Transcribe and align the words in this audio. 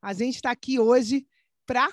A 0.00 0.12
gente 0.12 0.36
está 0.36 0.50
aqui 0.50 0.78
hoje 0.78 1.26
para 1.66 1.88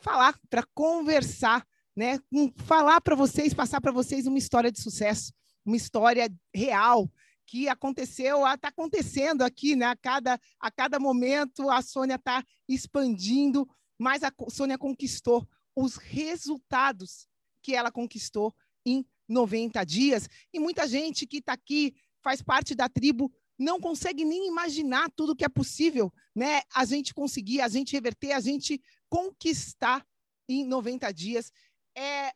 falar, 0.00 0.38
para 0.48 0.64
conversar, 0.74 1.66
né? 1.94 2.18
Falar 2.56 3.00
para 3.00 3.14
vocês, 3.14 3.52
passar 3.52 3.80
para 3.80 3.92
vocês 3.92 4.26
uma 4.26 4.38
história 4.38 4.72
de 4.72 4.80
sucesso, 4.80 5.32
uma 5.64 5.76
história 5.76 6.28
real 6.54 7.10
que 7.46 7.68
aconteceu, 7.68 8.46
está 8.46 8.68
acontecendo 8.68 9.42
aqui, 9.42 9.74
né? 9.76 9.86
A 9.86 9.96
cada, 9.96 10.40
a 10.60 10.70
cada 10.70 10.98
momento 10.98 11.70
a 11.70 11.82
Sônia 11.82 12.16
está 12.16 12.44
expandindo, 12.68 13.68
mas 13.98 14.22
a 14.22 14.32
Sônia 14.50 14.78
conquistou 14.78 15.48
os 15.74 15.96
resultados 15.96 17.28
que 17.62 17.74
ela 17.74 17.90
conquistou 17.90 18.54
em 18.84 19.06
90 19.28 19.84
dias. 19.84 20.28
E 20.52 20.58
muita 20.58 20.86
gente 20.86 21.26
que 21.26 21.38
está 21.38 21.52
aqui, 21.52 21.94
faz 22.22 22.42
parte 22.42 22.74
da 22.74 22.88
tribo, 22.88 23.32
não 23.58 23.80
consegue 23.80 24.24
nem 24.24 24.46
imaginar 24.46 25.10
tudo 25.16 25.34
que 25.34 25.44
é 25.44 25.48
possível, 25.48 26.12
né? 26.34 26.62
A 26.74 26.84
gente 26.84 27.12
conseguir, 27.12 27.60
a 27.60 27.68
gente 27.68 27.92
reverter, 27.92 28.32
a 28.32 28.40
gente 28.40 28.80
conquistar 29.08 30.06
em 30.48 30.64
90 30.64 31.12
dias. 31.12 31.50
É 31.96 32.32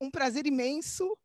um 0.00 0.10
prazer 0.10 0.46
imenso. 0.46 1.16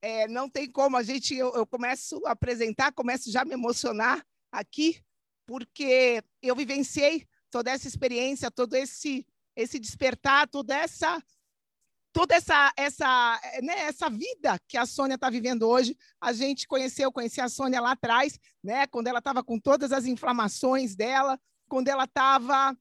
É, 0.00 0.28
não 0.28 0.48
tem 0.48 0.70
como 0.70 0.96
a 0.96 1.02
gente, 1.02 1.34
eu, 1.34 1.52
eu 1.54 1.66
começo 1.66 2.20
a 2.26 2.32
apresentar, 2.32 2.92
começo 2.92 3.30
já 3.30 3.42
a 3.42 3.44
me 3.44 3.54
emocionar 3.54 4.24
aqui, 4.50 5.00
porque 5.46 6.22
eu 6.40 6.56
vivenciei 6.56 7.26
toda 7.50 7.70
essa 7.70 7.86
experiência, 7.86 8.50
todo 8.50 8.74
esse 8.74 9.26
esse 9.54 9.78
despertar, 9.78 10.48
toda 10.48 10.74
essa 10.74 11.22
toda 12.12 12.34
essa 12.34 12.72
essa 12.76 13.40
né, 13.62 13.86
essa 13.86 14.08
vida 14.10 14.58
que 14.68 14.76
a 14.76 14.86
Sônia 14.86 15.14
está 15.14 15.30
vivendo 15.30 15.68
hoje. 15.68 15.96
A 16.20 16.32
gente 16.32 16.68
conheceu, 16.68 17.10
conheci 17.10 17.40
a 17.40 17.48
Sônia 17.48 17.80
lá 17.80 17.92
atrás, 17.92 18.38
né, 18.62 18.86
quando 18.86 19.08
ela 19.08 19.18
estava 19.18 19.42
com 19.42 19.58
todas 19.58 19.92
as 19.92 20.06
inflamações 20.06 20.94
dela, 20.94 21.38
quando 21.68 21.88
ela 21.88 22.04
estava 22.04 22.76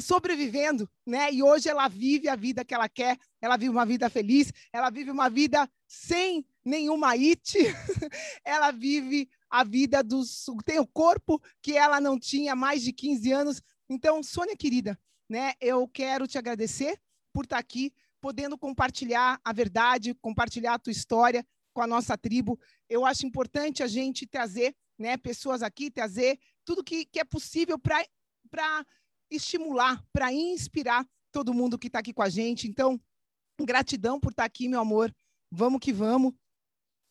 sobrevivendo, 0.00 0.88
né? 1.04 1.32
E 1.32 1.42
hoje 1.42 1.68
ela 1.68 1.88
vive 1.88 2.28
a 2.28 2.36
vida 2.36 2.64
que 2.64 2.72
ela 2.72 2.88
quer, 2.88 3.18
ela 3.40 3.56
vive 3.56 3.70
uma 3.70 3.84
vida 3.84 4.08
feliz, 4.08 4.52
ela 4.72 4.90
vive 4.90 5.10
uma 5.10 5.28
vida 5.28 5.68
sem 5.86 6.46
nenhuma 6.64 7.12
it, 7.12 7.56
ela 8.44 8.70
vive 8.70 9.28
a 9.50 9.64
vida 9.64 10.02
dos 10.02 10.46
tem 10.64 10.78
o 10.78 10.86
corpo 10.86 11.42
que 11.62 11.76
ela 11.76 12.00
não 12.00 12.18
tinha 12.18 12.54
mais 12.54 12.82
de 12.82 12.92
15 12.92 13.32
anos. 13.32 13.62
Então, 13.88 14.22
Sônia 14.22 14.56
querida, 14.56 14.98
né? 15.28 15.54
Eu 15.60 15.88
quero 15.88 16.28
te 16.28 16.38
agradecer 16.38 17.00
por 17.32 17.44
estar 17.44 17.56
tá 17.56 17.60
aqui 17.60 17.92
podendo 18.20 18.58
compartilhar 18.58 19.40
a 19.44 19.52
verdade, 19.52 20.14
compartilhar 20.14 20.74
a 20.74 20.78
tua 20.78 20.90
história 20.90 21.46
com 21.72 21.82
a 21.82 21.86
nossa 21.86 22.16
tribo. 22.16 22.58
Eu 22.88 23.06
acho 23.06 23.26
importante 23.26 23.82
a 23.82 23.86
gente 23.86 24.26
trazer 24.26 24.74
né, 24.98 25.16
pessoas 25.16 25.62
aqui, 25.62 25.90
trazer 25.90 26.38
tudo 26.64 26.84
que, 26.84 27.06
que 27.06 27.20
é 27.20 27.24
possível 27.24 27.78
para 27.78 28.04
estimular, 29.30 30.04
para 30.12 30.32
inspirar 30.32 31.06
todo 31.30 31.54
mundo 31.54 31.78
que 31.78 31.86
está 31.86 32.00
aqui 32.00 32.12
com 32.12 32.22
a 32.22 32.28
gente. 32.28 32.66
Então, 32.66 33.00
gratidão 33.60 34.18
por 34.18 34.30
estar 34.30 34.42
tá 34.42 34.46
aqui, 34.46 34.68
meu 34.68 34.80
amor. 34.80 35.14
Vamos 35.50 35.80
que 35.80 35.92
vamos. 35.92 36.34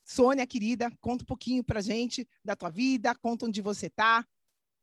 Sônia, 0.03 0.47
querida, 0.47 0.89
conta 1.01 1.23
um 1.23 1.27
pouquinho 1.27 1.63
para 1.63 1.79
a 1.79 1.81
gente 1.81 2.27
da 2.43 2.55
tua 2.55 2.69
vida, 2.69 3.13
conta 3.15 3.45
onde 3.45 3.61
você 3.61 3.87
está. 3.87 4.25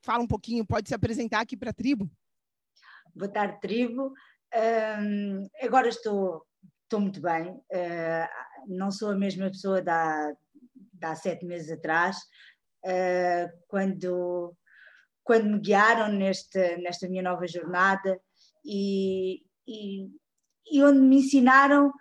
Fala 0.03 0.23
um 0.23 0.27
pouquinho, 0.27 0.67
pode 0.67 0.89
se 0.89 0.95
apresentar 0.95 1.41
aqui 1.41 1.57
para 1.57 1.71
a 1.71 1.75
tribo. 1.75 2.11
Boa 3.15 3.31
tarde, 3.31 3.59
tribo. 3.61 4.13
Agora 5.61 5.89
estou, 5.89 6.47
estou 6.85 7.01
muito 7.01 7.21
bem, 7.21 7.51
uh, 7.51 8.29
não 8.69 8.91
sou 8.91 9.11
a 9.11 9.17
mesma 9.17 9.51
pessoa 9.51 9.83
de 9.83 9.91
há, 9.91 10.33
há 11.03 11.17
sete 11.17 11.45
meses 11.45 11.71
atrás, 11.73 12.17
uh, 12.85 13.51
quando, 13.67 14.57
quando 15.25 15.47
me 15.47 15.59
guiaram 15.59 16.13
neste, 16.13 16.77
nesta 16.77 17.09
minha 17.09 17.23
nova 17.23 17.49
jornada 17.49 18.21
e, 18.65 19.43
e, 19.67 20.09
e 20.71 20.83
onde 20.85 21.01
me 21.01 21.17
ensinaram 21.17 21.93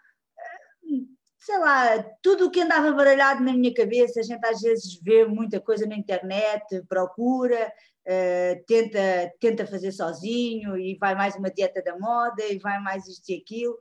sei 1.46 1.60
lá, 1.60 2.02
tudo 2.22 2.46
o 2.46 2.52
que 2.52 2.62
andava 2.62 2.92
baralhado 2.94 3.44
na 3.44 3.52
minha 3.52 3.74
cabeça, 3.74 4.22
a 4.22 4.24
gente 4.24 4.46
às 4.46 4.62
vezes 4.62 4.98
vê 5.02 5.26
muita 5.26 5.60
coisa 5.60 5.86
na 5.86 5.96
internet, 5.96 6.82
procura, 6.88 7.68
uh, 8.08 8.64
tenta, 8.66 9.34
tenta 9.42 9.68
fazer 9.68 9.92
sozinho 9.92 10.78
e 10.78 10.96
vai 10.98 11.14
mais 11.16 11.36
uma 11.36 11.52
dieta 11.52 11.84
da 11.84 12.00
moda 12.00 12.46
e 12.46 12.58
vai 12.60 12.80
mais 12.80 13.06
isto 13.10 13.30
e 13.30 13.36
aquilo 13.36 13.78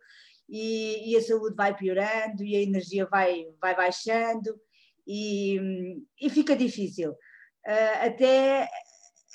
e, 0.48 1.12
e 1.12 1.16
a 1.16 1.22
saúde 1.22 1.54
vai 1.54 1.72
piorando 1.76 2.42
e 2.42 2.56
a 2.56 2.60
energia 2.60 3.06
vai, 3.06 3.46
vai 3.60 3.76
baixando 3.76 4.58
e, 5.06 5.96
e 6.20 6.28
fica 6.30 6.56
difícil. 6.56 7.12
Uh, 7.12 8.06
até, 8.06 8.68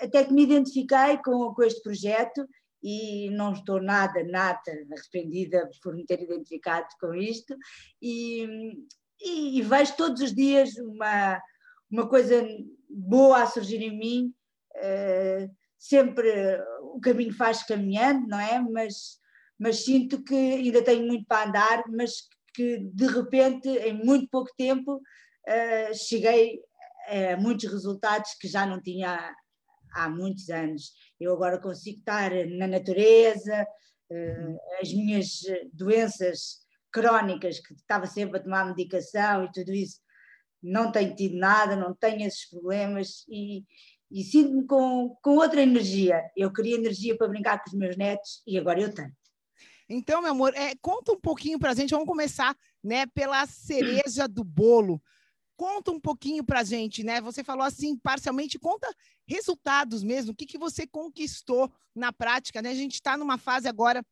até 0.01 0.25
que 0.25 0.33
me 0.33 0.43
identifiquei 0.43 1.17
com, 1.23 1.53
com 1.53 1.63
este 1.63 1.81
projeto 1.81 2.45
e 2.89 3.29
não 3.31 3.51
estou 3.51 3.81
nada, 3.81 4.23
nada 4.23 4.61
arrependida 4.93 5.69
por 5.83 5.93
me 5.93 6.05
ter 6.05 6.21
identificado 6.21 6.87
com 7.01 7.13
isto 7.13 7.53
e, 8.01 8.47
e, 9.19 9.59
e 9.59 9.61
vejo 9.61 9.97
todos 9.97 10.21
os 10.21 10.33
dias 10.33 10.77
uma, 10.77 11.41
uma 11.91 12.07
coisa 12.07 12.47
boa 12.89 13.43
a 13.43 13.45
surgir 13.45 13.81
em 13.81 13.99
mim, 13.99 14.33
uh, 14.77 15.53
sempre 15.77 16.31
o 16.93 17.01
caminho 17.01 17.33
faz 17.33 17.61
caminhando, 17.63 18.25
não 18.25 18.39
é? 18.39 18.57
Mas, 18.57 19.19
mas 19.59 19.83
sinto 19.83 20.23
que 20.23 20.33
ainda 20.33 20.81
tenho 20.81 21.05
muito 21.05 21.25
para 21.25 21.49
andar, 21.49 21.83
mas 21.89 22.13
que 22.53 22.77
de 22.77 23.05
repente, 23.05 23.67
em 23.67 24.01
muito 24.01 24.29
pouco 24.29 24.49
tempo, 24.57 24.95
uh, 24.95 25.93
cheguei 25.93 26.61
a 27.33 27.35
muitos 27.35 27.69
resultados 27.69 28.33
que 28.40 28.47
já 28.47 28.66
não 28.66 28.81
tinha 28.81 29.35
há 29.93 30.09
muitos 30.09 30.49
anos. 30.49 30.93
Eu 31.19 31.34
agora 31.34 31.59
consigo 31.59 31.99
estar 31.99 32.31
na 32.47 32.67
natureza, 32.67 33.67
uh, 34.11 34.58
as 34.81 34.93
minhas 34.93 35.41
doenças 35.73 36.59
crónicas, 36.91 37.59
que 37.59 37.73
estava 37.73 38.05
sempre 38.05 38.40
a 38.40 38.43
tomar 38.43 38.66
medicação 38.66 39.46
e 39.46 39.52
tudo 39.52 39.73
isso, 39.73 39.99
não 40.61 40.91
tenho 40.91 41.16
tido 41.16 41.37
nada, 41.37 41.75
não 41.75 41.93
tenho 41.93 42.25
esses 42.25 42.49
problemas 42.49 43.23
e, 43.29 43.64
e 44.11 44.23
sinto-me 44.23 44.66
com, 44.66 45.16
com 45.22 45.37
outra 45.37 45.61
energia. 45.61 46.23
Eu 46.35 46.52
queria 46.52 46.75
energia 46.75 47.17
para 47.17 47.28
brincar 47.28 47.64
com 47.64 47.69
os 47.69 47.75
meus 47.75 47.96
netos 47.96 48.41
e 48.46 48.58
agora 48.58 48.81
eu 48.81 48.93
tenho. 48.93 49.11
Então, 49.90 50.22
meu 50.22 50.31
amor, 50.31 50.53
é, 50.53 50.73
conta 50.81 51.14
um 51.14 51.19
pouquinho 51.19 51.58
para 51.58 51.72
a 51.72 51.73
gente, 51.73 51.91
vamos 51.91 52.08
começar 52.08 52.55
né, 52.84 53.05
pela 53.08 53.46
cereja 53.46 54.28
do 54.28 54.43
bolo. 54.43 55.02
Conta 55.57 55.91
um 55.91 55.99
pouquinho 55.99 56.43
para 56.43 56.59
a 56.59 56.63
gente, 56.63 57.03
né? 57.03 57.19
Você 57.19 57.43
falou 57.43 57.65
assim, 57.65 57.97
parcialmente, 57.97 58.59
conta 58.59 58.87
resultados 59.27 60.03
mesmo, 60.03 60.31
o 60.31 60.35
que, 60.35 60.45
que 60.45 60.57
você 60.57 60.85
conquistou 60.85 61.71
na 61.95 62.13
prática, 62.13 62.61
né? 62.61 62.69
A 62.69 62.75
gente 62.75 62.93
está 62.93 63.17
numa 63.17 63.39
fase 63.39 63.67
agora 63.67 64.05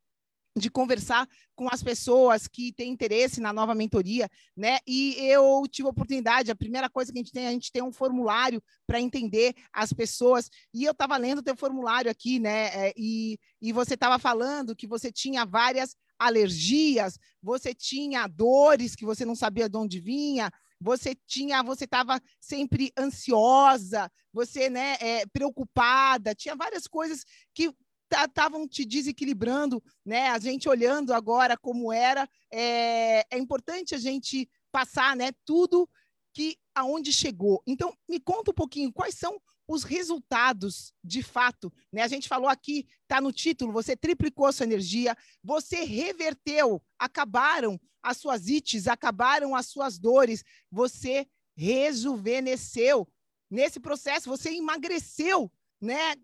de 0.57 0.69
conversar 0.69 1.27
com 1.53 1.67
as 1.69 1.83
pessoas 1.83 2.47
que 2.47 2.71
têm 2.71 2.91
interesse 2.91 3.41
na 3.41 3.51
nova 3.51 3.75
mentoria, 3.75 4.29
né? 4.55 4.79
E 4.87 5.15
eu 5.19 5.63
tive 5.69 5.87
a 5.87 5.91
oportunidade, 5.91 6.49
a 6.49 6.55
primeira 6.55 6.89
coisa 6.89 7.11
que 7.11 7.19
a 7.19 7.21
gente 7.21 7.31
tem, 7.31 7.47
a 7.47 7.51
gente 7.51 7.71
tem 7.71 7.83
um 7.83 7.91
formulário 7.91 8.63
para 8.87 9.01
entender 9.01 9.53
as 9.73 9.91
pessoas. 9.91 10.49
E 10.73 10.85
eu 10.85 10.93
estava 10.93 11.17
lendo 11.17 11.39
o 11.39 11.43
teu 11.43 11.57
formulário 11.57 12.09
aqui, 12.09 12.39
né? 12.39 12.87
É, 12.87 12.93
e, 12.97 13.37
e 13.61 13.73
você 13.73 13.95
estava 13.95 14.17
falando 14.17 14.75
que 14.75 14.87
você 14.87 15.11
tinha 15.11 15.45
várias 15.45 15.95
alergias, 16.17 17.19
você 17.41 17.73
tinha 17.73 18.25
dores 18.25 18.95
que 18.95 19.05
você 19.05 19.25
não 19.25 19.35
sabia 19.35 19.67
de 19.67 19.77
onde 19.77 19.99
vinha, 19.99 20.49
você 20.79 21.15
tinha, 21.27 21.63
você 21.63 21.85
estava 21.85 22.21
sempre 22.39 22.91
ansiosa, 22.97 24.11
você, 24.31 24.69
né, 24.69 24.97
é, 24.99 25.25
preocupada, 25.27 26.35
tinha 26.35 26.55
várias 26.55 26.87
coisas 26.87 27.23
que 27.53 27.73
estavam 28.11 28.67
te 28.67 28.85
desequilibrando, 28.85 29.83
né? 30.05 30.29
A 30.29 30.39
gente 30.39 30.69
olhando 30.69 31.13
agora 31.13 31.57
como 31.57 31.91
era, 31.91 32.29
é, 32.51 33.25
é 33.31 33.37
importante 33.37 33.95
a 33.95 33.97
gente 33.97 34.47
passar, 34.71 35.15
né? 35.15 35.31
Tudo 35.43 35.89
que 36.33 36.57
aonde 36.73 37.11
chegou. 37.11 37.63
Então, 37.65 37.95
me 38.07 38.19
conta 38.19 38.51
um 38.51 38.53
pouquinho 38.53 38.93
quais 38.93 39.15
são 39.15 39.39
os 39.67 39.83
resultados 39.83 40.93
de 41.03 41.23
fato. 41.23 41.71
Né? 41.91 42.01
A 42.01 42.07
gente 42.07 42.27
falou 42.27 42.49
aqui, 42.49 42.87
está 43.03 43.19
no 43.19 43.31
título, 43.31 43.71
você 43.71 43.95
triplicou 43.95 44.51
sua 44.51 44.65
energia, 44.65 45.17
você 45.43 45.83
reverteu, 45.83 46.81
acabaram 46.99 47.79
as 48.01 48.17
suas 48.17 48.47
ites, 48.47 48.87
acabaram 48.87 49.55
as 49.55 49.67
suas 49.67 49.97
dores, 49.97 50.43
você 50.71 51.27
rejuvenesceu. 51.55 53.07
Nesse 53.49 53.79
processo, 53.79 54.29
você 54.29 54.51
emagreceu 54.51 55.51
né? 55.81 56.15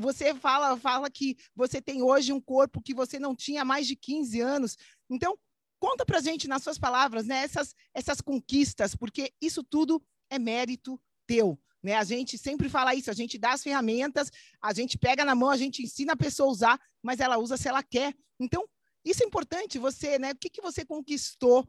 Você 0.00 0.34
fala, 0.34 0.76
fala 0.76 1.10
que 1.10 1.36
você 1.54 1.80
tem 1.80 2.02
hoje 2.02 2.32
um 2.32 2.40
corpo 2.40 2.82
que 2.82 2.94
você 2.94 3.18
não 3.18 3.34
tinha 3.34 3.62
há 3.62 3.64
mais 3.64 3.86
de 3.86 3.96
15 3.96 4.40
anos. 4.40 4.76
Então, 5.08 5.38
conta 5.78 6.04
pra 6.04 6.20
gente 6.20 6.48
nas 6.48 6.62
suas 6.62 6.78
palavras, 6.78 7.26
né, 7.26 7.36
essas 7.42 7.74
essas 7.92 8.20
conquistas, 8.20 8.94
porque 8.94 9.32
isso 9.40 9.62
tudo 9.62 10.02
é 10.30 10.38
mérito 10.38 11.00
teu. 11.26 11.58
Né? 11.84 11.94
A 11.94 12.02
gente 12.02 12.38
sempre 12.38 12.70
fala 12.70 12.94
isso, 12.94 13.10
a 13.10 13.14
gente 13.14 13.36
dá 13.36 13.52
as 13.52 13.62
ferramentas, 13.62 14.30
a 14.62 14.72
gente 14.72 14.96
pega 14.96 15.22
na 15.22 15.34
mão, 15.34 15.50
a 15.50 15.56
gente 15.56 15.82
ensina 15.82 16.14
a 16.14 16.16
pessoa 16.16 16.48
a 16.48 16.52
usar, 16.52 16.80
mas 17.02 17.20
ela 17.20 17.36
usa 17.36 17.58
se 17.58 17.68
ela 17.68 17.82
quer. 17.82 18.14
Então, 18.40 18.66
isso 19.04 19.22
é 19.22 19.26
importante, 19.26 19.78
você, 19.78 20.18
né? 20.18 20.32
O 20.32 20.36
que, 20.36 20.48
que 20.48 20.62
você 20.62 20.82
conquistou 20.82 21.68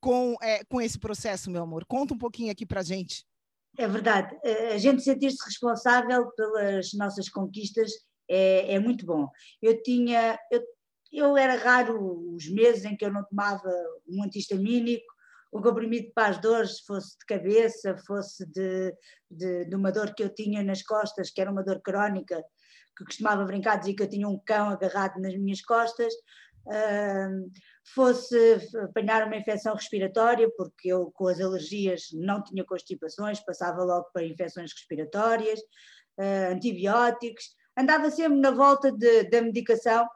com, 0.00 0.34
é, 0.40 0.64
com 0.64 0.80
esse 0.80 0.98
processo, 0.98 1.50
meu 1.50 1.62
amor? 1.62 1.84
Conta 1.84 2.14
um 2.14 2.18
pouquinho 2.18 2.50
aqui 2.50 2.64
pra 2.64 2.82
gente. 2.82 3.26
É 3.76 3.86
verdade. 3.86 4.34
A 4.72 4.78
gente 4.78 5.02
sentir-se 5.02 5.44
responsável 5.44 6.30
pelas 6.32 6.92
nossas 6.94 7.28
conquistas 7.28 7.92
é, 8.28 8.74
é, 8.74 8.78
muito 8.78 9.04
bom. 9.04 9.28
Eu 9.60 9.82
tinha, 9.82 10.38
eu, 10.50 10.62
eu 11.12 11.36
era 11.36 11.54
raro 11.56 12.34
os 12.34 12.48
meses 12.48 12.86
em 12.86 12.96
que 12.96 13.04
eu 13.04 13.12
não 13.12 13.24
tomava 13.24 13.70
um 14.08 14.22
antihistamínico, 14.22 15.04
um 15.52 15.60
comprimido 15.60 16.10
para 16.14 16.28
as 16.28 16.40
dores, 16.40 16.80
fosse 16.80 17.18
de 17.18 17.26
cabeça, 17.26 17.96
fosse 18.06 18.46
de, 18.46 18.94
de, 19.30 19.64
de, 19.64 19.76
uma 19.76 19.90
dor 19.90 20.14
que 20.14 20.22
eu 20.22 20.32
tinha 20.32 20.62
nas 20.62 20.82
costas, 20.82 21.30
que 21.30 21.40
era 21.40 21.50
uma 21.50 21.64
dor 21.64 21.80
crónica, 21.82 22.42
que 22.96 23.04
costumava 23.04 23.44
brincar, 23.44 23.76
dizer 23.76 23.94
que 23.94 24.02
eu 24.02 24.08
tinha 24.08 24.28
um 24.28 24.38
cão 24.38 24.70
agarrado 24.70 25.20
nas 25.20 25.34
minhas 25.36 25.60
costas, 25.62 26.12
uh, 26.66 27.50
fosse 27.94 28.58
apanhar 28.84 29.26
uma 29.26 29.36
infecção 29.36 29.74
respiratória, 29.74 30.48
porque 30.56 30.88
eu 30.92 31.10
com 31.10 31.26
as 31.26 31.40
alergias 31.40 32.08
não 32.12 32.42
tinha 32.42 32.64
constipações, 32.64 33.40
passava 33.40 33.82
logo 33.82 34.06
para 34.12 34.24
infecções 34.24 34.72
respiratórias, 34.72 35.58
uh, 36.18 36.52
antibióticos, 36.52 37.56
andava 37.76 38.10
sempre 38.10 38.38
na 38.38 38.52
volta 38.52 38.92
de, 38.92 39.24
da 39.24 39.42
medicação 39.42 40.06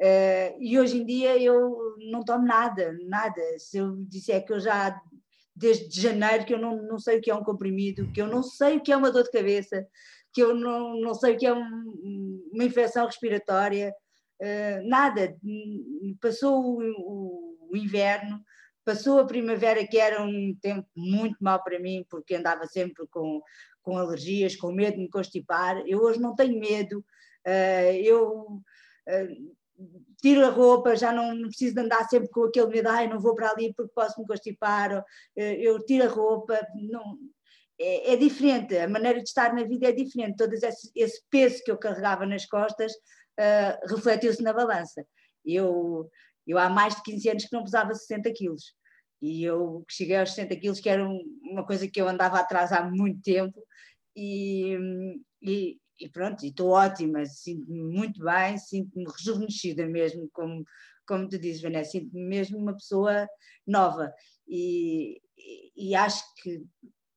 uh, 0.00 0.56
e 0.58 0.78
hoje 0.78 1.00
em 1.00 1.04
dia 1.04 1.40
eu 1.40 1.96
não 2.10 2.24
tomo 2.24 2.46
nada, 2.46 2.96
nada. 3.06 3.40
Se 3.58 3.78
eu 3.78 3.96
disser 4.08 4.44
que 4.44 4.52
eu 4.52 4.60
já 4.60 5.00
desde 5.60 6.00
janeiro 6.00 6.46
que 6.46 6.54
eu 6.54 6.58
não, 6.58 6.82
não 6.82 6.98
sei 6.98 7.18
o 7.18 7.20
que 7.20 7.30
é 7.30 7.34
um 7.34 7.44
comprimido, 7.44 8.10
que 8.12 8.22
eu 8.22 8.26
não 8.26 8.42
sei 8.42 8.78
o 8.78 8.80
que 8.80 8.90
é 8.90 8.96
uma 8.96 9.10
dor 9.10 9.24
de 9.24 9.30
cabeça, 9.30 9.86
que 10.32 10.42
eu 10.42 10.54
não, 10.54 10.98
não 11.00 11.14
sei 11.14 11.34
o 11.34 11.38
que 11.38 11.46
é 11.46 11.52
um, 11.52 12.48
uma 12.52 12.64
infecção 12.64 13.04
respiratória, 13.04 13.94
uh, 14.40 14.88
nada. 14.88 15.36
Passou 16.20 16.64
o, 16.64 16.82
o, 16.82 17.68
o, 17.72 17.76
inverno, 17.76 18.40
passou 18.84 19.18
a 19.18 19.26
primavera, 19.26 19.86
que 19.86 19.98
era 19.98 20.22
um 20.22 20.56
tempo 20.62 20.88
muito 20.96 21.36
mau 21.40 21.62
para 21.62 21.78
mim, 21.78 22.06
porque 22.08 22.34
andava 22.34 22.66
sempre 22.66 23.06
com, 23.08 23.42
com 23.82 23.98
alergias, 23.98 24.56
com 24.56 24.72
medo 24.72 24.96
de 24.96 25.02
me 25.02 25.10
constipar. 25.10 25.82
Eu 25.86 26.00
hoje 26.00 26.20
não 26.20 26.34
tenho 26.34 26.58
medo, 26.58 27.04
uh, 27.46 27.92
eu. 28.02 28.62
Tiro 30.20 30.44
a 30.46 30.50
roupa, 30.50 30.94
já 30.94 31.12
não, 31.12 31.48
preciso 31.48 31.74
de 31.74 31.80
andar 31.80 32.08
sempre 32.08 32.28
com 32.28 32.44
aquele 32.44 32.66
medo, 32.66 32.88
ai, 32.88 33.08
não 33.08 33.18
vou 33.18 33.34
para 33.34 33.50
ali 33.50 33.72
porque 33.74 33.92
posso 33.94 34.20
me 34.20 34.26
constipar, 34.26 35.04
eu 35.34 35.78
tiro 35.86 36.04
a 36.04 36.08
roupa, 36.08 36.60
não, 36.74 37.16
é, 37.80 38.12
é, 38.12 38.16
diferente, 38.16 38.76
a 38.76 38.86
maneira 38.86 39.18
de 39.22 39.28
estar 39.28 39.54
na 39.54 39.64
vida 39.64 39.88
é 39.88 39.92
diferente, 39.92 40.36
todo 40.36 40.52
esse, 40.52 40.90
esse 40.94 41.22
peso 41.30 41.64
que 41.64 41.70
eu 41.70 41.78
carregava 41.78 42.26
nas 42.26 42.44
costas 42.44 42.92
uh, 42.92 43.88
refletiu-se 43.88 44.42
na 44.42 44.52
balança. 44.52 45.02
Eu, 45.42 46.06
eu 46.46 46.58
há 46.58 46.68
mais 46.68 46.94
de 46.96 47.02
15 47.02 47.30
anos 47.30 47.44
que 47.46 47.52
não 47.54 47.64
pesava 47.64 47.94
60 47.94 48.30
quilos, 48.34 48.74
e 49.22 49.42
eu 49.44 49.82
cheguei 49.88 50.16
aos 50.16 50.34
60 50.34 50.56
quilos, 50.56 50.78
que 50.78 50.90
era 50.90 51.02
um, 51.08 51.20
uma 51.42 51.66
coisa 51.66 51.88
que 51.88 51.98
eu 51.98 52.06
andava 52.06 52.38
atrás 52.38 52.70
há 52.70 52.84
muito 52.84 53.22
tempo, 53.22 53.58
e, 54.14 54.76
e, 55.40 55.78
e 56.00 56.08
pronto, 56.08 56.44
estou 56.44 56.70
ótima, 56.70 57.26
sinto-me 57.26 57.82
muito 57.82 58.24
bem, 58.24 58.56
sinto-me 58.56 59.04
rejuvenescida 59.04 59.86
mesmo, 59.86 60.28
como, 60.32 60.64
como 61.06 61.28
tu 61.28 61.38
dizes, 61.38 61.60
Vanessa, 61.60 61.90
sinto-me 61.90 62.22
mesmo 62.22 62.58
uma 62.58 62.74
pessoa 62.74 63.28
nova. 63.66 64.12
E, 64.48 65.20
e, 65.76 65.94
acho 65.94 66.22
que 66.42 66.64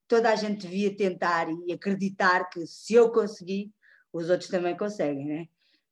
toda 0.08 0.30
a 0.30 0.36
gente 0.36 0.68
devia 0.68 0.96
tentar 0.96 1.48
e 1.50 1.72
acreditar 1.72 2.50
que 2.50 2.68
se 2.68 2.94
eu 2.94 3.12
conseguir, 3.12 3.72
os 4.12 4.30
outros 4.30 4.50
também 4.50 4.78
conseguem, 4.78 5.26
né? 5.26 5.48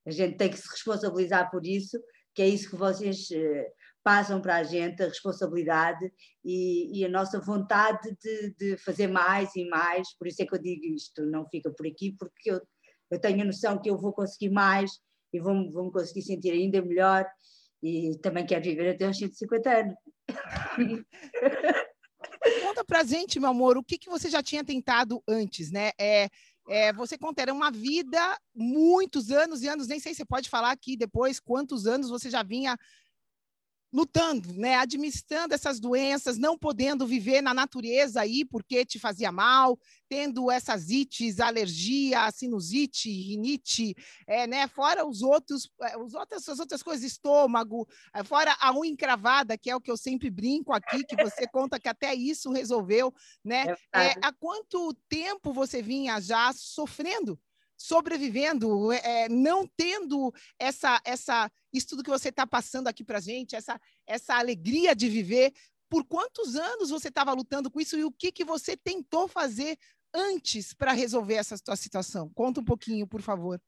A 0.06 0.12
gente 0.12 0.38
tem 0.38 0.50
que 0.50 0.58
se 0.58 0.70
responsabilizar 0.70 1.50
por 1.50 1.66
isso, 1.66 1.98
que 2.36 2.42
é 2.42 2.48
isso 2.48 2.70
que 2.70 2.76
vocês 2.76 3.30
eh, 3.32 3.72
passam 4.04 4.42
para 4.42 4.58
a 4.58 4.64
gente, 4.64 5.02
a 5.02 5.08
responsabilidade 5.08 6.12
e, 6.44 7.00
e 7.00 7.06
a 7.06 7.10
nossa 7.10 7.40
vontade 7.40 8.16
de, 8.22 8.54
de, 8.58 8.78
fazer 8.78 9.08
mais 9.08 9.56
e 9.56 9.68
mais. 9.70 10.14
Por 10.18 10.28
isso 10.28 10.42
é 10.42 10.46
que 10.46 10.56
eu 10.56 10.62
digo 10.62 10.86
isto, 10.86 11.26
não 11.26 11.48
fica 11.48 11.72
por 11.72 11.86
aqui, 11.88 12.16
porque 12.18 12.52
eu 12.52 12.62
eu 13.12 13.20
tenho 13.20 13.42
a 13.42 13.46
noção 13.46 13.80
que 13.80 13.90
eu 13.90 13.98
vou 13.98 14.14
conseguir 14.14 14.50
mais 14.50 15.00
e 15.34 15.40
vou-me 15.40 15.70
vou 15.70 15.92
conseguir 15.92 16.22
sentir 16.22 16.52
ainda 16.52 16.82
melhor 16.82 17.26
e 17.84 18.18
também 18.22 18.46
quero 18.46 18.64
viver 18.64 18.96
até 18.96 19.10
os 19.10 19.18
150 19.18 19.70
anos. 19.70 19.96
Conta 22.64 22.84
pra 22.86 23.04
gente, 23.04 23.40
meu 23.40 23.50
amor, 23.50 23.78
o 23.78 23.84
que, 23.84 23.98
que 23.98 24.10
você 24.10 24.30
já 24.30 24.42
tinha 24.42 24.64
tentado 24.64 25.22
antes, 25.28 25.72
né? 25.72 25.92
É, 26.00 26.30
é, 26.70 26.94
você 26.94 27.18
conta, 27.18 27.42
era 27.42 27.54
uma 27.54 27.72
vida, 27.72 28.40
muitos 28.56 29.32
anos 29.32 29.62
e 29.62 29.68
anos, 29.68 29.88
nem 29.88 30.00
sei 30.00 30.14
se 30.14 30.18
você 30.18 30.26
pode 30.26 30.50
falar 30.50 30.72
aqui 30.72 30.96
depois 30.96 31.40
quantos 31.40 31.86
anos 31.88 32.10
você 32.10 32.30
já 32.30 32.44
vinha 32.44 32.78
lutando, 33.92 34.54
né, 34.54 34.76
administrando 34.76 35.54
essas 35.54 35.80
doenças, 35.80 36.38
não 36.38 36.58
podendo 36.58 37.06
viver 37.06 37.42
na 37.42 37.54
natureza 37.54 38.22
aí 38.22 38.46
porque 38.46 38.86
te 38.86 38.98
fazia 38.98 39.32
mal, 39.32 39.78
tendo 40.08 40.50
essas 40.50 40.90
ites, 40.90 41.40
alergia, 41.40 42.32
sinusite, 42.32 43.10
rinite, 43.10 43.96
é, 44.26 44.48
né, 44.48 44.68
fora 44.68 45.06
os 45.06 45.22
outros, 45.22 45.70
é, 45.82 45.98
os 45.98 46.14
outras, 46.14 46.48
as 46.48 46.60
outras 46.60 46.82
coisas, 46.82 47.06
estômago, 47.06 47.88
é, 48.14 48.24
fora 48.24 48.56
a 48.60 48.74
unha 48.74 48.92
encravada, 48.92 49.58
que 49.58 49.70
é 49.70 49.76
o 49.76 49.82
que 49.82 49.92
eu 49.92 49.98
sempre 49.98 50.30
brinco 50.30 50.72
aqui, 50.72 51.04
que 51.04 51.16
você 51.22 51.46
conta 51.52 51.80
que 51.80 51.90
até 51.90 52.14
isso 52.14 52.52
resolveu, 52.52 53.14
né? 53.44 53.76
É, 53.94 54.08
é 54.08 54.16
há 54.22 54.32
quanto 54.32 54.94
tempo 55.10 55.52
você 55.52 55.82
vinha 55.82 56.20
já 56.22 56.52
sofrendo 56.54 57.38
sobrevivendo, 57.82 58.92
é, 58.92 59.28
não 59.28 59.68
tendo 59.76 60.32
essa, 60.60 61.02
essa, 61.04 61.52
isso 61.74 61.88
tudo 61.88 62.04
que 62.04 62.10
você 62.10 62.30
está 62.30 62.46
passando 62.46 62.88
aqui 62.88 63.04
para 63.04 63.20
gente, 63.20 63.56
essa, 63.56 63.80
essa 64.06 64.36
alegria 64.36 64.96
de 64.96 65.10
viver. 65.10 65.52
Por 65.90 66.06
quantos 66.06 66.56
anos 66.56 66.90
você 66.90 67.10
estava 67.10 67.34
lutando 67.34 67.70
com 67.70 67.80
isso 67.80 67.98
e 67.98 68.04
o 68.04 68.12
que, 68.12 68.32
que 68.32 68.46
você 68.46 68.78
tentou 68.78 69.28
fazer 69.28 69.78
antes 70.14 70.74
para 70.74 70.94
resolver 70.94 71.36
essa 71.36 71.58
tua 71.58 71.76
situação? 71.76 72.30
Conta 72.34 72.62
um 72.62 72.66
pouquinho, 72.66 73.08
por 73.08 73.22
favor. 73.22 73.60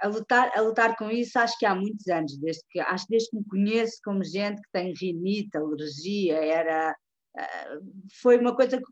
A 0.00 0.08
lutar, 0.08 0.50
a 0.54 0.60
lutar 0.60 0.96
com 0.96 1.10
isso 1.10 1.38
acho 1.38 1.58
que 1.58 1.64
há 1.64 1.74
muitos 1.74 2.06
anos, 2.08 2.36
desde 2.38 2.62
que, 2.68 2.80
acho 2.80 3.06
desde 3.08 3.30
que 3.30 3.36
me 3.36 3.44
conheço 3.44 3.98
como 4.04 4.22
gente 4.22 4.60
que 4.60 4.68
tem 4.70 4.92
rinite, 4.92 5.56
alergia, 5.56 6.36
era, 6.36 6.94
ah, 7.36 7.78
foi 8.20 8.38
uma 8.38 8.54
coisa 8.54 8.76
que, 8.78 8.84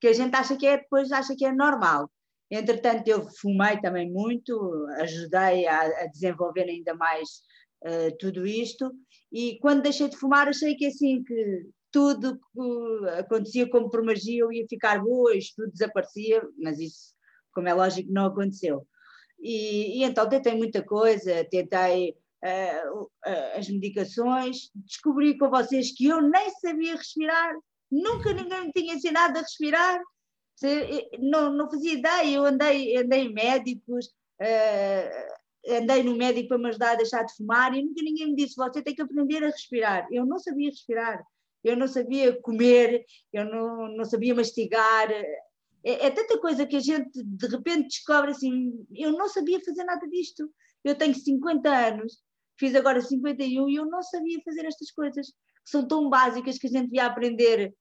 que 0.00 0.08
a 0.08 0.12
gente 0.12 0.34
acha 0.34 0.56
que 0.56 0.66
é, 0.66 0.78
depois 0.78 1.12
acha 1.12 1.34
que 1.36 1.44
é 1.44 1.52
normal 1.52 2.10
Entretanto, 2.52 3.08
eu 3.08 3.26
fumei 3.40 3.80
também 3.80 4.12
muito, 4.12 4.86
ajudei 4.98 5.66
a, 5.66 5.80
a 5.80 6.06
desenvolver 6.06 6.68
ainda 6.68 6.94
mais 6.94 7.40
uh, 7.84 8.16
tudo 8.18 8.46
isto, 8.46 8.92
e 9.30 9.58
quando 9.60 9.82
deixei 9.82 10.08
de 10.08 10.16
fumar, 10.16 10.48
achei 10.48 10.74
que 10.74 10.86
assim, 10.86 11.22
que 11.22 11.66
tudo 11.90 12.36
que 12.36 13.08
acontecia 13.18 13.68
como 13.68 13.90
por 13.90 14.02
magia, 14.02 14.40
eu 14.40 14.52
ia 14.52 14.66
ficar 14.68 15.02
boa, 15.02 15.36
isto 15.36 15.56
tudo 15.56 15.72
desaparecia, 15.72 16.42
mas 16.58 16.78
isso, 16.78 17.14
como 17.52 17.68
é 17.68 17.74
lógico, 17.74 18.12
não 18.12 18.26
aconteceu. 18.26 18.86
E, 19.40 19.98
e 19.98 20.04
então 20.04 20.28
tentei 20.28 20.54
muita 20.54 20.82
coisa, 20.82 21.44
tentei 21.50 22.16
uh, 22.44 23.02
uh, 23.02 23.58
as 23.58 23.68
medicações, 23.68 24.70
descobri 24.74 25.36
com 25.36 25.50
vocês 25.50 25.92
que 25.94 26.06
eu 26.06 26.22
nem 26.22 26.50
sabia 26.60 26.96
respirar, 26.96 27.54
nunca 27.90 28.32
ninguém 28.32 28.66
me 28.66 28.72
tinha 28.72 28.94
ensinado 28.94 29.38
a 29.38 29.42
respirar, 29.42 30.00
não, 31.18 31.52
não 31.52 31.70
fazia 31.70 31.94
ideia, 31.94 32.36
eu 32.36 32.44
andei, 32.44 32.96
andei 32.96 33.24
em 33.24 33.32
médicos, 33.32 34.06
uh, 34.40 35.31
andei 35.68 36.02
no 36.02 36.16
médico 36.16 36.48
para 36.48 36.58
me 36.58 36.68
ajudar 36.68 36.92
a 36.92 36.96
deixar 36.96 37.22
de 37.24 37.34
fumar 37.34 37.74
e 37.74 37.82
nunca 37.82 38.02
ninguém 38.02 38.28
me 38.28 38.36
disse, 38.36 38.56
você 38.56 38.82
tem 38.82 38.94
que 38.94 39.02
aprender 39.02 39.44
a 39.44 39.48
respirar. 39.48 40.08
Eu 40.10 40.26
não 40.26 40.38
sabia 40.38 40.70
respirar, 40.70 41.24
eu 41.62 41.76
não 41.76 41.86
sabia 41.86 42.40
comer, 42.40 43.04
eu 43.32 43.44
não, 43.44 43.88
não 43.96 44.04
sabia 44.04 44.34
mastigar, 44.34 45.10
é, 45.84 46.06
é, 46.06 46.10
tanta 46.10 46.38
coisa 46.38 46.66
que 46.66 46.76
a 46.76 46.80
gente 46.80 47.22
de 47.24 47.46
repente 47.46 47.88
descobre 47.88 48.30
assim, 48.30 48.86
eu 48.94 49.12
não 49.12 49.28
sabia 49.28 49.60
fazer 49.60 49.84
nada 49.84 50.06
disto. 50.08 50.50
Eu 50.84 50.96
tenho 50.96 51.14
50 51.14 51.68
anos, 51.68 52.22
fiz 52.58 52.74
agora 52.74 53.00
51 53.00 53.68
e 53.68 53.76
eu 53.76 53.86
não 53.86 54.02
sabia 54.02 54.40
fazer 54.44 54.64
estas 54.64 54.90
coisas, 54.90 55.28
que 55.28 55.70
são 55.70 55.86
tão 55.86 56.08
básicas 56.08 56.58
que 56.58 56.66
a 56.66 56.70
gente 56.70 56.84
devia 56.84 57.06
aprender, 57.06 57.74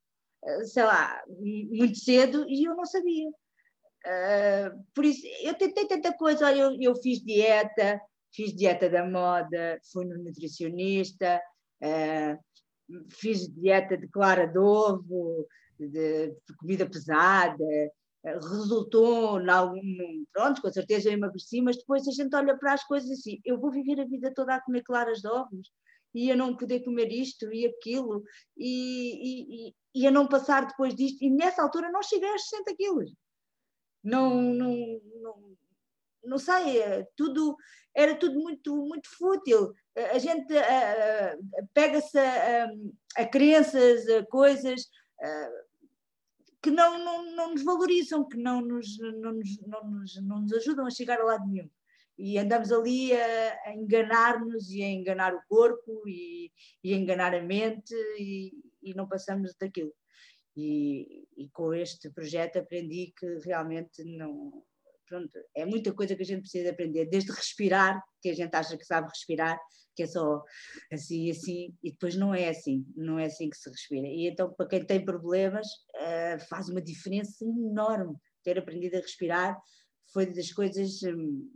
eh, 0.44 0.64
sei 0.66 0.84
lá, 0.84 1.22
muito 1.30 1.98
cedo 1.98 2.46
e 2.48 2.64
eu 2.68 2.76
não 2.76 2.86
sabia. 2.86 3.30
Uh, 4.06 4.84
por 4.96 5.06
isso, 5.06 5.26
eu 5.44 5.54
tentei 5.54 5.88
tanta 5.88 6.12
coisa, 6.14 6.52
eu, 6.56 6.76
eu 6.82 6.96
fiz 6.96 7.22
dieta, 7.24 8.02
fiz 8.34 8.54
dieta 8.56 8.90
da 8.90 9.08
moda, 9.08 9.80
fui 9.92 10.06
no 10.06 10.18
nutricionista, 10.24 11.40
uh, 11.84 12.38
fiz 13.12 13.48
dieta 13.48 13.98
de 13.98 14.08
clara 14.08 14.48
de 14.48 14.58
ovo, 14.58 15.48
de, 15.80 16.30
de 16.30 16.56
comida 16.58 16.90
pesada, 16.90 17.64
eh, 18.24 18.38
resultou 18.40 19.42
em 19.42 19.50
algum, 19.50 19.82
pronto, 20.32 20.62
com 20.62 20.72
certeza 20.72 21.10
eu 21.10 21.14
emagreci, 21.14 21.62
mas 21.62 21.78
depois 21.78 22.08
a 22.08 22.12
gente 22.12 22.36
olha 22.36 22.58
para 22.58 22.74
as 22.74 22.84
coisas 22.84 23.10
assim, 23.10 23.40
eu 23.44 23.60
vou 23.60 23.72
viver 23.72 24.00
a 24.00 24.06
vida 24.06 24.32
toda 24.34 24.56
a 24.56 24.62
comer 24.62 24.84
claras 24.84 25.20
de 25.20 25.28
ovos, 25.28 25.72
e 26.14 26.32
a 26.32 26.36
não 26.36 26.56
poder 26.56 26.82
comer 26.84 27.12
isto 27.12 27.52
e 27.54 27.66
aquilo, 27.66 28.24
e, 28.58 29.70
e, 29.70 29.76
e, 29.96 30.08
a 30.08 30.12
não 30.12 30.28
passar 30.28 30.68
depois 30.68 30.94
disto, 30.94 31.24
e 31.24 31.30
nessa 31.30 31.64
altura 31.64 31.90
não 31.90 32.04
cheguei 32.04 32.30
aos 32.30 32.44
60 32.50 32.76
quilos. 32.76 33.12
Não, 34.04 34.42
não, 34.42 35.02
não, 35.22 35.58
não 36.24 36.38
sei, 36.38 36.80
é 36.80 37.08
tudo, 37.16 37.56
era 37.94 38.16
tudo 38.16 38.40
muito, 38.40 38.76
muito 38.76 39.10
fútil. 39.10 39.74
A 40.14 40.18
gente 40.18 40.54
pega-se 41.74 42.18
a, 42.18 42.70
a, 43.18 43.26
crenças, 43.26 44.08
a 44.08 44.26
coisas, 44.26 44.88
que 46.62 46.70
não, 46.70 47.04
não, 47.04 47.36
não 47.36 47.52
nos 47.52 47.64
valorizam, 47.64 48.28
que 48.28 48.38
não 48.38 48.62
nos, 48.62 48.98
não, 49.00 49.34
nos, 49.34 49.62
não, 49.62 49.84
nos, 49.84 50.22
não 50.22 50.42
nos 50.42 50.54
ajudam 50.54 50.86
a 50.86 50.92
chegar 50.92 51.20
a 51.20 51.24
lado 51.24 51.48
nenhum. 51.48 51.70
E 52.18 52.38
andamos 52.38 52.72
ali 52.72 53.14
a, 53.14 53.60
a 53.66 53.74
enganar-nos 53.74 54.70
e 54.70 54.84
a 54.84 54.90
enganar 54.90 55.34
o 55.34 55.42
corpo 55.48 56.08
e, 56.08 56.52
e 56.84 56.94
a 56.94 56.98
enganar 56.98 57.34
a 57.34 57.42
mente 57.42 57.96
e, 58.20 58.54
e 58.84 58.94
não 58.94 59.08
passamos 59.08 59.56
daquilo. 59.56 59.92
E, 60.56 61.28
e, 61.38 61.50
com 61.50 61.74
este 61.74 62.10
projeto 62.10 62.58
aprendi 62.58 63.14
que 63.18 63.26
realmente 63.46 64.04
não. 64.04 64.64
Pronto, 65.08 65.32
é 65.56 65.66
muita 65.66 65.94
coisa 65.94 66.16
que 66.16 66.22
a 66.22 66.26
gente 66.26 66.42
precisa 66.42 66.70
aprender, 66.70 67.06
desde 67.06 67.32
respirar, 67.32 68.02
que 68.22 68.30
a 68.30 68.34
gente 68.34 68.54
acha 68.56 68.78
que 68.78 68.86
sabe 68.86 69.10
respirar, 69.10 69.60
que 69.96 70.04
é 70.04 70.08
só 70.08 70.42
assim 70.92 71.26
e 71.26 71.32
assim, 71.32 71.78
e 71.84 71.92
depois 71.92 72.16
não 72.16 72.34
é 72.34 72.50
assim, 72.50 72.86
não 72.96 73.20
é 73.20 73.26
assim 73.26 73.50
que 73.50 73.58
se 73.58 73.70
respira. 73.70 74.08
E 74.08 74.28
então, 74.28 74.54
para 74.54 74.68
quem 74.68 74.86
tem 74.86 75.04
problemas, 75.04 75.68
uh, 75.68 76.40
faz 76.50 76.70
uma 76.70 76.82
diferença 76.82 77.44
enorme. 77.44 78.16
Ter 78.44 78.58
aprendido 78.58 78.96
a 78.96 79.02
respirar 79.02 79.58
foi 80.12 80.26
das 80.26 80.52
coisas, 80.52 81.02
um, 81.04 81.50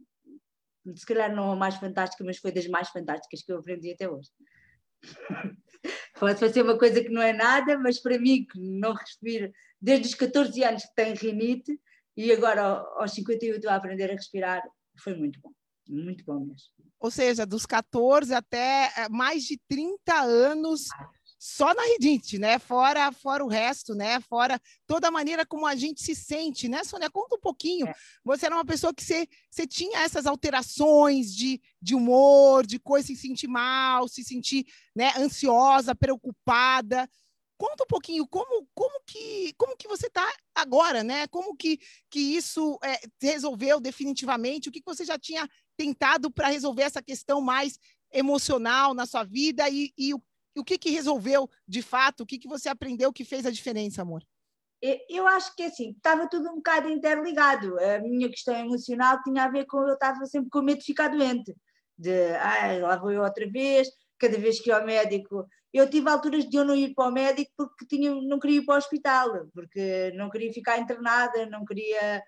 se 0.96 1.06
calhar 1.06 1.34
não 1.34 1.52
a 1.52 1.56
mais 1.56 1.76
fantástica, 1.76 2.24
mas 2.24 2.38
foi 2.38 2.52
das 2.52 2.68
mais 2.68 2.90
fantásticas 2.90 3.42
que 3.42 3.52
eu 3.52 3.60
aprendi 3.60 3.92
até 3.92 4.10
hoje. 4.10 4.30
Pode 6.20 6.40
ser 6.40 6.64
uma 6.64 6.78
coisa 6.78 7.04
que 7.04 7.10
não 7.10 7.22
é 7.22 7.34
nada, 7.34 7.78
mas 7.78 8.00
para 8.00 8.18
mim, 8.18 8.46
que 8.46 8.60
não 8.60 8.94
respiro 8.94 9.52
desde 9.80 10.08
os 10.08 10.16
14 10.16 10.64
anos 10.64 10.84
que 10.84 10.96
tenho 10.96 11.16
rinite, 11.16 11.80
e 12.18 12.32
agora 12.32 12.64
aos 12.96 13.12
58 13.12 13.68
a 13.70 13.76
aprender 13.76 14.10
a 14.10 14.16
respirar, 14.16 14.64
foi 14.98 15.16
muito 15.16 15.40
bom. 15.42 15.52
Muito 15.88 16.24
bom 16.26 16.40
mesmo. 16.40 16.70
Ou 17.00 17.12
seja, 17.12 17.46
dos 17.46 17.66
14 17.66 18.34
até 18.34 18.92
eh, 18.98 19.10
mais 19.10 19.44
de 19.44 19.60
30 19.68 20.14
anos 20.22 20.88
só 21.38 21.74
na 21.74 21.84
rinite, 21.84 22.40
né? 22.40 22.58
Fora, 22.58 23.12
fora 23.12 23.44
o 23.44 23.48
resto, 23.48 23.94
né? 23.94 24.20
Fora 24.22 24.60
toda 24.88 25.08
a 25.08 25.12
maneira 25.12 25.46
como 25.46 25.66
a 25.66 25.76
gente 25.76 26.02
se 26.02 26.16
sente, 26.16 26.68
né, 26.68 26.84
Sônia? 26.84 27.10
Conta 27.10 27.36
um 27.36 27.40
pouquinho. 27.40 27.88
É. 27.88 27.94
Você 28.24 28.46
era 28.46 28.56
uma 28.56 28.66
pessoa 28.66 28.94
que 28.94 29.04
você, 29.04 29.28
você 29.50 29.68
tinha 29.68 30.00
essas 30.00 30.26
alterações 30.26 31.34
de, 31.36 31.62
de 31.82 31.94
humor, 31.94 32.66
de 32.66 32.80
coisa, 32.80 33.08
se 33.08 33.16
sentir 33.16 33.48
mal, 33.48 34.08
se 34.08 34.24
sentir 34.24 34.66
né, 34.96 35.14
ansiosa, 35.18 35.94
preocupada. 35.94 37.10
Conta 37.58 37.84
um 37.84 37.88
pouquinho 37.88 38.28
como, 38.28 38.68
como, 38.74 39.00
que, 39.06 39.54
como 39.58 39.78
que 39.78 39.88
você 39.88 40.08
está 40.08 40.30
agora, 40.54 41.04
né? 41.04 41.28
Como 41.28 41.56
que, 41.56 41.80
que 42.10 42.20
isso 42.20 42.78
é, 42.84 43.00
resolveu 43.22 43.80
definitivamente? 43.80 44.68
O 44.68 44.72
que, 44.72 44.82
que 44.82 44.86
você 44.86 45.06
já 45.06 45.18
tinha 45.18 45.48
tentado 45.78 46.30
para 46.32 46.50
resolver 46.50 46.84
essa 46.84 47.02
questão 47.02 47.40
mais 47.40 47.80
emocional 48.12 48.94
na 48.94 49.06
sua 49.06 49.24
vida 49.24 49.70
e, 49.70 49.94
e, 49.98 50.14
o, 50.56 50.64
que, 50.64 50.78
que 50.78 50.90
resolveu 50.90 51.50
de 51.68 51.82
fato? 51.82 52.22
O 52.22 52.26
que, 52.26 52.40
que 52.40 52.48
você 52.48 52.70
aprendeu 52.70 53.14
que 53.14 53.26
fez 53.26 53.46
a 53.46 53.52
diferença, 53.52 54.02
amor? 54.02 54.24
Eu 55.10 55.26
acho 55.28 55.56
que 55.56 55.64
assim, 55.64 55.92
estava 55.92 56.30
tudo 56.30 56.50
um 56.50 56.56
bocado 56.56 56.90
interligado. 56.90 57.80
A 57.80 58.00
minha 58.00 58.30
questão 58.30 58.56
emocional 58.56 59.22
tinha 59.24 59.44
a 59.44 59.50
ver 59.50 59.66
com 59.66 59.80
eu 59.88 59.94
estava 59.94 60.26
sempre 60.26 60.50
com 60.50 60.62
medo 60.62 60.80
de 60.80 60.86
ficar 60.86 61.08
doente. 61.08 61.56
De, 61.98 62.32
ah, 62.36 62.78
lá 62.82 62.98
vou 62.98 63.12
eu 63.12 63.24
outra 63.24 63.50
vez, 63.50 63.88
cada 64.20 64.38
vez 64.38 64.60
que 64.60 64.70
ia 64.70 64.78
ao 64.78 64.86
médico. 64.86 65.48
Eu 65.74 65.90
tive 65.90 66.10
alturas 66.10 66.48
de 66.48 66.56
eu 66.56 66.64
não 66.64 66.76
ir 66.76 66.94
para 66.94 67.10
o 67.10 67.12
médico 67.12 67.52
porque 67.58 67.86
tinha, 67.86 68.14
não 68.14 68.40
queria 68.40 68.60
ir 68.60 68.66
para 68.66 68.76
o 68.76 68.78
hospital, 68.78 69.48
porque 69.54 70.12
não 70.16 70.30
queria 70.30 70.54
ficar 70.54 70.78
internada, 70.78 71.46
não 71.48 71.66
queria, 71.66 72.22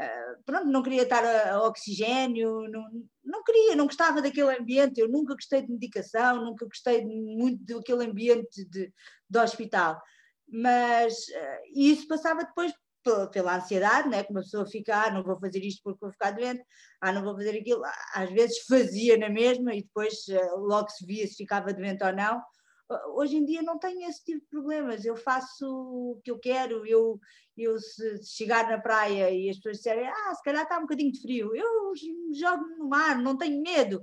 uh, 0.00 0.42
pronto, 0.44 0.66
não 0.66 0.82
queria 0.82 1.02
estar 1.02 1.24
a, 1.24 1.54
a, 1.54 1.66
oxigênio, 1.66 2.68
não, 2.70 2.84
não 3.24 3.44
queria, 3.44 3.76
não 3.76 3.86
gostava 3.86 4.22
daquele 4.22 4.56
ambiente. 4.56 5.00
Eu 5.00 5.08
nunca 5.08 5.34
gostei 5.34 5.62
de 5.62 5.70
medicação, 5.70 6.44
nunca 6.44 6.66
gostei 6.66 7.04
muito 7.04 7.64
daquele 7.64 8.04
ambiente 8.04 8.64
de, 8.64 8.92
de 9.28 9.38
hospital. 9.38 10.00
Mas 10.48 11.14
uh, 11.14 11.60
isso 11.74 12.08
passava 12.08 12.44
depois 12.44 12.72
pela 13.32 13.56
ansiedade, 13.56 14.08
né? 14.08 14.22
que 14.22 14.30
uma 14.30 14.42
pessoa 14.42 14.66
fica, 14.66 15.06
ah, 15.06 15.10
não 15.10 15.22
vou 15.22 15.38
fazer 15.38 15.64
isto 15.64 15.80
porque 15.82 16.00
vou 16.00 16.12
ficar 16.12 16.32
doente, 16.32 16.62
ah, 17.00 17.12
não 17.12 17.22
vou 17.22 17.34
fazer 17.34 17.58
aquilo, 17.58 17.82
às 18.14 18.30
vezes 18.30 18.58
fazia 18.68 19.16
na 19.16 19.28
mesma 19.28 19.74
e 19.74 19.82
depois 19.82 20.28
eh, 20.28 20.50
logo 20.56 20.88
se 20.90 21.06
via 21.06 21.26
se 21.26 21.36
ficava 21.36 21.72
doente 21.72 22.04
ou 22.04 22.12
não. 22.12 22.40
Hoje 23.14 23.36
em 23.36 23.44
dia 23.44 23.62
não 23.62 23.78
tenho 23.78 24.08
esse 24.08 24.24
tipo 24.24 24.40
de 24.40 24.48
problemas, 24.48 25.04
eu 25.04 25.16
faço 25.16 25.66
o 25.66 26.20
que 26.24 26.30
eu 26.30 26.38
quero, 26.38 26.84
eu, 26.86 27.20
eu 27.56 27.78
se 27.78 28.22
chegar 28.24 28.68
na 28.68 28.80
praia 28.80 29.30
e 29.30 29.48
as 29.48 29.56
pessoas 29.56 29.76
disserem, 29.76 30.08
ah, 30.08 30.34
se 30.34 30.42
calhar 30.42 30.64
está 30.64 30.78
um 30.78 30.82
bocadinho 30.82 31.12
de 31.12 31.20
frio, 31.20 31.54
eu 31.54 31.92
jogo 32.32 32.64
no 32.78 32.88
mar, 32.88 33.18
não 33.18 33.36
tenho 33.36 33.62
medo? 33.62 34.02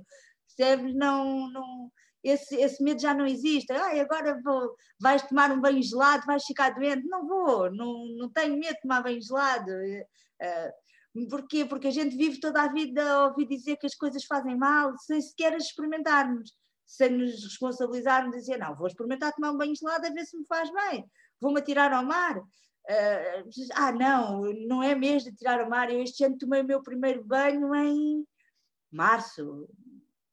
Não, 0.94 1.50
não, 1.50 1.90
esse, 2.22 2.56
esse 2.56 2.82
medo 2.82 3.00
já 3.00 3.14
não 3.14 3.26
existe. 3.26 3.72
Ah, 3.72 4.00
agora 4.00 4.40
vou, 4.42 4.74
vais 5.00 5.22
tomar 5.22 5.50
um 5.50 5.60
banho 5.60 5.82
gelado, 5.82 6.26
vais 6.26 6.44
ficar 6.44 6.70
doente. 6.70 7.06
Não 7.06 7.26
vou, 7.26 7.70
não, 7.72 8.06
não 8.16 8.30
tenho 8.30 8.58
medo 8.58 8.74
de 8.74 8.80
tomar 8.80 9.02
banho 9.02 9.22
gelado. 9.22 9.70
Uh, 9.70 11.28
porquê? 11.28 11.64
Porque 11.64 11.88
a 11.88 11.92
gente 11.92 12.16
vive 12.16 12.40
toda 12.40 12.62
a 12.62 12.72
vida 12.72 13.02
a 13.02 13.26
ouvir 13.28 13.46
dizer 13.46 13.76
que 13.76 13.86
as 13.86 13.94
coisas 13.94 14.24
fazem 14.24 14.56
mal, 14.56 14.96
sem 14.98 15.20
sequer 15.20 15.54
as 15.54 15.64
experimentarmos, 15.64 16.52
sem 16.88 17.10
nos 17.10 17.44
responsabilizarmos 17.44 18.34
e 18.34 18.38
dizer, 18.38 18.56
não, 18.56 18.74
vou 18.74 18.86
experimentar 18.86 19.34
tomar 19.34 19.52
um 19.52 19.58
banho 19.58 19.76
gelado 19.76 20.06
a 20.06 20.10
ver 20.10 20.24
se 20.24 20.38
me 20.38 20.46
faz 20.46 20.72
bem, 20.72 21.04
vou-me 21.38 21.60
atirar 21.60 21.92
ao 21.92 22.02
mar. 22.02 22.38
Uh, 22.38 23.68
ah, 23.74 23.92
não, 23.92 24.44
não 24.66 24.82
é 24.82 24.94
mês 24.94 25.22
de 25.22 25.30
tirar 25.30 25.60
ao 25.60 25.68
mar. 25.68 25.92
Eu 25.92 26.02
este 26.02 26.24
ano 26.24 26.38
tomei 26.38 26.62
o 26.62 26.66
meu 26.66 26.82
primeiro 26.82 27.22
banho 27.22 27.74
em 27.74 28.26
março, 28.90 29.68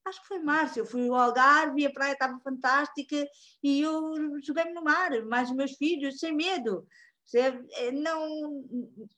acho 0.06 0.22
que 0.22 0.28
foi 0.28 0.40
março, 0.40 0.80
eu 0.80 0.86
fui 0.86 1.10
ao 1.10 1.16
Algarve, 1.16 1.86
a 1.86 1.92
praia 1.92 2.14
estava 2.14 2.40
fantástica 2.40 3.28
e 3.62 3.82
eu 3.82 4.14
joguei-me 4.42 4.72
no 4.72 4.84
mar, 4.84 5.12
mais 5.26 5.50
os 5.50 5.56
meus 5.56 5.72
filhos, 5.74 6.20
sem 6.20 6.34
medo. 6.34 6.88
É, 7.34 7.92
não, 7.92 8.64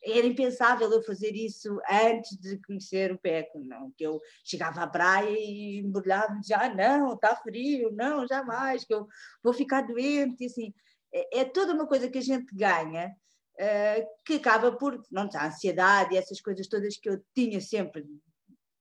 era 0.02 0.26
impensável 0.26 0.90
eu 0.90 1.04
fazer 1.04 1.36
isso 1.36 1.78
antes 1.90 2.38
de 2.38 2.58
conhecer 2.62 3.12
o 3.12 3.20
PEC, 3.20 3.50
não, 3.60 3.92
que 3.92 4.04
eu 4.06 4.22
chegava 4.46 4.82
à 4.82 4.88
praia 4.88 5.30
e 5.30 5.80
embrulhava 5.80 6.40
dizia, 6.40 6.58
ah, 6.58 6.74
não, 6.74 7.14
está 7.14 7.36
frio, 7.36 7.92
não, 7.92 8.26
jamais, 8.26 8.86
que 8.86 8.94
eu 8.94 9.08
vou 9.44 9.54
ficar 9.54 9.82
doente, 9.82 10.46
assim, 10.46 10.74
é, 11.14 11.42
é 11.42 11.46
toda 11.46 11.74
uma 11.74 11.86
coisa 11.86 12.10
que 12.10 12.18
a 12.18 12.22
gente 12.22 12.54
ganha, 12.56 13.14
uh, 13.56 14.24
que 14.26 14.36
acaba 14.36 14.72
por, 14.72 15.02
não 15.12 15.30
a 15.34 15.48
ansiedade 15.48 16.16
essas 16.16 16.40
coisas 16.40 16.68
todas 16.68 16.98
que 16.98 17.10
eu 17.10 17.22
tinha 17.36 17.60
sempre, 17.60 18.06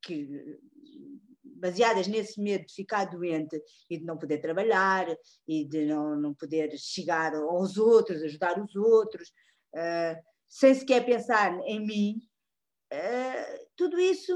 que 0.02 0.58
baseadas 1.58 2.06
nesse 2.06 2.40
medo 2.40 2.66
de 2.66 2.74
ficar 2.74 3.04
doente 3.06 3.60
e 3.90 3.98
de 3.98 4.04
não 4.04 4.18
poder 4.18 4.38
trabalhar 4.38 5.06
e 5.46 5.64
de 5.64 5.86
não, 5.86 6.16
não 6.16 6.34
poder 6.34 6.76
chegar 6.78 7.34
aos 7.34 7.76
outros, 7.76 8.22
ajudar 8.22 8.62
os 8.62 8.74
outros, 8.76 9.28
uh, 9.74 10.22
sem 10.48 10.74
sequer 10.74 11.04
pensar 11.04 11.58
em 11.64 11.84
mim, 11.84 12.20
uh, 12.92 13.66
tudo 13.76 13.98
isso 13.98 14.32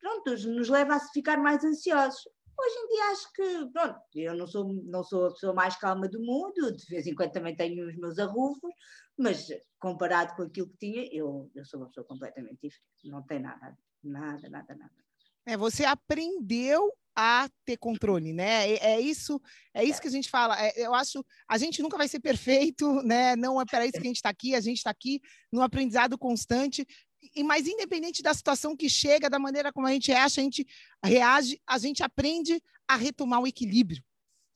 pronto, 0.00 0.30
nos 0.48 0.68
leva 0.68 0.94
a 0.94 1.00
ficar 1.00 1.38
mais 1.38 1.64
ansiosos. 1.64 2.22
Hoje 2.58 2.74
em 2.76 2.88
dia 2.88 3.04
acho 3.04 3.32
que, 3.32 3.72
pronto, 3.72 4.00
eu 4.14 4.36
não 4.36 4.46
sou, 4.46 4.72
não 4.84 5.02
sou 5.02 5.26
a 5.26 5.30
pessoa 5.30 5.54
mais 5.54 5.76
calma 5.76 6.06
do 6.06 6.20
mundo, 6.20 6.76
de 6.76 6.86
vez 6.86 7.06
em 7.06 7.14
quando 7.14 7.32
também 7.32 7.56
tenho 7.56 7.88
os 7.88 7.96
meus 7.96 8.18
arrufos, 8.18 8.70
mas 9.16 9.48
comparado 9.78 10.36
com 10.36 10.42
aquilo 10.42 10.68
que 10.68 10.76
tinha, 10.76 11.08
eu, 11.10 11.50
eu 11.54 11.64
sou 11.64 11.80
uma 11.80 11.88
pessoa 11.88 12.06
completamente 12.06 12.58
diferente. 12.60 12.84
Não 13.04 13.22
tem 13.22 13.40
nada, 13.40 13.76
nada, 14.04 14.48
nada, 14.50 14.74
nada. 14.74 15.09
É, 15.50 15.56
você 15.56 15.84
aprendeu 15.84 16.92
a 17.16 17.50
ter 17.64 17.76
controle, 17.76 18.32
né? 18.32 18.70
É, 18.70 18.92
é 18.92 19.00
isso, 19.00 19.42
é 19.74 19.84
isso 19.84 20.00
que 20.00 20.06
a 20.06 20.10
gente 20.10 20.30
fala. 20.30 20.56
É, 20.64 20.72
eu 20.76 20.94
acho, 20.94 21.24
a 21.48 21.58
gente 21.58 21.82
nunca 21.82 21.96
vai 21.96 22.06
ser 22.06 22.20
perfeito, 22.20 23.02
né? 23.02 23.34
Não 23.34 23.60
é 23.60 23.64
para 23.64 23.84
isso 23.84 23.94
que 23.94 24.06
a 24.06 24.10
gente 24.10 24.16
está 24.16 24.28
aqui. 24.28 24.54
A 24.54 24.60
gente 24.60 24.76
está 24.76 24.90
aqui 24.90 25.20
no 25.50 25.60
aprendizado 25.60 26.16
constante. 26.16 26.86
E 27.34 27.42
mas 27.42 27.66
independente 27.66 28.22
da 28.22 28.32
situação 28.32 28.76
que 28.76 28.88
chega, 28.88 29.28
da 29.28 29.40
maneira 29.40 29.72
como 29.72 29.88
a 29.88 29.92
gente 29.92 30.12
acha, 30.12 30.40
a 30.40 30.44
gente 30.44 30.64
reage, 31.04 31.60
a 31.66 31.78
gente 31.78 32.00
aprende 32.00 32.62
a 32.86 32.94
retomar 32.94 33.40
o 33.40 33.46
equilíbrio. 33.46 34.04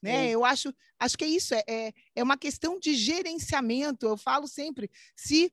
Né? 0.01 0.31
Eu 0.31 0.45
acho, 0.45 0.73
acho 1.01 1.19
que 1.19 1.25
é 1.25 1.29
isso, 1.29 1.55
é, 1.55 1.65
é, 1.67 1.93
é 2.15 2.23
uma 2.23 2.37
questão 2.37 2.79
de 2.79 2.95
gerenciamento. 2.95 4.07
Eu 4.07 4.17
falo 4.17 4.47
sempre, 4.47 4.89
se 5.17 5.53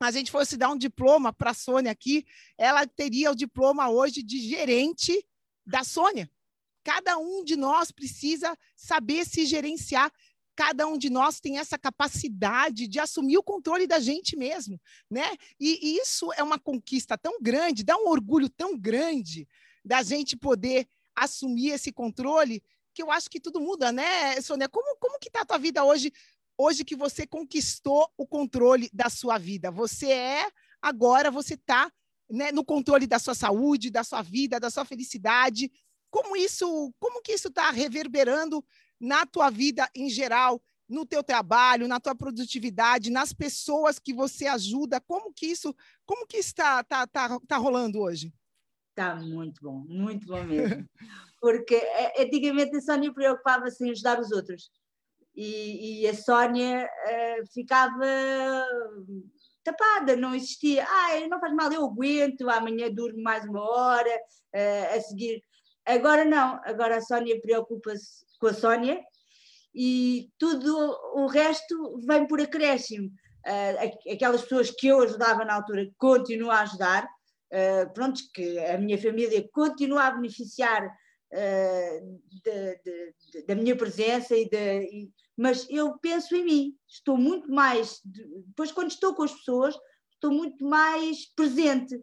a 0.00 0.10
gente 0.10 0.30
fosse 0.30 0.56
dar 0.56 0.70
um 0.70 0.76
diploma 0.76 1.32
para 1.32 1.50
a 1.50 1.54
Sônia 1.54 1.90
aqui, 1.90 2.26
ela 2.58 2.86
teria 2.86 3.30
o 3.30 3.34
diploma 3.34 3.88
hoje 3.88 4.22
de 4.22 4.38
gerente 4.38 5.26
da 5.64 5.82
Sônia. 5.82 6.30
Cada 6.84 7.18
um 7.18 7.42
de 7.42 7.56
nós 7.56 7.90
precisa 7.90 8.56
saber 8.76 9.24
se 9.24 9.46
gerenciar. 9.46 10.12
Cada 10.54 10.86
um 10.86 10.96
de 10.96 11.10
nós 11.10 11.40
tem 11.40 11.58
essa 11.58 11.78
capacidade 11.78 12.86
de 12.86 12.98
assumir 12.98 13.38
o 13.38 13.42
controle 13.42 13.86
da 13.86 13.98
gente 13.98 14.36
mesmo, 14.36 14.80
né? 15.10 15.36
E, 15.58 15.78
e 15.82 15.98
isso 15.98 16.32
é 16.34 16.42
uma 16.42 16.58
conquista 16.58 17.18
tão 17.18 17.40
grande, 17.42 17.84
dá 17.84 17.96
um 17.96 18.08
orgulho 18.08 18.48
tão 18.48 18.78
grande 18.78 19.48
da 19.84 20.02
gente 20.02 20.36
poder 20.36 20.88
assumir 21.14 21.70
esse 21.70 21.92
controle 21.92 22.62
que 22.94 23.02
eu 23.02 23.10
acho 23.10 23.28
que 23.28 23.38
tudo 23.38 23.60
muda, 23.60 23.92
né, 23.92 24.40
Sônia? 24.40 24.70
Como, 24.70 24.96
como 24.98 25.18
que 25.18 25.28
está 25.28 25.42
a 25.42 25.44
tua 25.44 25.58
vida 25.58 25.84
hoje 25.84 26.10
hoje 26.58 26.84
que 26.84 26.96
você 26.96 27.26
conquistou 27.26 28.08
o 28.16 28.26
controle 28.26 28.88
da 28.92 29.10
sua 29.10 29.38
vida. 29.38 29.70
Você 29.70 30.10
é, 30.10 30.50
agora 30.80 31.30
você 31.30 31.54
está 31.54 31.90
né, 32.30 32.50
no 32.50 32.64
controle 32.64 33.06
da 33.06 33.18
sua 33.18 33.34
saúde, 33.34 33.90
da 33.90 34.02
sua 34.02 34.22
vida, 34.22 34.58
da 34.58 34.70
sua 34.70 34.84
felicidade. 34.84 35.70
Como 36.10 36.36
isso, 36.36 36.92
como 36.98 37.22
que 37.22 37.32
isso 37.32 37.48
está 37.48 37.70
reverberando 37.70 38.64
na 38.98 39.26
tua 39.26 39.50
vida 39.50 39.88
em 39.94 40.08
geral, 40.08 40.62
no 40.88 41.04
teu 41.04 41.22
trabalho, 41.22 41.88
na 41.88 42.00
tua 42.00 42.14
produtividade, 42.14 43.10
nas 43.10 43.32
pessoas 43.32 43.98
que 43.98 44.14
você 44.14 44.46
ajuda? 44.46 45.00
Como 45.00 45.32
que 45.32 45.46
isso, 45.46 45.74
como 46.04 46.26
que 46.26 46.38
está 46.38 46.82
tá, 46.82 47.06
tá, 47.06 47.38
tá 47.46 47.56
rolando 47.56 48.00
hoje? 48.00 48.32
Está 48.90 49.14
muito 49.14 49.60
bom, 49.62 49.84
muito 49.86 50.26
bom 50.26 50.42
mesmo. 50.44 50.88
Porque 51.38 51.74
é, 51.74 52.22
antigamente 52.22 52.74
a 52.76 52.80
Sónia 52.80 53.12
preocupava-se 53.12 53.86
em 53.86 53.90
ajudar 53.90 54.18
os 54.18 54.32
outros 54.32 54.70
e, 55.36 56.02
e 56.02 56.08
a 56.08 56.14
Sónia 56.14 56.88
uh, 56.88 57.52
ficava 57.52 58.06
tapada, 59.62 60.16
não 60.16 60.34
existia. 60.34 60.84
Ah, 60.88 61.28
não 61.28 61.40
faz 61.40 61.52
mal, 61.52 61.72
eu 61.72 61.84
aguento, 61.84 62.48
amanhã 62.48 62.90
durmo 62.90 63.22
mais 63.22 63.44
uma 63.44 63.60
hora 63.60 64.10
uh, 64.10 64.96
a 64.96 65.00
seguir. 65.00 65.42
Agora 65.84 66.24
não, 66.24 66.60
agora 66.64 66.96
a 66.96 67.00
Sónia 67.00 67.40
preocupa-se 67.40 68.24
com 68.40 68.48
a 68.48 68.54
Sónia 68.54 69.00
e 69.74 70.30
tudo 70.38 70.74
o 71.14 71.26
resto 71.26 72.00
vem 72.06 72.26
por 72.26 72.40
acréscimo. 72.40 73.08
Uh, 73.46 74.12
aquelas 74.12 74.42
pessoas 74.42 74.70
que 74.70 74.88
eu 74.88 75.00
ajudava 75.02 75.44
na 75.44 75.54
altura 75.54 75.88
continuo 75.96 76.50
a 76.50 76.62
ajudar, 76.62 77.04
uh, 77.04 77.92
pronto, 77.92 78.20
que 78.34 78.58
a 78.58 78.78
minha 78.78 79.00
família 79.00 79.46
continua 79.52 80.04
a 80.04 80.10
beneficiar 80.10 80.84
uh, 80.86 82.20
de, 82.42 82.80
de, 82.84 83.14
de, 83.32 83.46
da 83.46 83.54
minha 83.54 83.76
presença 83.76 84.34
e, 84.34 84.48
e 84.52 85.08
mas 85.36 85.66
eu 85.68 85.98
penso 85.98 86.34
em 86.34 86.44
mim, 86.44 86.76
estou 86.88 87.16
muito 87.16 87.50
mais, 87.50 88.00
depois 88.04 88.72
quando 88.72 88.90
estou 88.90 89.14
com 89.14 89.22
as 89.22 89.32
pessoas, 89.32 89.76
estou 90.14 90.32
muito 90.32 90.64
mais 90.64 91.26
presente, 91.34 92.00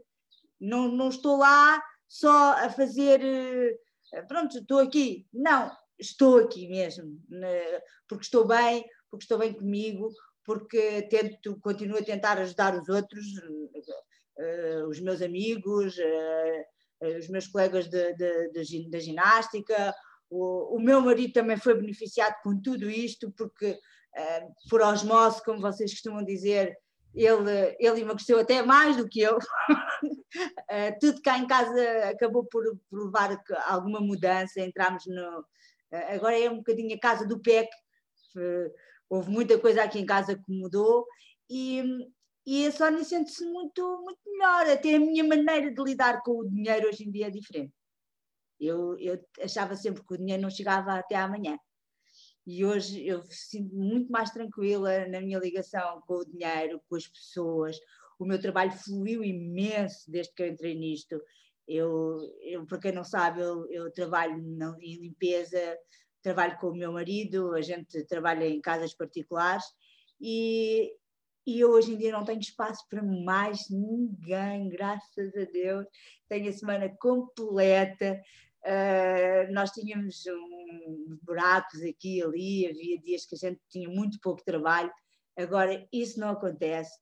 não, 0.60 0.88
não 0.88 1.10
estou 1.10 1.38
lá 1.38 1.84
só 2.08 2.54
a 2.54 2.70
fazer, 2.70 3.22
eh, 3.24 4.22
pronto, 4.28 4.60
estou 4.60 4.80
aqui, 4.80 5.28
não, 5.34 5.72
estou 5.98 6.38
aqui 6.38 6.68
mesmo, 6.68 7.20
porque 8.08 8.26
estou 8.26 8.46
bem, 8.46 8.86
porque 9.10 9.24
estou 9.24 9.40
bem 9.40 9.52
comigo, 9.52 10.10
porque 10.46 11.02
tento, 11.10 11.60
continuo 11.60 11.98
a 11.98 12.04
tentar 12.04 12.38
ajudar 12.38 12.80
os 12.80 12.88
outros, 12.88 13.26
eh, 14.38 14.84
os 14.88 15.00
meus 15.00 15.22
amigos, 15.24 15.98
eh, 15.98 16.66
os 17.20 17.28
meus 17.30 17.48
colegas 17.48 17.90
da 17.90 19.00
ginástica, 19.00 19.94
o, 20.30 20.78
o 20.78 20.80
meu 20.80 21.02
marido 21.02 21.34
também 21.34 21.58
foi 21.58 21.76
beneficiado 21.76 22.36
com 22.44 22.60
tudo 22.60 22.90
isto, 22.90 23.32
porque 23.32 23.72
uh, 23.72 24.70
por 24.70 24.82
osmose, 24.82 25.44
como 25.44 25.62
vocês 25.62 25.92
costumam 25.92 26.24
dizer, 26.24 26.76
ele, 27.14 27.76
ele 27.80 28.02
emagreceu 28.02 28.40
até 28.40 28.64
mais 28.64 28.98
do 28.98 29.08
que 29.08 29.22
eu. 29.22 29.38
uh, 29.38 29.40
tudo 31.00 31.22
cá 31.22 31.38
em 31.38 31.46
casa 31.46 32.10
acabou 32.10 32.46
por, 32.46 32.64
por 32.90 33.06
levar 33.06 33.40
alguma 33.68 34.00
mudança, 34.00 34.62
entramos 34.62 35.06
no. 35.06 35.40
Uh, 35.40 36.16
agora 36.16 36.40
é 36.40 36.50
um 36.50 36.58
bocadinho 36.58 36.96
a 36.96 37.00
casa 37.00 37.28
do 37.28 37.40
PEC, 37.40 37.70
houve 39.08 39.30
muita 39.30 39.60
coisa 39.60 39.84
aqui 39.84 40.00
em 40.00 40.06
casa 40.06 40.36
que 40.36 40.52
mudou, 40.52 41.06
e, 41.48 41.84
e 42.48 42.66
a 42.66 42.72
Sónia 42.72 43.04
sente-se 43.04 43.46
muito, 43.46 44.02
muito 44.04 44.20
melhor. 44.26 44.68
Até 44.72 44.96
a 44.96 45.00
minha 45.00 45.24
maneira 45.24 45.72
de 45.72 45.84
lidar 45.84 46.24
com 46.24 46.40
o 46.40 46.50
dinheiro 46.50 46.88
hoje 46.88 47.08
em 47.08 47.12
dia 47.12 47.28
é 47.28 47.30
diferente. 47.30 47.74
Eu, 48.66 48.98
eu 49.00 49.20
achava 49.42 49.76
sempre 49.76 50.04
que 50.04 50.14
o 50.14 50.18
dinheiro 50.18 50.42
não 50.42 50.50
chegava 50.50 50.94
até 50.94 51.16
amanhã. 51.16 51.58
E 52.46 52.66
hoje 52.66 53.06
eu 53.06 53.24
sinto 53.30 53.74
muito 53.74 54.12
mais 54.12 54.30
tranquila 54.32 55.08
na 55.08 55.22
minha 55.22 55.40
ligação 55.40 56.02
com 56.06 56.16
o 56.16 56.26
dinheiro, 56.26 56.82
com 56.90 56.96
as 56.96 57.08
pessoas. 57.08 57.78
O 58.20 58.26
meu 58.26 58.40
trabalho 58.40 58.72
fluiu 58.72 59.24
imenso 59.24 60.12
desde 60.12 60.34
que 60.34 60.44
eu 60.44 60.48
entrei 60.48 60.76
nisto. 60.76 61.22
Eu, 61.68 62.20
eu 62.42 62.66
para 62.66 62.80
quem 62.80 62.92
não 62.92 63.04
sabe, 63.04 63.42
eu, 63.42 63.66
eu 63.72 63.92
trabalho 63.92 64.38
na, 64.58 64.76
em 64.82 65.00
limpeza, 65.00 65.78
trabalho 66.22 66.58
com 66.58 66.68
o 66.68 66.76
meu 66.76 66.92
marido, 66.92 67.54
a 67.54 67.62
gente 67.62 68.04
trabalha 68.06 68.46
em 68.46 68.60
casas 68.60 68.94
particulares 68.94 69.66
e, 70.20 70.94
e 71.46 71.60
eu 71.60 71.72
hoje 71.72 71.94
em 71.94 71.98
dia 71.98 72.12
não 72.12 72.26
tenho 72.26 72.40
espaço 72.40 72.86
para 72.90 73.04
mais 73.04 73.70
ninguém, 73.70 74.70
graças 74.70 75.36
a 75.36 75.44
Deus. 75.46 75.86
Tenho 76.30 76.50
a 76.50 76.54
semana 76.54 76.90
completa, 76.98 78.22
Uh, 78.66 79.52
nós 79.52 79.72
tínhamos 79.72 80.24
um, 80.26 81.20
buracos 81.22 81.82
aqui 81.82 82.20
e 82.20 82.24
ali, 82.24 82.68
havia 82.68 82.98
dias 83.00 83.26
que 83.26 83.36
a 83.36 83.38
gente 83.38 83.60
tinha 83.70 83.90
muito 83.90 84.20
pouco 84.22 84.42
trabalho, 84.46 84.90
agora 85.38 85.86
isso 85.92 86.18
não 86.18 86.30
acontece, 86.30 86.98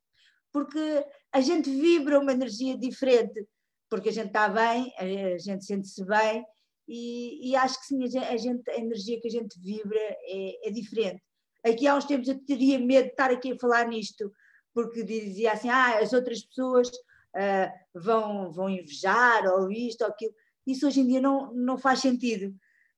porque 0.51 1.05
a 1.31 1.39
gente 1.39 1.69
vibra 1.69 2.19
uma 2.19 2.31
energia 2.31 2.75
diferente, 2.75 3.47
porque 3.89 4.09
a 4.09 4.11
gente 4.11 4.27
está 4.27 4.49
bem, 4.49 4.91
a 4.97 5.37
gente 5.37 5.63
sente-se 5.63 6.03
bem, 6.03 6.43
e, 6.87 7.51
e, 7.51 7.55
acho 7.55 7.79
que 7.79 7.85
sim, 7.85 8.03
a, 8.03 8.37
gente, 8.37 8.69
a 8.69 8.77
energia 8.77 9.19
que 9.21 9.27
a 9.27 9.31
gente 9.31 9.59
vibra 9.61 9.99
é, 9.99 10.67
é, 10.67 10.71
diferente. 10.71 11.21
Aqui 11.63 11.87
há 11.87 11.95
uns 11.95 12.05
tempos 12.05 12.27
eu 12.27 12.43
teria 12.43 12.79
medo 12.79 13.05
de 13.05 13.11
estar 13.11 13.29
aqui 13.29 13.51
a 13.51 13.59
falar 13.59 13.87
nisto, 13.87 14.31
porque 14.73 15.03
dizia 15.03 15.53
assim, 15.53 15.69
ah, 15.69 15.99
as 15.99 16.11
outras 16.11 16.43
pessoas 16.43 16.89
uh, 16.89 17.71
vão, 17.93 18.51
vão 18.51 18.69
invejar, 18.69 19.45
ou 19.45 19.71
isto, 19.71 20.01
ou 20.01 20.09
aquilo 20.09 20.33
isso 20.65 20.87
hoje 20.87 21.01
em 21.01 21.07
dia 21.07 21.21
não, 21.21 21.53
não 21.53 21.77
faz 21.77 21.99
sentido. 21.99 22.55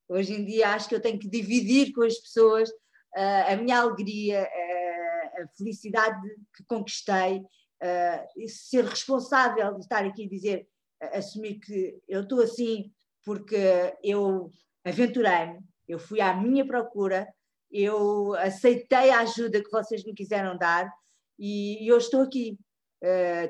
Hoje 0.08 0.34
em 0.34 0.46
dia 0.46 0.70
acho 0.70 0.90
que 0.90 0.96
eu 0.96 1.02
tenho 1.02 1.18
que 1.18 1.30
dividir 1.30 1.94
com 1.94 2.04
as 2.04 2.18
pessoas 2.18 2.70
uh, 2.70 3.52
a 3.52 3.56
minha 3.56 3.80
alegria, 3.80 4.44
uh, 4.44 5.44
a 5.44 5.48
felicidade 5.58 6.22
que 6.56 6.64
conquistei, 6.66 7.40
uh, 7.40 8.50
ser 8.50 8.86
responsável 8.86 9.74
de 9.76 9.80
estar 9.82 10.06
aqui 10.06 10.24
e 10.24 10.30
dizer, 10.30 10.68
assumir 11.14 11.60
que 11.60 12.00
eu 12.08 12.22
estou 12.22 12.42
assim 12.42 12.92
porque 13.26 13.94
eu 14.04 14.50
aventurei-me, 14.86 15.60
eu 15.88 16.00
fui 16.00 16.22
à 16.22 16.34
minha 16.36 16.66
procura, 16.66 17.28
eu 17.72 18.34
aceitei 18.36 19.10
a 19.10 19.20
ajuda 19.20 19.64
que 19.64 19.72
vocês 19.72 20.04
me 20.04 20.14
quiseram 20.14 20.58
dar 20.58 20.92
e, 21.40 21.84
e 21.84 21.88
eu 21.88 21.98
estou 21.98 22.22
aqui. 22.22 22.58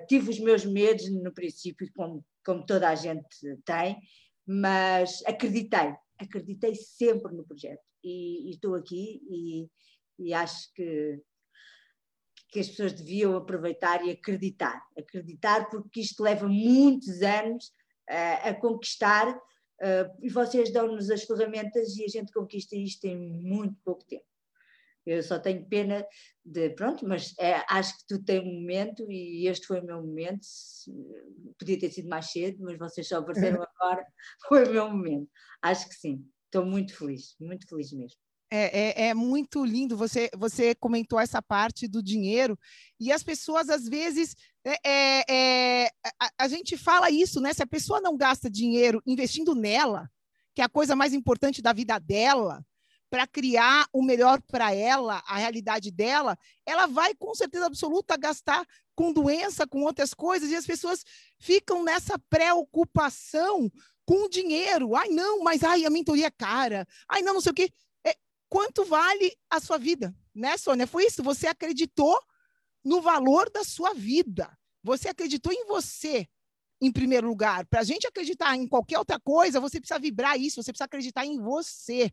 tive 0.07 0.29
os 0.29 0.39
meus 0.39 0.65
medos 0.65 1.11
no 1.11 1.33
princípio, 1.33 1.87
como 1.95 2.23
como 2.45 2.65
toda 2.65 2.89
a 2.89 2.95
gente 2.95 3.57
tem, 3.65 3.97
mas 4.45 5.23
acreditei, 5.25 5.95
acreditei 6.19 6.75
sempre 6.75 7.33
no 7.33 7.45
projeto 7.45 7.81
e, 8.03 8.49
e 8.49 8.51
estou 8.51 8.75
aqui 8.75 9.21
e, 9.29 9.69
e 10.19 10.33
acho 10.33 10.71
que, 10.73 11.21
que 12.49 12.59
as 12.59 12.67
pessoas 12.67 12.93
deviam 12.93 13.35
aproveitar 13.35 14.05
e 14.05 14.11
acreditar, 14.11 14.81
acreditar 14.97 15.69
porque 15.69 16.01
isto 16.01 16.21
leva 16.21 16.47
muitos 16.47 17.21
anos 17.21 17.67
uh, 18.09 18.49
a 18.49 18.53
conquistar 18.53 19.29
uh, 19.29 20.17
e 20.21 20.29
vocês 20.29 20.71
dão-nos 20.71 21.09
as 21.09 21.23
ferramentas 21.23 21.95
e 21.95 22.03
a 22.03 22.07
gente 22.07 22.31
conquista 22.33 22.75
isto 22.75 23.05
em 23.05 23.17
muito 23.17 23.79
pouco 23.83 24.03
tempo. 24.05 24.32
Eu 25.05 25.21
só 25.21 25.37
tenho 25.37 25.65
pena 25.67 26.05
de. 26.45 26.69
Pronto, 26.71 27.05
mas 27.07 27.33
é, 27.39 27.63
acho 27.69 27.97
que 27.97 28.05
tu 28.07 28.23
tens 28.23 28.41
um 28.41 28.61
momento 28.61 29.05
e 29.11 29.47
este 29.47 29.67
foi 29.67 29.81
o 29.81 29.85
meu 29.85 30.01
momento. 30.01 30.41
Podia 31.59 31.77
ter 31.77 31.91
sido 31.91 32.07
mais 32.07 32.31
cedo, 32.31 32.63
mas 32.63 32.77
vocês 32.77 33.07
só 33.07 33.17
apareceram 33.17 33.63
agora. 33.75 34.05
Foi 34.47 34.65
o 34.65 34.71
meu 34.71 34.89
momento. 34.89 35.29
Acho 35.61 35.87
que 35.89 35.95
sim. 35.95 36.25
estou 36.45 36.65
muito 36.65 36.95
feliz, 36.95 37.35
muito 37.39 37.67
feliz 37.67 37.91
mesmo. 37.91 38.17
É, 38.55 39.05
é, 39.05 39.07
é, 39.07 39.13
muito 39.15 39.65
lindo. 39.65 39.97
Você, 39.97 40.29
você 40.37 40.75
comentou 40.75 41.19
essa 41.19 41.41
parte 41.41 41.87
do 41.87 42.03
dinheiro 42.03 42.57
e 42.99 43.11
as 43.11 43.23
pessoas 43.23 43.67
às 43.67 43.89
vezes 43.89 44.35
é, 44.63 44.77
é, 44.85 45.23
é, 45.27 45.89
a, 46.19 46.29
a, 46.45 46.47
gente 46.47 46.77
fala 46.77 47.09
isso, 47.09 47.41
né? 47.41 47.51
Se 47.51 47.63
a 47.63 47.67
pessoa 47.67 47.99
não 47.99 48.15
gasta 48.15 48.51
dinheiro 48.51 49.01
investindo 49.07 49.55
nela, 49.55 50.07
que 50.53 50.61
é 50.61 50.65
a 50.65 50.69
coisa 50.69 50.95
mais 50.95 51.13
importante 51.13 51.63
da 51.63 51.73
vida 51.73 51.97
dela, 51.97 52.63
para 53.13 53.27
criar 53.27 53.87
o 53.93 54.01
melhor 54.01 54.41
para 54.41 54.73
ela, 54.73 55.21
a 55.27 55.37
realidade 55.37 55.91
dela, 55.91 56.35
ela 56.65 56.87
vai 56.87 57.13
com 57.13 57.35
certeza 57.35 57.67
absoluta 57.67 58.17
gastar 58.17 58.65
com 58.95 59.13
doença, 59.13 59.67
com 59.67 59.83
outras 59.83 60.15
coisas, 60.15 60.49
e 60.49 60.55
as 60.55 60.65
pessoas 60.65 61.05
ficam 61.37 61.83
nessa 61.83 62.17
preocupação 62.27 63.71
com 64.03 64.27
dinheiro. 64.27 64.95
Ai, 64.95 65.09
não, 65.09 65.43
mas 65.43 65.63
ai, 65.63 65.85
a 65.85 65.91
mentoria 65.91 66.25
é 66.25 66.31
cara. 66.31 66.87
Ai, 67.07 67.21
não, 67.21 67.35
não 67.35 67.41
sei 67.41 67.51
o 67.51 67.55
quê 67.55 67.69
quanto 68.49 68.83
vale 68.83 69.35
a 69.47 69.59
sua 69.59 69.77
vida, 69.77 70.15
né, 70.33 70.57
Sônia? 70.57 70.87
Foi 70.87 71.05
isso, 71.05 71.21
você 71.21 71.45
acreditou 71.45 72.19
no 72.83 72.99
valor 72.99 73.47
da 73.51 73.63
sua 73.63 73.93
vida. 73.93 74.57
Você 74.83 75.09
acreditou 75.09 75.53
em 75.53 75.65
você 75.65 76.27
em 76.81 76.91
primeiro 76.91 77.27
lugar. 77.27 77.65
Para 77.67 77.81
a 77.81 77.83
gente 77.83 78.07
acreditar 78.07 78.55
em 78.55 78.67
qualquer 78.67 78.97
outra 78.97 79.19
coisa, 79.19 79.59
você 79.59 79.79
precisa 79.79 79.99
vibrar 79.99 80.39
isso, 80.39 80.61
você 80.61 80.71
precisa 80.71 80.85
acreditar 80.85 81.25
em 81.25 81.39
você, 81.39 82.11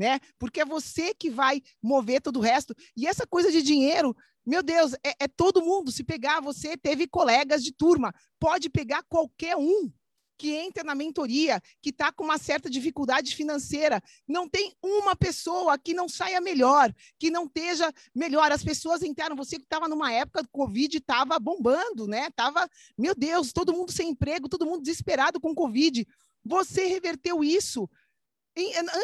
né? 0.00 0.18
Porque 0.38 0.62
é 0.62 0.64
você 0.64 1.12
que 1.12 1.28
vai 1.28 1.60
mover 1.82 2.22
todo 2.22 2.38
o 2.38 2.40
resto. 2.40 2.74
E 2.96 3.06
essa 3.06 3.26
coisa 3.26 3.52
de 3.52 3.60
dinheiro, 3.60 4.16
meu 4.46 4.62
Deus, 4.62 4.94
é, 5.04 5.24
é 5.24 5.28
todo 5.28 5.60
mundo. 5.60 5.92
Se 5.92 6.02
pegar, 6.02 6.40
você 6.40 6.74
teve 6.74 7.06
colegas 7.06 7.62
de 7.62 7.70
turma, 7.70 8.14
pode 8.40 8.70
pegar 8.70 9.02
qualquer 9.02 9.58
um 9.58 9.92
que 10.38 10.52
entra 10.52 10.82
na 10.82 10.94
mentoria, 10.94 11.60
que 11.82 11.90
está 11.90 12.10
com 12.10 12.24
uma 12.24 12.38
certa 12.38 12.70
dificuldade 12.70 13.36
financeira. 13.36 14.02
Não 14.26 14.48
tem 14.48 14.74
uma 14.82 15.14
pessoa 15.14 15.76
que 15.78 15.92
não 15.92 16.08
saia 16.08 16.40
melhor, 16.40 16.90
que 17.18 17.30
não 17.30 17.44
esteja 17.44 17.92
melhor. 18.14 18.50
As 18.50 18.64
pessoas 18.64 19.02
entraram, 19.02 19.36
você 19.36 19.58
que 19.58 19.64
estava 19.64 19.86
numa 19.86 20.10
época 20.10 20.42
do 20.42 20.48
Covid, 20.48 20.96
estava 20.96 21.38
bombando, 21.38 22.06
né? 22.06 22.30
Tava, 22.34 22.66
meu 22.96 23.14
Deus, 23.14 23.52
todo 23.52 23.74
mundo 23.74 23.92
sem 23.92 24.08
emprego, 24.08 24.48
todo 24.48 24.64
mundo 24.64 24.80
desesperado 24.80 25.38
com 25.38 25.54
Covid. 25.54 26.08
Você 26.42 26.86
reverteu 26.86 27.44
isso. 27.44 27.86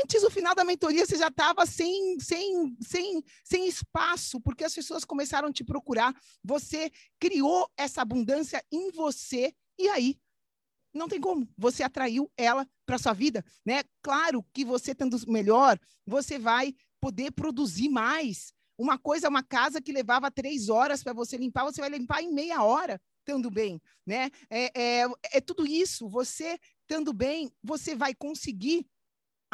Antes 0.03 0.23
do 0.23 0.31
final 0.31 0.55
da 0.55 0.65
mentoria, 0.65 1.07
você 1.07 1.17
já 1.17 1.29
estava 1.29 1.65
sem, 1.67 2.19
sem, 2.19 2.77
sem, 2.81 3.23
sem 3.45 3.69
espaço, 3.69 4.41
porque 4.41 4.65
as 4.65 4.75
pessoas 4.75 5.05
começaram 5.05 5.49
a 5.49 5.53
te 5.53 5.65
procurar. 5.65 6.15
Você 6.43 6.91
criou 7.21 7.71
essa 7.77 8.03
abundância 8.03 8.63
em 8.73 8.91
você, 8.91 9.55
e 9.79 9.89
aí 9.89 10.19
não 10.93 11.09
tem 11.09 11.21
como. 11.21 11.49
Você 11.57 11.83
atraiu 11.83 12.31
ela 12.37 12.69
para 12.85 12.99
sua 12.99 13.13
vida, 13.13 13.45
né? 13.65 13.83
Claro 14.03 14.45
que 14.53 14.65
você 14.65 14.95
tendo 14.95 15.17
melhor, 15.31 15.79
você 16.05 16.39
vai 16.39 16.75
poder 17.01 17.31
produzir 17.31 17.89
mais. 17.89 18.53
Uma 18.79 18.99
coisa 18.99 19.27
é 19.27 19.31
uma 19.31 19.43
casa 19.43 19.81
que 19.81 19.93
levava 19.93 20.31
três 20.31 20.69
horas 20.69 21.03
para 21.03 21.13
você 21.13 21.37
limpar, 21.37 21.65
você 21.65 21.81
vai 21.81 21.91
limpar 21.91 22.23
em 22.23 22.33
meia 22.33 22.63
hora, 22.63 23.01
estando 23.21 23.51
bem, 23.51 23.81
né? 24.05 24.31
É, 24.51 25.03
é, 25.03 25.07
é 25.33 25.41
tudo 25.41 25.67
isso. 25.67 26.09
Você 26.09 26.59
estando 26.83 27.13
bem, 27.13 27.51
você 27.63 27.95
vai 27.95 28.15
conseguir 28.15 28.87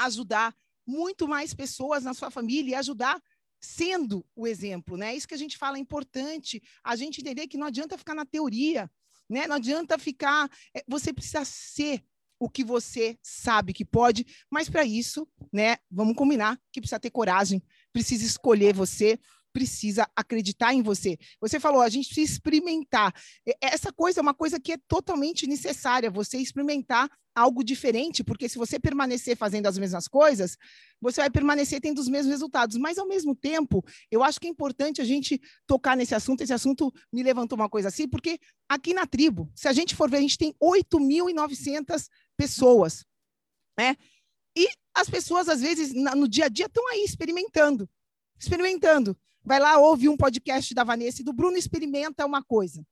ajudar 0.04 0.54
muito 0.86 1.28
mais 1.28 1.54
pessoas 1.54 2.04
na 2.04 2.14
sua 2.14 2.30
família 2.30 2.72
e 2.72 2.74
ajudar 2.74 3.20
sendo 3.60 4.26
o 4.34 4.46
exemplo, 4.46 4.96
né? 4.96 5.14
Isso 5.14 5.28
que 5.28 5.34
a 5.34 5.38
gente 5.38 5.56
fala 5.56 5.76
é 5.76 5.80
importante, 5.80 6.60
a 6.82 6.96
gente 6.96 7.20
entender 7.20 7.46
que 7.46 7.56
não 7.56 7.68
adianta 7.68 7.96
ficar 7.96 8.14
na 8.14 8.26
teoria, 8.26 8.90
né? 9.30 9.46
Não 9.46 9.56
adianta 9.56 9.98
ficar. 9.98 10.50
É, 10.74 10.82
você 10.88 11.12
precisa 11.12 11.44
ser 11.44 12.02
o 12.40 12.50
que 12.50 12.64
você 12.64 13.16
sabe 13.22 13.72
que 13.72 13.84
pode, 13.84 14.26
mas 14.50 14.68
para 14.68 14.84
isso, 14.84 15.28
né? 15.52 15.76
Vamos 15.88 16.16
combinar 16.16 16.60
que 16.72 16.80
precisa 16.80 16.98
ter 16.98 17.10
coragem, 17.10 17.62
precisa 17.92 18.26
escolher 18.26 18.74
você, 18.74 19.16
precisa 19.52 20.08
acreditar 20.16 20.72
em 20.72 20.82
você. 20.82 21.18
Você 21.40 21.60
falou, 21.60 21.82
a 21.82 21.88
gente 21.88 22.06
precisa 22.06 22.32
experimentar. 22.32 23.14
Essa 23.60 23.92
coisa 23.92 24.20
é 24.20 24.22
uma 24.22 24.34
coisa 24.34 24.58
que 24.58 24.72
é 24.72 24.78
totalmente 24.88 25.46
necessária, 25.46 26.10
você 26.10 26.38
experimentar 26.38 27.10
algo 27.34 27.64
diferente, 27.64 28.22
porque 28.22 28.48
se 28.48 28.58
você 28.58 28.78
permanecer 28.78 29.36
fazendo 29.36 29.66
as 29.66 29.78
mesmas 29.78 30.06
coisas, 30.06 30.56
você 31.00 31.22
vai 31.22 31.30
permanecer 31.30 31.80
tendo 31.80 31.98
os 31.98 32.08
mesmos 32.08 32.30
resultados. 32.30 32.76
Mas, 32.76 32.98
ao 32.98 33.08
mesmo 33.08 33.34
tempo, 33.34 33.84
eu 34.10 34.22
acho 34.22 34.38
que 34.38 34.46
é 34.46 34.50
importante 34.50 35.00
a 35.00 35.04
gente 35.04 35.40
tocar 35.66 35.96
nesse 35.96 36.14
assunto. 36.14 36.42
Esse 36.42 36.52
assunto 36.52 36.92
me 37.12 37.22
levantou 37.22 37.56
uma 37.56 37.68
coisa 37.68 37.88
assim, 37.88 38.06
porque 38.06 38.38
aqui 38.68 38.92
na 38.92 39.06
tribo, 39.06 39.50
se 39.54 39.66
a 39.66 39.72
gente 39.72 39.96
for 39.96 40.10
ver, 40.10 40.18
a 40.18 40.20
gente 40.20 40.38
tem 40.38 40.54
8.900 40.62 42.08
pessoas, 42.36 43.04
né? 43.78 43.96
E 44.54 44.68
as 44.94 45.08
pessoas, 45.08 45.48
às 45.48 45.62
vezes, 45.62 45.94
no 45.94 46.28
dia 46.28 46.44
a 46.44 46.48
dia, 46.48 46.66
estão 46.66 46.86
aí 46.88 47.02
experimentando. 47.02 47.88
Experimentando. 48.38 49.16
Vai 49.44 49.58
lá, 49.58 49.78
ouve 49.78 50.08
um 50.08 50.16
podcast 50.16 50.72
da 50.72 50.84
Vanessa 50.84 51.20
e 51.20 51.24
do 51.24 51.32
Bruno, 51.32 51.56
experimenta 51.56 52.24
uma 52.24 52.42
coisa. 52.42 52.86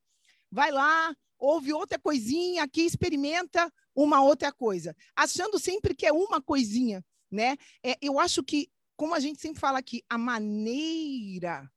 Vai 0.51 0.71
lá, 0.71 1.15
ouve 1.39 1.71
outra 1.71 1.97
coisinha 1.97 2.63
aqui, 2.63 2.81
experimenta 2.81 3.71
uma 3.95 4.21
outra 4.21 4.51
coisa, 4.51 4.95
achando 5.15 5.57
sempre 5.57 5.95
que 5.95 6.05
é 6.05 6.11
uma 6.11 6.41
coisinha, 6.41 7.03
né? 7.29 7.57
É, 7.83 7.97
eu 8.01 8.19
acho 8.19 8.43
que, 8.43 8.69
como 8.95 9.13
a 9.15 9.19
gente 9.19 9.41
sempre 9.41 9.59
fala 9.59 9.79
aqui, 9.79 10.03
a 10.09 10.17
maneira 10.17 11.69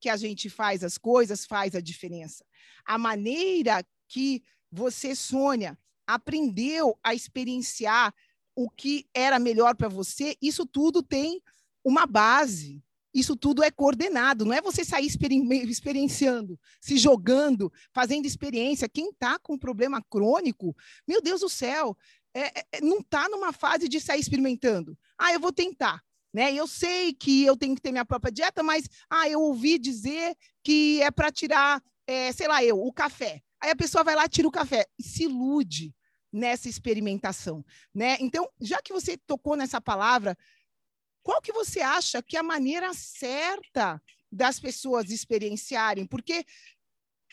que 0.00 0.08
a 0.08 0.16
gente 0.16 0.48
faz 0.48 0.82
as 0.82 0.96
coisas 0.96 1.44
faz 1.44 1.74
a 1.74 1.80
diferença. 1.80 2.44
A 2.86 2.96
maneira 2.96 3.84
que 4.08 4.42
você, 4.70 5.14
Sônia, 5.14 5.78
aprendeu 6.06 6.98
a 7.02 7.14
experienciar 7.14 8.14
o 8.54 8.70
que 8.70 9.06
era 9.14 9.38
melhor 9.38 9.76
para 9.76 9.88
você, 9.88 10.36
isso 10.40 10.66
tudo 10.66 11.02
tem 11.02 11.40
uma 11.84 12.06
base, 12.06 12.82
isso 13.14 13.36
tudo 13.36 13.62
é 13.62 13.70
coordenado, 13.70 14.44
não 14.44 14.52
é 14.52 14.60
você 14.60 14.84
sair 14.84 15.06
experienciando, 15.06 16.58
se 16.80 16.98
jogando, 16.98 17.72
fazendo 17.92 18.26
experiência. 18.26 18.88
Quem 18.88 19.10
está 19.10 19.38
com 19.38 19.58
problema 19.58 20.02
crônico, 20.08 20.76
meu 21.06 21.20
Deus 21.20 21.40
do 21.40 21.48
céu, 21.48 21.96
é, 22.34 22.60
é, 22.60 22.64
é 22.72 22.80
não 22.80 22.98
está 22.98 23.28
numa 23.28 23.52
fase 23.52 23.88
de 23.88 24.00
sair 24.00 24.20
experimentando. 24.20 24.96
Ah, 25.16 25.32
eu 25.32 25.40
vou 25.40 25.52
tentar. 25.52 26.02
Né? 26.32 26.52
Eu 26.52 26.66
sei 26.66 27.12
que 27.12 27.44
eu 27.44 27.56
tenho 27.56 27.74
que 27.74 27.80
ter 27.80 27.90
minha 27.90 28.04
própria 28.04 28.30
dieta, 28.30 28.62
mas 28.62 28.88
ah, 29.08 29.28
eu 29.28 29.40
ouvi 29.40 29.78
dizer 29.78 30.36
que 30.62 31.00
é 31.02 31.10
para 31.10 31.32
tirar, 31.32 31.82
é, 32.06 32.30
sei 32.32 32.46
lá, 32.46 32.62
eu, 32.62 32.78
o 32.78 32.92
café. 32.92 33.42
Aí 33.60 33.70
a 33.70 33.76
pessoa 33.76 34.04
vai 34.04 34.14
lá, 34.14 34.28
tira 34.28 34.46
o 34.46 34.52
café 34.52 34.86
e 34.98 35.02
se 35.02 35.24
ilude 35.24 35.94
nessa 36.32 36.68
experimentação, 36.68 37.64
né? 37.94 38.18
Então, 38.20 38.46
já 38.60 38.80
que 38.82 38.92
você 38.92 39.16
tocou 39.16 39.56
nessa 39.56 39.80
palavra, 39.80 40.36
qual 41.28 41.42
que 41.42 41.52
você 41.52 41.80
acha 41.80 42.22
que 42.22 42.38
é 42.38 42.40
a 42.40 42.42
maneira 42.42 42.94
certa 42.94 44.02
das 44.32 44.58
pessoas 44.58 45.10
experienciarem? 45.10 46.06
Porque 46.06 46.42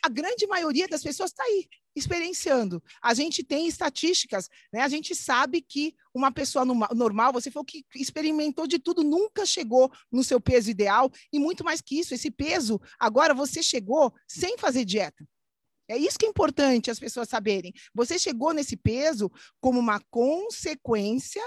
a 0.03 0.09
grande 0.09 0.45
maioria 0.47 0.85
das 0.85 1.01
pessoas 1.01 1.31
está 1.31 1.41
aí, 1.45 1.65
experienciando. 1.95 2.83
A 3.01 3.13
gente 3.13 3.41
tem 3.41 3.67
estatísticas, 3.67 4.49
né? 4.73 4.81
A 4.81 4.89
gente 4.89 5.15
sabe 5.15 5.61
que 5.61 5.95
uma 6.13 6.29
pessoa 6.29 6.65
normal, 6.93 7.31
você 7.31 7.49
falou 7.49 7.63
que 7.63 7.85
experimentou 7.95 8.67
de 8.67 8.79
tudo, 8.79 9.01
nunca 9.01 9.45
chegou 9.45 9.89
no 10.11 10.25
seu 10.25 10.41
peso 10.41 10.69
ideal, 10.69 11.09
e 11.31 11.39
muito 11.39 11.63
mais 11.63 11.79
que 11.79 11.97
isso, 11.97 12.13
esse 12.13 12.29
peso, 12.29 12.81
agora 12.99 13.33
você 13.33 13.63
chegou 13.63 14.13
sem 14.27 14.57
fazer 14.57 14.83
dieta. 14.83 15.25
É 15.87 15.97
isso 15.97 16.19
que 16.19 16.25
é 16.25 16.29
importante 16.29 16.91
as 16.91 16.99
pessoas 16.99 17.29
saberem. 17.29 17.71
Você 17.93 18.19
chegou 18.19 18.53
nesse 18.53 18.75
peso 18.75 19.31
como 19.61 19.79
uma 19.79 20.01
consequência 20.11 21.41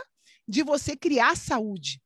de 0.49 0.63
você 0.63 0.97
criar 0.97 1.37
saúde. 1.37 2.01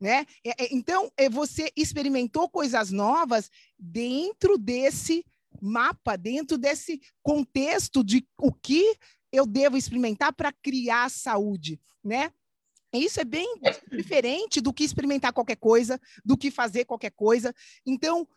Né? 0.00 0.26
É, 0.44 0.64
é, 0.64 0.74
então, 0.74 1.10
é, 1.16 1.28
você 1.28 1.70
experimentou 1.76 2.48
coisas 2.48 2.90
novas 2.90 3.50
dentro 3.78 4.58
desse 4.58 5.24
mapa, 5.60 6.16
dentro 6.16 6.58
desse 6.58 7.00
contexto 7.22 8.02
de 8.02 8.26
o 8.38 8.52
que 8.52 8.98
eu 9.32 9.46
devo 9.46 9.76
experimentar 9.76 10.32
para 10.32 10.52
criar 10.52 11.10
saúde, 11.10 11.80
né? 12.02 12.30
Isso 12.92 13.20
é 13.20 13.24
bem 13.24 13.58
diferente 13.90 14.60
do 14.60 14.72
que 14.72 14.84
experimentar 14.84 15.32
qualquer 15.32 15.56
coisa, 15.56 16.00
do 16.24 16.36
que 16.36 16.50
fazer 16.50 16.84
qualquer 16.84 17.10
coisa. 17.10 17.54
Então, 17.86 18.28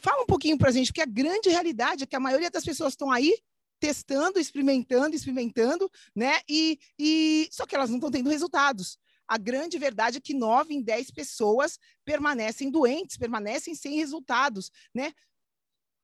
fala 0.00 0.22
um 0.22 0.26
pouquinho 0.26 0.58
para 0.58 0.70
a 0.70 0.72
gente, 0.72 0.88
porque 0.88 1.02
a 1.02 1.06
grande 1.06 1.48
realidade 1.48 2.04
é 2.04 2.06
que 2.06 2.16
a 2.16 2.20
maioria 2.20 2.50
das 2.50 2.64
pessoas 2.64 2.94
estão 2.94 3.10
aí 3.10 3.36
testando, 3.78 4.38
experimentando, 4.38 5.16
experimentando, 5.16 5.90
né? 6.14 6.40
E, 6.48 6.78
e 6.98 7.48
só 7.50 7.64
que 7.64 7.74
elas 7.74 7.88
não 7.88 7.96
estão 7.96 8.10
tendo 8.10 8.28
resultados 8.28 8.98
a 9.30 9.38
grande 9.38 9.78
verdade 9.78 10.18
é 10.18 10.20
que 10.20 10.34
nove 10.34 10.74
em 10.74 10.82
dez 10.82 11.08
pessoas 11.08 11.78
permanecem 12.04 12.68
doentes, 12.68 13.16
permanecem 13.16 13.76
sem 13.76 13.94
resultados, 13.94 14.72
né? 14.92 15.12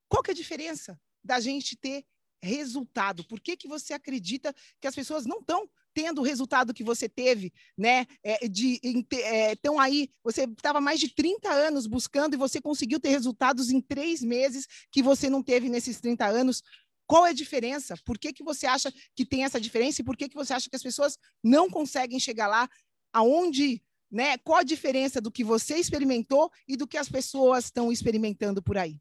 Qual 0.09 0.23
que 0.23 0.31
é 0.31 0.33
a 0.33 0.37
diferença 0.37 0.97
da 1.25 1.41
gente 1.41 1.77
ter 1.77 2.05
resultado? 2.41 3.27
Por 3.27 3.41
que, 3.41 3.57
que 3.57 3.67
você 3.67 3.93
acredita 3.93 4.55
que 4.81 4.87
as 4.87 4.95
pessoas 4.95 5.27
não 5.27 5.41
estão 5.41 5.69
tendo 5.93 6.21
o 6.21 6.25
resultado 6.25 6.73
que 6.73 6.85
você 6.85 7.09
teve, 7.09 7.53
né? 7.77 8.07
É, 8.23 8.47
de 8.47 8.81
é, 9.15 9.55
aí, 9.81 10.09
você 10.23 10.45
estava 10.45 10.81
mais 10.81 11.01
de 11.01 11.13
30 11.13 11.51
anos 11.51 11.89
buscando 11.89 12.35
e 12.35 12.39
você 12.39 12.61
conseguiu 12.61 13.01
ter 13.01 13.09
resultados 13.09 13.71
em 13.71 13.81
três 13.81 14.23
meses 14.23 14.69
que 14.93 15.03
você 15.03 15.29
não 15.29 15.43
teve 15.43 15.69
nesses 15.69 16.01
30 16.01 16.25
anos. 16.27 16.63
Qual 17.09 17.27
é 17.27 17.31
a 17.31 17.33
diferença? 17.33 17.97
Por 18.05 18.19
que, 18.19 18.33
que 18.33 18.45
você 18.45 18.67
acha 18.67 18.93
que 19.17 19.25
tem 19.25 19.45
essa 19.45 19.61
diferença 19.61 20.01
e 20.01 20.05
por 20.05 20.17
que, 20.17 20.29
que 20.29 20.35
você 20.35 20.53
acha 20.53 20.69
que 20.69 20.77
as 20.77 20.83
pessoas 20.83 21.17
não 21.43 21.69
conseguem 21.69 22.21
chegar 22.21 22.47
lá 22.47 22.69
aonde, 23.17 23.83
né? 24.11 24.37
Qual 24.39 24.59
a 24.59 24.63
diferença 24.63 25.23
do 25.23 25.33
que 25.33 25.43
você 25.43 25.77
experimentou 25.77 26.51
e 26.69 26.77
do 26.77 26.87
que 26.87 26.99
as 26.99 27.09
pessoas 27.09 27.65
estão 27.65 27.91
experimentando 27.91 28.63
por 28.63 28.77
aí? 28.77 29.01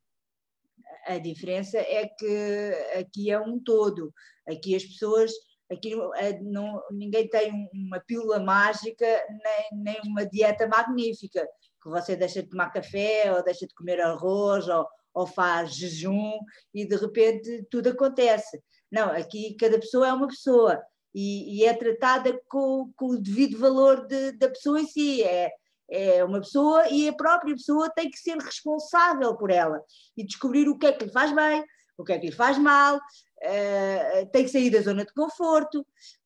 A 1.06 1.18
diferença 1.18 1.78
é 1.78 2.08
que 2.08 2.72
aqui 2.98 3.30
é 3.30 3.40
um 3.40 3.60
todo. 3.60 4.14
Aqui 4.48 4.74
as 4.74 4.86
pessoas, 4.86 5.32
aqui 5.70 5.94
é, 6.16 6.40
não, 6.40 6.82
ninguém 6.92 7.28
tem 7.28 7.52
uma 7.74 8.00
pílula 8.00 8.40
mágica 8.40 9.06
nem, 9.44 9.84
nem 9.84 10.02
uma 10.06 10.26
dieta 10.26 10.66
magnífica 10.66 11.46
que 11.84 11.90
você 11.90 12.16
deixa 12.16 12.42
de 12.42 12.50
tomar 12.50 12.72
café 12.72 13.34
ou 13.34 13.44
deixa 13.44 13.68
de 13.68 13.74
comer 13.76 14.00
arroz 14.00 14.68
ou, 14.70 14.88
ou 15.14 15.28
faz 15.28 15.76
jejum 15.76 16.40
e 16.74 16.88
de 16.88 16.96
repente 16.96 17.68
tudo 17.70 17.90
acontece. 17.90 18.64
Não, 18.90 19.12
aqui 19.12 19.56
cada 19.60 19.78
pessoa 19.78 20.08
é 20.08 20.14
uma 20.14 20.28
pessoa 20.28 20.82
e, 21.16 21.60
e 21.60 21.66
é 21.66 21.74
tratada 21.74 22.38
com, 22.50 22.92
com, 22.94 23.12
o 23.12 23.18
devido 23.18 23.58
valor 23.58 24.06
de, 24.06 24.34
da 24.34 24.50
pessoa 24.50 24.82
em 24.82 24.86
si. 24.86 25.24
É, 25.24 25.50
é 25.90 26.24
uma 26.26 26.42
pessoa 26.42 26.90
e 26.90 27.08
a 27.08 27.14
própria 27.14 27.56
pessoa 27.56 27.90
tem 27.90 28.10
que 28.10 28.18
ser 28.18 28.38
responsável 28.38 29.34
por 29.38 29.50
ela 29.50 29.82
e 30.18 30.26
descobrir 30.26 30.68
o 30.68 30.78
que 30.78 30.88
é 30.88 30.92
que 30.92 31.06
lhe 31.06 31.12
faz 31.12 31.34
bem, 31.34 31.64
o 31.98 32.04
que 32.04 32.12
é 32.12 32.20
que 32.20 32.26
lhe 32.26 32.32
faz 32.32 32.58
mal, 32.58 32.98
uh, 32.98 34.30
tem 34.34 34.44
que 34.44 34.50
sair 34.50 34.70
da 34.70 34.82
zona 34.82 35.06
de 35.06 35.14
conforto, 35.14 35.86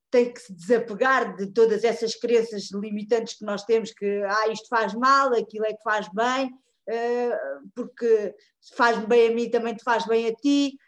tem 0.10 0.34
que 0.34 0.39
se 0.39 0.54
desapegar 0.54 1.36
de 1.36 1.47
todas 1.47 1.84
essas 1.84 2.15
crenças 2.15 2.71
limitantes 2.71 3.38
que 3.38 3.45
nós 3.45 3.63
temos, 3.65 3.91
que 3.91 4.23
ah, 4.23 4.47
isto 4.47 4.67
faz 4.69 4.93
mal, 4.93 5.34
aquilo 5.34 5.65
é 5.65 5.73
que 5.73 5.84
faz 5.84 6.08
bem, 6.13 6.47
uh, 6.47 7.69
porque 7.75 8.34
faz 8.75 8.97
bem 9.06 9.28
a 9.28 9.36
mim 9.36 9.49
também 9.52 9.75
te 9.75 9.84
faz 9.84 10.08
bem 10.08 10.28
a 10.28 10.34
ti 10.34 10.80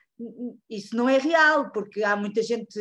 isso 0.69 0.95
não 0.95 1.07
é 1.07 1.17
real, 1.17 1.71
porque 1.71 2.03
há 2.03 2.15
muita 2.15 2.41
gente 2.43 2.79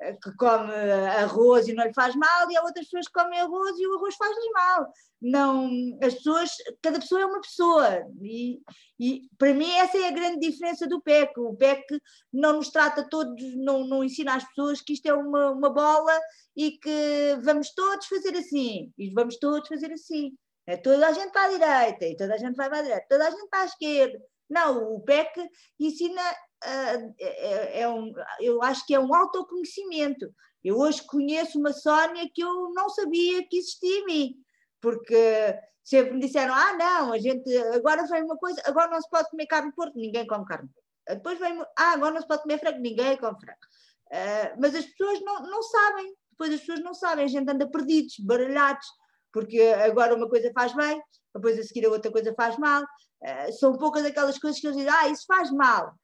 eh, 0.00 0.12
que 0.22 0.34
come 0.36 0.72
arroz 0.72 1.68
e 1.68 1.72
não 1.72 1.84
lhe 1.84 1.94
faz 1.94 2.14
mal, 2.14 2.50
e 2.50 2.56
há 2.56 2.62
outras 2.62 2.86
pessoas 2.86 3.06
que 3.06 3.12
comem 3.12 3.40
arroz 3.40 3.78
e 3.78 3.86
o 3.86 3.94
arroz 3.96 4.14
faz-lhes 4.16 4.52
mal. 4.52 4.92
Não, 5.20 5.70
as 6.02 6.14
pessoas, 6.14 6.50
cada 6.82 6.98
pessoa 6.98 7.20
é 7.20 7.26
uma 7.26 7.40
pessoa, 7.40 8.06
e, 8.20 8.60
e 8.98 9.22
para 9.38 9.54
mim 9.54 9.70
essa 9.72 9.96
é 9.98 10.08
a 10.08 10.12
grande 10.12 10.40
diferença 10.40 10.86
do 10.86 11.00
PEC. 11.00 11.38
O 11.38 11.54
PEC 11.56 11.84
não 12.32 12.54
nos 12.54 12.70
trata 12.70 13.08
todos, 13.08 13.42
não, 13.56 13.86
não 13.86 14.02
ensina 14.02 14.34
às 14.36 14.44
pessoas 14.48 14.80
que 14.80 14.94
isto 14.94 15.06
é 15.06 15.14
uma, 15.14 15.50
uma 15.50 15.70
bola 15.70 16.18
e 16.56 16.72
que 16.72 17.38
vamos 17.42 17.72
todos 17.72 18.06
fazer 18.06 18.36
assim, 18.36 18.92
e 18.98 19.10
vamos 19.10 19.38
todos 19.38 19.68
fazer 19.68 19.92
assim. 19.92 20.32
É, 20.66 20.76
toda 20.76 21.08
a 21.08 21.12
gente 21.12 21.32
para 21.32 21.46
a 21.46 21.50
direita 21.50 22.06
e 22.06 22.16
toda 22.16 22.34
a 22.34 22.38
gente 22.38 22.54
vai 22.54 22.68
para 22.68 22.78
a 22.78 22.82
direita, 22.82 23.06
toda 23.08 23.26
a 23.26 23.30
gente 23.30 23.48
para 23.48 23.62
a 23.62 23.66
esquerda. 23.66 24.20
Não, 24.48 24.94
o 24.94 25.00
PEC 25.00 25.48
ensina 25.80 26.22
é, 26.64 27.80
é 27.80 27.88
um, 27.88 28.12
eu 28.40 28.62
acho 28.62 28.86
que 28.86 28.94
é 28.94 29.00
um 29.00 29.14
autoconhecimento. 29.14 30.32
Eu 30.62 30.78
hoje 30.78 31.02
conheço 31.02 31.58
uma 31.58 31.72
Sónia 31.72 32.28
que 32.32 32.42
eu 32.42 32.72
não 32.72 32.88
sabia 32.88 33.46
que 33.48 33.58
existia 33.58 34.00
em 34.00 34.04
mim, 34.04 34.34
porque 34.80 35.58
sempre 35.82 36.14
me 36.14 36.20
disseram: 36.20 36.54
ah, 36.54 36.76
não, 36.76 37.12
a 37.12 37.18
gente 37.18 37.56
agora 37.74 38.06
vem 38.06 38.22
uma 38.22 38.36
coisa, 38.36 38.62
agora 38.64 38.90
não 38.90 39.00
se 39.00 39.10
pode 39.10 39.28
comer 39.30 39.46
carne 39.46 39.70
de 39.70 39.76
porco, 39.76 39.98
ninguém 39.98 40.26
come 40.26 40.46
carne 40.46 40.68
de 40.68 40.74
porco. 40.74 40.82
Depois 41.08 41.38
vem, 41.38 41.60
ah, 41.78 41.92
agora 41.92 42.14
não 42.14 42.20
se 42.20 42.28
pode 42.28 42.42
comer 42.42 42.58
frango, 42.58 42.78
ninguém 42.78 43.16
come 43.16 43.38
frango. 43.40 43.58
Uh, 44.06 44.60
mas 44.60 44.74
as 44.74 44.84
pessoas 44.84 45.20
não, 45.22 45.42
não 45.42 45.62
sabem, 45.62 46.14
depois 46.30 46.52
as 46.52 46.60
pessoas 46.60 46.80
não 46.80 46.94
sabem, 46.94 47.24
a 47.24 47.28
gente 47.28 47.50
anda 47.50 47.68
perdidos, 47.68 48.18
baralhados, 48.20 48.86
porque 49.32 49.60
agora 49.60 50.14
uma 50.14 50.28
coisa 50.28 50.52
faz 50.52 50.74
bem, 50.74 51.02
depois 51.34 51.58
a 51.58 51.62
seguir 51.62 51.86
a 51.86 51.90
outra 51.90 52.12
coisa 52.12 52.34
faz 52.34 52.56
mal. 52.58 52.82
Uh, 52.82 53.52
são 53.58 53.76
poucas 53.78 54.04
aquelas 54.04 54.38
coisas 54.38 54.60
que 54.60 54.66
eles 54.66 54.76
dizem, 54.76 54.92
ah, 54.92 55.08
isso 55.08 55.24
faz 55.26 55.50
mal. 55.50 55.94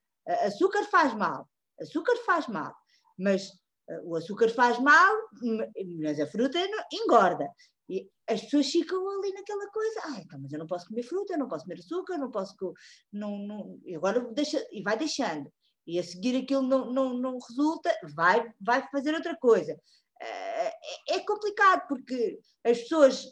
Açúcar 0.45 0.83
faz 0.85 1.13
mal, 1.13 1.49
açúcar 1.79 2.15
faz 2.25 2.47
mal, 2.47 2.73
mas 3.17 3.51
eh, 3.89 4.01
o 4.03 4.15
açúcar 4.15 4.49
faz 4.49 4.79
mal, 4.79 5.15
mas 6.01 6.19
a 6.19 6.27
fruta 6.27 6.59
engorda. 6.91 7.47
E 7.89 8.07
as 8.27 8.41
pessoas 8.43 8.69
ficam 8.69 9.09
ali 9.09 9.33
naquela 9.33 9.67
coisa, 9.71 10.01
ah, 10.05 10.21
então, 10.21 10.39
mas 10.39 10.53
eu 10.53 10.59
não 10.59 10.67
posso 10.67 10.87
comer 10.87 11.03
fruta, 11.03 11.33
eu 11.33 11.39
não 11.39 11.47
posso 11.47 11.65
comer 11.65 11.79
açúcar, 11.79 12.17
não 12.17 12.29
posso. 12.29 12.55
Não, 13.11 13.37
não, 13.39 13.79
agora 13.95 14.19
deixa, 14.33 14.63
e 14.71 14.83
vai 14.83 14.97
deixando. 14.97 15.51
E 15.87 15.97
a 15.97 16.03
seguir 16.03 16.35
aquilo 16.43 16.61
não, 16.61 16.91
não, 16.91 17.13
não 17.15 17.39
resulta, 17.39 17.91
vai, 18.13 18.47
vai 18.61 18.87
fazer 18.91 19.15
outra 19.15 19.35
coisa. 19.35 19.75
Eh, 20.21 20.73
é, 21.09 21.15
é 21.15 21.19
complicado, 21.21 21.87
porque 21.87 22.39
as 22.63 22.79
pessoas 22.79 23.25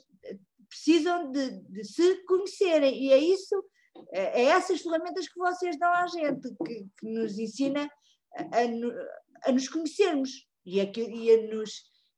precisam 0.68 1.32
de, 1.32 1.62
de 1.62 1.84
se 1.84 2.26
conhecerem, 2.26 3.04
e 3.04 3.12
é 3.12 3.18
isso 3.18 3.64
é, 4.12 4.44
é 4.44 4.46
essas 4.46 4.82
ferramentas 4.82 5.28
que 5.28 5.38
vocês 5.38 5.78
dão 5.78 5.92
à 5.92 6.08
gente, 6.08 6.50
que, 6.66 6.88
que 7.00 7.08
nos 7.08 7.38
ensina 7.38 7.90
a, 8.36 9.50
a, 9.50 9.52
nos 9.52 9.68
conhecermos 9.70 10.48
e 10.66 10.80
a, 10.82 10.84
e 10.84 11.32
a 11.32 11.56
nos 11.56 11.72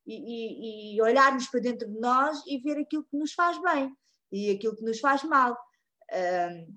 e, 0.06 0.96
e, 0.96 1.02
olharmos 1.02 1.46
para 1.46 1.60
dentro 1.60 1.88
de 1.88 2.00
nós 2.00 2.42
e 2.46 2.58
ver 2.58 2.78
aquilo 2.78 3.04
que 3.04 3.16
nos 3.16 3.32
faz 3.32 3.60
bem 3.62 3.94
e 4.32 4.50
aquilo 4.50 4.76
que 4.76 4.84
nos 4.84 4.98
faz 4.98 5.22
mal. 5.22 5.56
Um, 6.12 6.74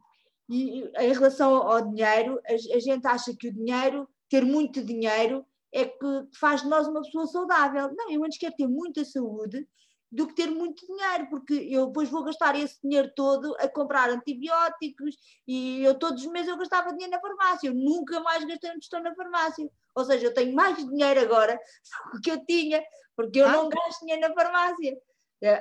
e 0.50 0.84
em 0.84 1.14
relação 1.14 1.56
ao 1.56 1.90
dinheiro, 1.90 2.40
a, 2.48 2.54
a, 2.54 2.80
gente 2.80 3.08
acha 3.08 3.36
que 3.36 3.48
o 3.48 3.54
dinheiro, 3.54 4.08
ter 4.30 4.44
muito 4.44 4.84
dinheiro, 4.84 5.46
é 5.74 5.86
que 5.86 6.28
faz 6.40 6.62
de 6.62 6.70
nós 6.70 6.88
uma 6.88 7.02
pessoa 7.02 7.26
saudável. 7.26 7.92
Não, 7.96 8.12
eu 8.12 8.24
antes 8.24 8.38
quero 8.38 8.56
ter 8.56 8.68
muita 8.68 9.04
saúde 9.04 9.68
do 10.14 10.28
que 10.28 10.36
ter 10.36 10.48
muito 10.48 10.86
dinheiro, 10.86 11.28
porque 11.28 11.56
eu 11.72 11.88
depois 11.88 12.08
vou 12.08 12.24
gastar 12.24 12.56
esse 12.56 12.80
dinheiro 12.84 13.12
todo 13.16 13.56
a 13.58 13.68
comprar 13.68 14.12
antibióticos 14.12 15.16
e 15.48 15.84
eu 15.84 15.98
todos 15.98 16.24
os 16.24 16.32
meses 16.32 16.50
eu 16.50 16.58
gastava 16.58 16.92
dinheiro 16.92 17.12
na 17.12 17.20
farmácia, 17.20 17.68
eu 17.68 17.74
nunca 17.74 18.20
mais 18.20 18.46
gastei 18.46 18.70
onde 18.70 18.84
estou 18.86 19.02
na 19.02 19.16
farmácia. 19.16 19.68
Ou 19.96 20.06
seja, 20.06 20.28
eu 20.28 20.34
tenho 20.34 20.54
mais 20.54 20.78
dinheiro 20.78 21.20
agora 21.20 21.60
do 22.14 22.22
que 22.22 22.30
eu 22.30 22.46
tinha, 22.46 22.84
porque 23.16 23.40
eu 23.42 23.48
ah. 23.48 23.54
não 23.54 23.70
gasto 23.70 24.02
dinheiro 24.02 24.22
na 24.22 24.34
farmácia. 24.36 24.96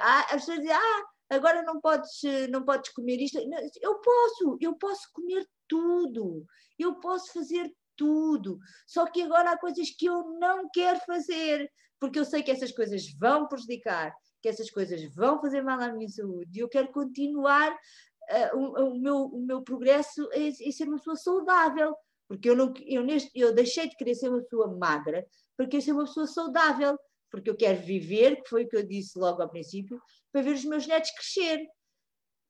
Ah, 0.01 0.21
as 0.25 0.43
pessoas 0.43 0.59
dizem, 0.59 0.77
ah, 0.77 1.05
agora 1.31 1.63
não 1.63 1.81
podes, 1.81 2.21
não 2.51 2.63
podes 2.63 2.93
comer 2.93 3.23
isto. 3.23 3.39
Eu 3.81 4.01
posso, 4.01 4.59
eu 4.61 4.75
posso 4.75 5.09
comer 5.15 5.49
tudo, 5.67 6.45
eu 6.79 6.97
posso 6.97 7.33
fazer 7.33 7.75
tudo. 7.97 8.59
Só 8.87 9.07
que 9.07 9.23
agora 9.23 9.53
há 9.53 9.59
coisas 9.59 9.89
que 9.89 10.05
eu 10.05 10.39
não 10.39 10.69
quero 10.69 11.01
fazer, 11.07 11.73
porque 11.99 12.19
eu 12.19 12.25
sei 12.27 12.43
que 12.43 12.51
essas 12.51 12.71
coisas 12.71 13.11
vão 13.19 13.49
prejudicar 13.49 14.15
que 14.43 14.49
essas 14.49 14.71
coisas 14.71 15.03
vão 15.15 15.41
fazer 15.41 15.63
mal 15.63 15.81
à 15.81 15.93
minha 15.93 16.09
saúde 16.09 16.59
e 16.59 16.61
eu 16.61 16.69
quero 16.69 16.89
continuar 16.89 17.73
uh, 17.73 18.57
o, 18.57 18.91
o, 18.91 18.99
meu, 18.99 19.17
o 19.27 19.41
meu 19.41 19.63
progresso 19.63 20.29
em, 20.33 20.49
em, 20.49 20.73
ser 20.73 20.89
uma 20.89 20.99
pessoa 20.99 21.17
saudável, 21.17 21.97
porque 22.29 22.51
eu, 22.51 22.57
não, 22.57 22.75
eu, 22.85 23.03
neste, 23.05 23.31
eu 23.35 23.55
deixei 23.55 23.89
de 23.89 23.97
querer 23.97 24.15
ser 24.15 24.29
uma 24.29 24.43
pessoa 24.43 24.77
magra 24.77 25.25
para 25.57 25.67
querer 25.67 25.83
ser 25.83 25.93
uma 25.93 26.05
pessoa 26.05 26.27
saudável, 26.27 26.99
porque 27.31 27.49
eu 27.49 27.57
quero 27.57 27.81
viver, 27.81 28.43
que 28.43 28.49
foi 28.49 28.65
o 28.65 28.69
que 28.69 28.77
eu 28.77 28.83
disse 28.83 29.19
logo 29.19 29.41
ao 29.41 29.49
princípio, 29.49 30.01
para 30.33 30.43
ver 30.43 30.55
os 30.55 30.65
meus 30.65 30.87
netos 30.87 31.11
crescer. 31.13 31.67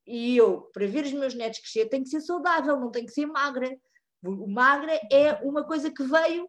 E 0.06 0.36
eu, 0.36 0.62
para 0.72 0.86
ver 0.86 1.04
os 1.04 1.12
meus 1.12 1.34
netos 1.34 1.60
crescer, 1.60 1.88
tenho 1.88 2.02
que 2.02 2.10
ser 2.10 2.20
saudável, 2.20 2.78
não 2.80 2.90
tenho 2.90 3.06
que 3.06 3.12
ser 3.12 3.26
magra. 3.26 3.70
O 4.24 4.48
magra 4.48 4.92
é 5.10 5.34
uma 5.42 5.64
coisa 5.64 5.90
que 5.90 6.02
veio 6.02 6.48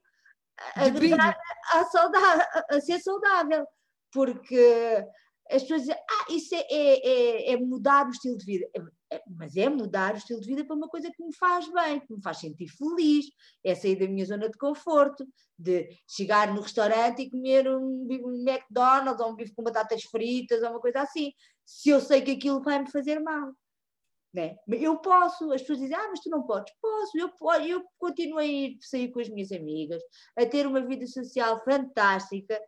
agregar 0.76 1.38
a, 1.72 1.80
a, 1.80 2.78
a 2.78 2.82
ser 2.82 3.00
saudável, 3.00 3.66
porque 4.12 5.06
as 5.52 5.62
pessoas 5.62 5.82
dizem, 5.82 5.96
ah, 5.96 6.26
isso 6.30 6.56
é, 6.56 6.62
é, 6.70 7.08
é, 7.08 7.52
é 7.54 7.58
mudar 7.58 8.08
o 8.08 8.12
estilo 8.12 8.38
de 8.38 8.46
vida. 8.46 8.70
É, 8.76 9.16
é, 9.16 9.22
mas 9.28 9.56
é 9.56 9.70
mudar 9.70 10.14
o 10.14 10.18
estilo 10.18 10.42
de 10.42 10.48
vida 10.48 10.66
para 10.66 10.76
uma 10.76 10.88
coisa 10.88 11.12
que 11.12 11.24
me 11.24 11.34
faz 11.36 11.72
bem, 11.72 12.00
que 12.00 12.14
me 12.14 12.22
faz 12.22 12.40
sentir 12.40 12.68
feliz, 12.68 13.26
é 13.64 13.76
sair 13.76 13.96
da 13.96 14.08
minha 14.08 14.26
zona 14.26 14.50
de 14.50 14.58
conforto, 14.58 15.28
de 15.58 15.90
chegar 16.08 16.54
no 16.54 16.62
restaurante 16.62 17.22
e 17.22 17.30
comer 17.30 17.68
um, 17.70 18.08
um 18.10 18.44
McDonald's 18.48 19.20
ou 19.20 19.32
um 19.32 19.36
bife 19.36 19.54
com 19.54 19.64
batatas 19.64 20.04
fritas 20.04 20.64
ou 20.64 20.70
uma 20.70 20.80
coisa 20.80 21.02
assim, 21.02 21.32
se 21.66 21.90
eu 21.90 22.02
sei 22.02 22.22
que 22.22 22.32
aquilo 22.32 22.62
vai 22.62 22.80
me 22.80 22.90
fazer 22.90 23.20
mal. 23.20 23.54
Né? 24.34 24.56
Eu 24.68 24.98
posso, 24.98 25.52
as 25.52 25.62
pessoas 25.62 25.80
dizem, 25.80 25.96
ah, 25.96 26.08
mas 26.10 26.20
tu 26.22 26.30
não 26.30 26.42
podes. 26.42 26.74
Posso, 26.82 27.16
eu, 27.16 27.30
eu 27.68 27.84
continuo 28.00 28.40
a 28.40 28.46
ir 28.46 28.78
sair 28.82 29.12
com 29.12 29.20
as 29.20 29.30
minhas 29.30 29.52
amigas, 29.52 30.02
a 30.36 30.44
ter 30.44 30.66
uma 30.66 30.82
vida 30.82 31.06
social 31.06 31.64
fantástica, 31.64 32.60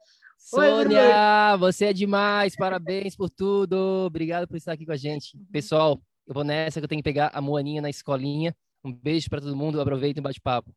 Sônia, 0.45 1.57
você 1.57 1.85
é 1.85 1.93
demais, 1.93 2.55
parabéns 2.55 3.15
por 3.15 3.31
tudo. 3.31 3.75
Obrigado 4.05 4.47
por 4.47 4.55
estar 4.55 4.73
aqui 4.73 4.85
com 4.85 4.91
a 4.91 4.95
gente. 4.95 5.35
Pessoal, 5.51 5.99
eu 6.27 6.35
vou 6.35 6.43
nessa 6.43 6.79
que 6.79 6.83
eu 6.83 6.87
tenho 6.87 6.99
que 6.99 7.09
pegar 7.09 7.31
a 7.33 7.41
Moaninha 7.41 7.81
na 7.81 7.89
escolinha. 7.89 8.55
Um 8.83 8.93
beijo 8.93 9.27
para 9.27 9.41
todo 9.41 9.55
mundo, 9.55 9.81
aproveitem 9.81 10.21
o 10.21 10.23
bate-papo. 10.23 10.71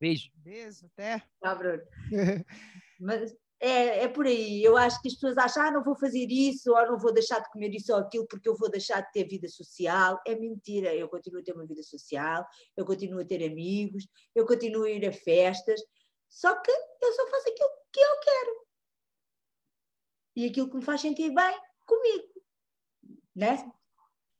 Beijo. 0.00 0.30
Beijo, 0.36 0.86
até. 0.86 1.24
Tá, 1.40 1.56
Bruno. 1.56 1.82
Mas 3.00 3.34
é, 3.58 4.04
é 4.04 4.08
por 4.08 4.26
aí. 4.26 4.62
Eu 4.62 4.76
acho 4.76 5.02
que 5.02 5.08
as 5.08 5.14
pessoas 5.14 5.38
acham, 5.38 5.64
ah, 5.64 5.70
não 5.72 5.82
vou 5.82 5.96
fazer 5.96 6.28
isso, 6.30 6.70
ou 6.70 6.86
não 6.86 6.98
vou 7.00 7.12
deixar 7.12 7.40
de 7.40 7.50
comer 7.50 7.74
isso 7.74 7.92
ou 7.92 7.98
aquilo 7.98 8.28
porque 8.28 8.48
eu 8.48 8.56
vou 8.56 8.70
deixar 8.70 9.00
de 9.00 9.10
ter 9.10 9.26
vida 9.26 9.48
social. 9.48 10.20
É 10.24 10.36
mentira. 10.36 10.94
Eu 10.94 11.08
continuo 11.08 11.40
a 11.40 11.44
ter 11.44 11.52
uma 11.52 11.66
vida 11.66 11.82
social, 11.82 12.46
eu 12.76 12.84
continuo 12.84 13.20
a 13.20 13.24
ter 13.24 13.44
amigos, 13.44 14.06
eu 14.36 14.46
continuo 14.46 14.84
a 14.84 14.90
ir 14.90 15.04
a 15.04 15.12
festas. 15.12 15.80
Só 16.32 16.58
que 16.62 16.70
eu 16.70 17.12
só 17.12 17.28
faço 17.28 17.50
aquilo 17.50 17.70
que 17.92 18.00
eu 18.00 18.20
quero. 18.20 18.66
E 20.34 20.46
aquilo 20.46 20.70
que 20.70 20.76
me 20.76 20.82
faz 20.82 21.02
sentir 21.02 21.30
bem 21.30 21.60
comigo. 21.86 22.32
Né? 23.36 23.70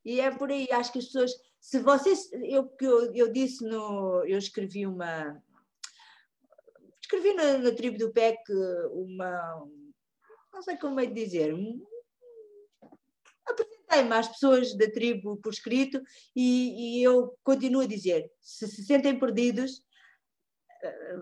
E 0.02 0.18
é 0.18 0.30
por 0.30 0.50
aí, 0.50 0.66
acho 0.72 0.90
que 0.90 0.98
as 0.98 1.04
pessoas, 1.04 1.32
se 1.60 1.78
vocês, 1.80 2.32
eu, 2.32 2.74
eu, 2.80 3.14
eu 3.14 3.32
disse 3.32 3.62
no, 3.64 4.24
eu 4.24 4.38
escrevi 4.38 4.86
uma, 4.86 5.40
escrevi 7.00 7.34
na, 7.34 7.58
na 7.58 7.74
tribo 7.74 7.98
do 7.98 8.10
PEC 8.10 8.38
uma, 8.90 9.68
não 10.52 10.62
sei 10.62 10.76
como 10.78 10.98
é 10.98 11.06
dizer, 11.06 11.54
apresentei-me 13.46 14.12
às 14.14 14.28
pessoas 14.28 14.74
da 14.76 14.90
tribo 14.90 15.36
por 15.36 15.52
escrito 15.52 16.02
e, 16.34 17.00
e, 17.00 17.02
eu 17.02 17.38
continuo 17.44 17.82
a 17.82 17.86
dizer: 17.86 18.32
se 18.40 18.66
se 18.66 18.84
sentem 18.84 19.18
perdidos, 19.18 19.84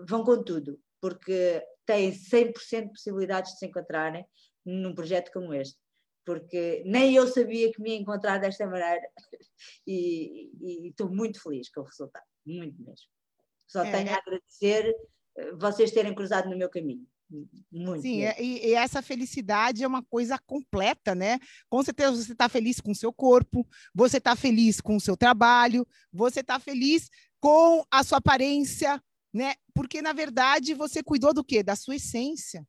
vão 0.07 0.23
com 0.23 0.43
tudo, 0.43 0.79
porque 0.99 1.63
têm 1.85 2.11
100% 2.11 2.83
de 2.83 2.89
possibilidades 2.89 3.53
de 3.53 3.59
se 3.59 3.65
encontrarem 3.65 4.25
num 4.65 4.93
projeto 4.93 5.31
como 5.31 5.53
este. 5.53 5.77
Porque 6.25 6.83
nem 6.85 7.15
eu 7.15 7.27
sabia 7.27 7.71
que 7.71 7.81
me 7.81 7.91
ia 7.91 7.97
encontrar 7.97 8.37
desta 8.37 8.65
maneira 8.67 9.01
e, 9.87 10.89
estou 10.89 11.09
muito 11.09 11.41
feliz 11.41 11.69
com 11.69 11.81
o 11.81 11.85
resultado, 11.85 12.25
muito 12.45 12.79
mesmo. 12.81 13.07
Só 13.67 13.83
é. 13.83 13.91
tenho 13.91 14.13
a 14.13 14.17
agradecer 14.17 14.95
eh, 15.37 15.51
vocês 15.53 15.91
terem 15.91 16.13
cruzado 16.13 16.49
no 16.49 16.57
meu 16.57 16.69
caminho. 16.69 17.07
Muito. 17.71 18.01
Sim, 18.01 18.23
é, 18.23 18.35
e, 18.41 18.67
e, 18.67 18.73
essa 18.73 19.01
felicidade 19.01 19.83
é 19.83 19.87
uma 19.87 20.03
coisa 20.03 20.37
completa, 20.37 21.15
né? 21.15 21.39
Com 21.69 21.81
certeza 21.81 22.11
você 22.11 22.33
está 22.33 22.49
feliz 22.49 22.81
com 22.81 22.91
o 22.91 22.95
seu 22.95 23.13
corpo, 23.13 23.65
você 23.95 24.17
está 24.17 24.35
feliz 24.35 24.81
com 24.81 24.97
o 24.97 25.01
seu 25.01 25.15
trabalho, 25.15 25.87
você 26.11 26.41
está 26.41 26.59
feliz 26.59 27.09
com 27.39 27.85
a 27.89 28.03
sua 28.03 28.17
aparência, 28.17 29.01
né? 29.33 29.55
Porque, 29.73 30.01
na 30.01 30.13
verdade, 30.13 30.73
você 30.73 31.01
cuidou 31.03 31.33
do 31.33 31.43
quê? 31.43 31.63
Da 31.63 31.75
sua 31.75 31.95
essência. 31.95 32.67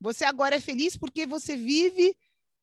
Você 0.00 0.24
agora 0.24 0.56
é 0.56 0.60
feliz 0.60 0.96
porque 0.96 1.26
você 1.26 1.56
vive 1.56 2.16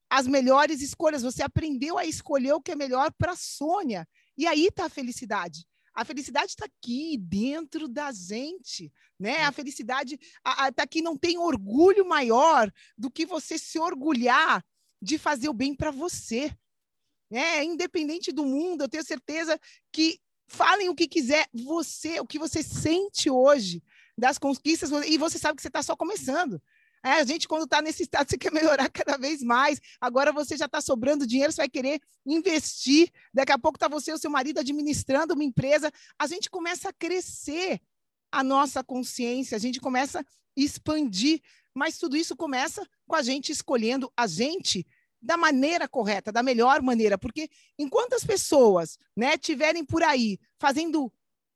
as 0.10 0.28
melhores 0.28 0.82
escolhas, 0.82 1.24
você 1.24 1.44
aprendeu 1.44 1.98
a 1.98 2.06
escolher 2.06 2.54
o 2.54 2.62
que 2.62 2.72
é 2.72 2.76
melhor 2.76 3.12
para 3.18 3.34
a 3.34 3.36
Sônia. 3.36 4.08
E 4.38 4.48
aí 4.48 4.68
está 4.68 4.86
a 4.86 4.90
felicidade. 4.90 5.66
A 5.94 6.04
felicidade 6.04 6.48
está 6.48 6.66
aqui 6.66 7.18
dentro 7.18 7.88
da 7.88 8.12
gente, 8.12 8.92
né? 9.20 9.44
A 9.44 9.52
felicidade 9.52 10.20
está 10.68 10.84
aqui. 10.84 11.02
Não 11.02 11.18
tem 11.18 11.38
orgulho 11.38 12.06
maior 12.06 12.72
do 12.98 13.10
que 13.10 13.26
você 13.26 13.58
se 13.58 13.80
orgulhar 13.80 14.64
de 15.02 15.18
fazer 15.18 15.50
o 15.50 15.54
bem 15.54 15.74
para 15.74 15.92
você. 15.92 16.54
né? 17.30 17.64
Independente 17.64 18.32
do 18.32 18.46
mundo, 18.46 18.84
eu 18.84 18.90
tenho 18.90 19.04
certeza 19.06 19.60
que 19.92 20.20
falem 20.48 20.90
o 20.90 20.96
que 20.96 21.08
quiser, 21.08 21.48
você, 21.54 22.20
o 22.20 22.26
que 22.26 22.40
você 22.40 22.62
sente 22.62 23.30
hoje 23.30 23.84
das 24.18 24.38
conquistas, 24.38 24.92
e 25.08 25.18
você 25.18 25.38
sabe 25.38 25.58
que 25.58 25.62
você 25.62 25.68
está 25.68 25.84
só 25.84 25.96
começando. 25.96 26.62
É, 27.06 27.12
a 27.12 27.24
gente, 27.24 27.48
quando 27.48 27.66
está 27.66 27.84
nesse 27.84 28.02
estado, 28.02 28.28
você 28.30 28.38
quer 28.38 28.52
melhorar 28.52 28.90
cada 28.90 29.16
vez 29.16 29.44
mais. 29.44 29.80
Agora 30.02 30.32
você 30.32 30.58
já 30.58 30.66
está 30.66 30.82
sobrando 30.82 31.28
dinheiro, 31.28 31.52
você 31.52 31.62
vai 31.62 31.70
querer 31.70 32.02
investir. 32.26 33.12
Daqui 33.32 33.52
a 33.52 33.60
pouco 33.60 33.76
está 33.76 33.88
você 33.88 34.10
e 34.10 34.14
o 34.16 34.18
seu 34.18 34.32
marido 34.32 34.60
administrando 34.60 35.36
uma 35.36 35.44
empresa. 35.44 35.92
A 36.18 36.26
gente 36.26 36.50
começa 36.50 36.90
a 36.90 36.94
crescer 36.94 37.80
a 38.32 38.44
nossa 38.44 38.84
consciência, 38.84 39.56
a 39.56 39.60
gente 39.60 39.80
começa 39.80 40.20
a 40.20 40.26
expandir. 40.58 41.42
Mas 41.76 42.00
tudo 42.00 42.18
isso 42.18 42.36
começa 42.36 42.88
com 43.06 43.16
a 43.16 43.22
gente 43.22 43.52
escolhendo 43.52 44.12
a 44.18 44.26
gente 44.26 44.88
da 45.26 45.36
maneira 45.36 45.88
correta, 45.88 46.32
da 46.32 46.44
melhor 46.44 46.82
maneira, 46.82 47.18
porque 47.18 47.50
enquanto 47.78 48.14
as 48.14 48.24
pessoas 48.24 48.98
né, 49.16 49.38
tiverem 49.38 49.84
por 49.84 50.04
aí 50.04 50.40
fazendo 50.60 51.12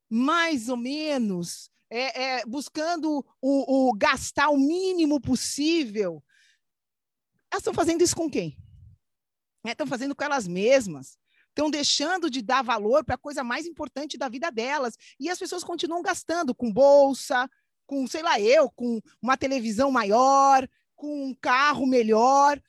mais 0.09 0.69
ou 0.69 0.77
menos 0.77 1.69
é, 1.89 2.39
é, 2.39 2.45
buscando 2.45 3.23
o, 3.41 3.89
o, 3.89 3.93
gastar 3.93 4.49
o 4.49 4.57
mínimo 4.57 5.21
possível, 5.21 6.23
elas 7.51 7.61
estão 7.61 7.73
fazendo 7.73 8.03
isso 8.03 8.15
com 8.15 8.29
quem? 8.29 8.57
Estão 9.65 9.85
é, 9.85 9.89
fazendo 9.89 10.15
com 10.15 10.23
elas 10.23 10.47
mesmas. 10.47 11.17
Estão 11.49 11.69
deixando 11.69 12.29
de 12.29 12.41
dar 12.41 12.63
valor 12.63 13.03
para 13.03 13.15
a 13.15 13.19
coisa 13.19 13.43
mais 13.43 13.65
importante 13.65 14.17
da 14.17 14.29
vida 14.29 14.51
delas. 14.51 14.95
E 15.19 15.29
as 15.29 15.37
pessoas 15.37 15.63
continuam 15.63 16.01
gastando 16.01 16.55
com 16.55 16.71
bolsa, 16.71 17.49
com, 17.85 18.07
sei 18.07 18.21
lá, 18.21 18.39
eu, 18.39 18.69
com 18.69 19.01
uma 19.21 19.35
televisão 19.35 19.91
maior, 19.91 20.67
com 20.95 21.25
um 21.29 21.35
carro 21.35 21.85
melhor. 21.85 22.61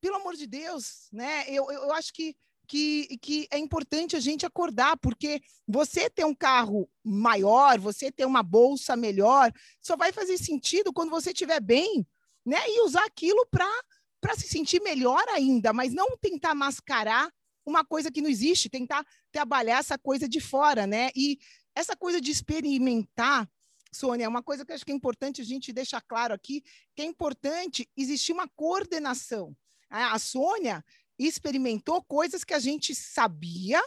Pelo 0.00 0.16
amor 0.16 0.34
de 0.34 0.46
Deus, 0.46 1.08
né? 1.12 1.44
Eu, 1.48 1.70
eu, 1.70 1.82
eu 1.84 1.92
acho 1.92 2.12
que 2.12 2.36
que, 2.70 3.18
que 3.20 3.48
é 3.50 3.58
importante 3.58 4.14
a 4.14 4.20
gente 4.20 4.46
acordar, 4.46 4.96
porque 4.98 5.42
você 5.66 6.08
ter 6.08 6.24
um 6.24 6.34
carro 6.34 6.88
maior, 7.02 7.80
você 7.80 8.12
ter 8.12 8.24
uma 8.24 8.44
bolsa 8.44 8.94
melhor, 8.94 9.52
só 9.82 9.96
vai 9.96 10.12
fazer 10.12 10.38
sentido 10.38 10.92
quando 10.92 11.10
você 11.10 11.30
estiver 11.30 11.60
bem, 11.60 12.06
né? 12.46 12.58
E 12.68 12.84
usar 12.84 13.04
aquilo 13.04 13.44
para 13.50 14.36
se 14.36 14.46
sentir 14.46 14.80
melhor 14.82 15.20
ainda, 15.30 15.72
mas 15.72 15.92
não 15.92 16.16
tentar 16.16 16.54
mascarar 16.54 17.28
uma 17.66 17.84
coisa 17.84 18.08
que 18.08 18.22
não 18.22 18.30
existe, 18.30 18.70
tentar 18.70 19.04
trabalhar 19.32 19.80
essa 19.80 19.98
coisa 19.98 20.28
de 20.28 20.38
fora, 20.38 20.86
né? 20.86 21.10
E 21.16 21.38
essa 21.74 21.96
coisa 21.96 22.20
de 22.20 22.30
experimentar, 22.30 23.50
Sônia, 23.92 24.26
é 24.26 24.28
uma 24.28 24.44
coisa 24.44 24.64
que 24.64 24.72
acho 24.72 24.86
que 24.86 24.92
é 24.92 24.94
importante 24.94 25.40
a 25.40 25.44
gente 25.44 25.72
deixar 25.72 26.00
claro 26.02 26.32
aqui, 26.32 26.62
que 26.94 27.02
é 27.02 27.04
importante 27.04 27.90
existir 27.96 28.32
uma 28.32 28.46
coordenação. 28.54 29.56
A 29.90 30.18
Sônia, 30.18 30.84
experimentou 31.18 32.02
coisas 32.02 32.44
que 32.44 32.54
a 32.54 32.58
gente 32.58 32.94
sabia 32.94 33.82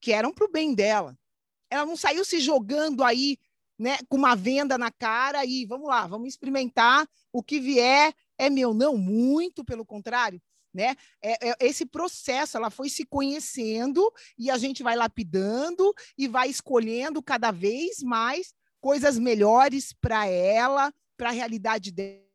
que 0.00 0.12
eram 0.12 0.32
para 0.32 0.44
o 0.44 0.50
bem 0.50 0.74
dela. 0.74 1.18
Ela 1.70 1.84
não 1.84 1.96
saiu 1.96 2.24
se 2.24 2.38
jogando 2.38 3.02
aí, 3.02 3.38
né, 3.78 3.98
com 4.08 4.16
uma 4.16 4.36
venda 4.36 4.78
na 4.78 4.90
cara 4.90 5.44
e 5.44 5.64
vamos 5.64 5.88
lá, 5.88 6.06
vamos 6.06 6.28
experimentar 6.28 7.08
o 7.32 7.42
que 7.42 7.58
vier 7.58 8.14
é 8.36 8.48
meu. 8.48 8.72
Não, 8.72 8.96
muito 8.96 9.64
pelo 9.64 9.84
contrário. 9.84 10.40
Né? 10.72 10.94
É, 11.20 11.48
é, 11.50 11.56
esse 11.60 11.84
processo, 11.86 12.56
ela 12.56 12.70
foi 12.70 12.88
se 12.88 13.04
conhecendo 13.04 14.12
e 14.38 14.50
a 14.50 14.58
gente 14.58 14.82
vai 14.82 14.94
lapidando 14.94 15.92
e 16.16 16.28
vai 16.28 16.48
escolhendo 16.48 17.22
cada 17.22 17.50
vez 17.50 18.02
mais 18.02 18.54
coisas 18.80 19.18
melhores 19.18 19.92
para 19.92 20.26
ela, 20.26 20.92
para 21.16 21.30
a 21.30 21.32
realidade 21.32 21.90
dela 21.90 22.27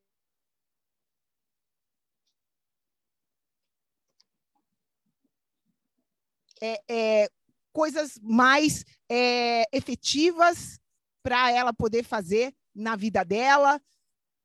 é, 6.63 6.81
é, 6.89 7.29
coisas 7.73 8.17
mais 8.21 8.85
é, 9.11 9.65
efetivas 9.75 10.79
para 11.21 11.51
ela 11.51 11.73
poder 11.73 12.05
fazer 12.05 12.53
na 12.73 12.95
vida 12.95 13.25
dela. 13.25 13.81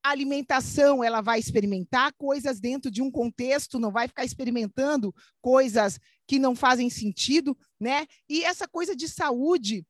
A 0.05 0.11
alimentação, 0.11 1.05
ela 1.05 1.21
vai 1.21 1.39
experimentar 1.39 2.13
coisas 2.15 2.59
dentro 2.59 2.91
de 2.91 3.01
um 3.03 3.11
contexto, 3.11 3.79
não 3.79 3.93
vai 3.93 4.09
ficar 4.09 4.25
experimentando 4.25 5.15
coisas 5.41 6.01
que 6.27 6.39
não 6.41 6.57
fazem 6.57 6.91
sentido, 6.91 7.57
né? 7.79 8.07
E 8.29 8.43
essa 8.43 8.67
coisa 8.67 8.97
de 8.97 9.09
saúde 9.09 9.87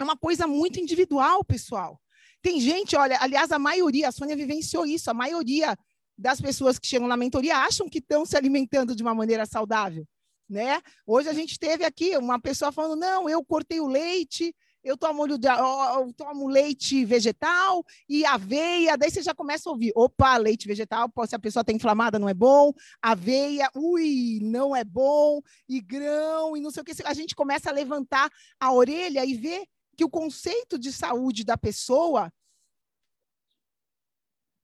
é 0.00 0.04
uma 0.04 0.16
coisa 0.16 0.46
muito 0.46 0.80
individual, 0.80 1.44
pessoal. 1.44 2.00
Tem 2.40 2.60
gente, 2.60 2.96
olha, 2.96 3.18
aliás, 3.20 3.50
a 3.52 3.58
maioria, 3.58 4.08
a 4.08 4.12
Sônia 4.12 4.36
vivenciou 4.36 4.86
isso, 4.86 5.10
a 5.10 5.14
maioria 5.14 5.76
das 6.16 6.40
pessoas 6.40 6.78
que 6.78 6.86
chegam 6.86 7.08
na 7.08 7.16
mentoria 7.16 7.58
acham 7.58 7.88
que 7.88 7.98
estão 7.98 8.24
se 8.24 8.36
alimentando 8.36 8.94
de 8.94 9.02
uma 9.02 9.14
maneira 9.14 9.44
saudável 9.44 10.06
né? 10.48 10.80
Hoje 11.06 11.28
a 11.28 11.32
gente 11.32 11.58
teve 11.58 11.84
aqui 11.84 12.16
uma 12.16 12.40
pessoa 12.40 12.72
falando: 12.72 12.98
não, 12.98 13.28
eu 13.28 13.44
cortei 13.44 13.80
o 13.80 13.86
leite, 13.86 14.54
eu 14.82 14.96
tomo, 14.96 15.26
eu 15.26 16.12
tomo 16.14 16.48
leite 16.48 17.04
vegetal 17.04 17.84
e 18.08 18.24
aveia. 18.24 18.96
Daí 18.96 19.10
você 19.10 19.22
já 19.22 19.34
começa 19.34 19.68
a 19.68 19.72
ouvir: 19.72 19.92
opa, 19.94 20.36
leite 20.36 20.66
vegetal, 20.66 21.12
se 21.26 21.34
a 21.34 21.38
pessoa 21.38 21.60
está 21.60 21.72
inflamada, 21.72 22.18
não 22.18 22.28
é 22.28 22.34
bom. 22.34 22.72
Aveia, 23.02 23.70
ui, 23.74 24.38
não 24.42 24.74
é 24.74 24.84
bom. 24.84 25.40
E 25.68 25.80
grão, 25.80 26.56
e 26.56 26.60
não 26.60 26.70
sei 26.70 26.82
o 26.82 26.84
que. 26.84 26.94
A 27.04 27.14
gente 27.14 27.34
começa 27.34 27.68
a 27.70 27.72
levantar 27.72 28.30
a 28.58 28.72
orelha 28.72 29.24
e 29.24 29.34
ver 29.34 29.66
que 29.96 30.04
o 30.04 30.10
conceito 30.10 30.78
de 30.78 30.92
saúde 30.92 31.44
da 31.44 31.58
pessoa 31.58 32.32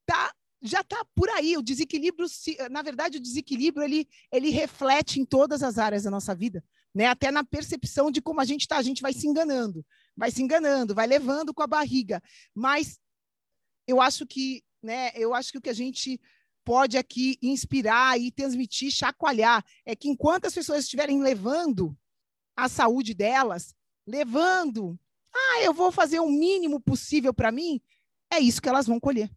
está 0.08 0.32
já 0.64 0.80
está 0.80 1.04
por 1.14 1.28
aí. 1.28 1.56
O 1.56 1.62
desequilíbrio, 1.62 2.26
na 2.70 2.80
verdade, 2.80 3.18
o 3.18 3.20
desequilíbrio 3.20 3.84
ele, 3.84 4.08
ele 4.32 4.48
reflete 4.48 5.20
em 5.20 5.24
todas 5.24 5.62
as 5.62 5.78
áreas 5.78 6.04
da 6.04 6.10
nossa 6.10 6.34
vida, 6.34 6.64
né? 6.94 7.06
Até 7.06 7.30
na 7.30 7.44
percepção 7.44 8.10
de 8.10 8.22
como 8.22 8.40
a 8.40 8.44
gente 8.44 8.62
está, 8.62 8.78
a 8.78 8.82
gente 8.82 9.02
vai 9.02 9.12
se 9.12 9.28
enganando, 9.28 9.84
vai 10.16 10.30
se 10.30 10.42
enganando, 10.42 10.94
vai 10.94 11.06
levando 11.06 11.52
com 11.52 11.62
a 11.62 11.66
barriga. 11.66 12.22
Mas 12.54 12.98
eu 13.86 14.00
acho 14.00 14.26
que, 14.26 14.64
né? 14.82 15.12
Eu 15.14 15.34
acho 15.34 15.52
que 15.52 15.58
o 15.58 15.60
que 15.60 15.70
a 15.70 15.74
gente 15.74 16.18
pode 16.64 16.96
aqui 16.96 17.38
inspirar 17.42 18.18
e 18.18 18.30
transmitir, 18.32 18.90
chacoalhar, 18.90 19.62
é 19.84 19.94
que 19.94 20.08
enquanto 20.08 20.46
as 20.46 20.54
pessoas 20.54 20.84
estiverem 20.84 21.22
levando 21.22 21.94
a 22.56 22.70
saúde 22.70 23.12
delas, 23.12 23.74
levando, 24.06 24.98
ah, 25.34 25.62
eu 25.62 25.74
vou 25.74 25.92
fazer 25.92 26.20
o 26.20 26.28
mínimo 26.30 26.80
possível 26.80 27.34
para 27.34 27.52
mim, 27.52 27.82
é 28.32 28.38
isso 28.38 28.62
que 28.62 28.68
elas 28.68 28.86
vão 28.86 28.98
colher. 28.98 29.30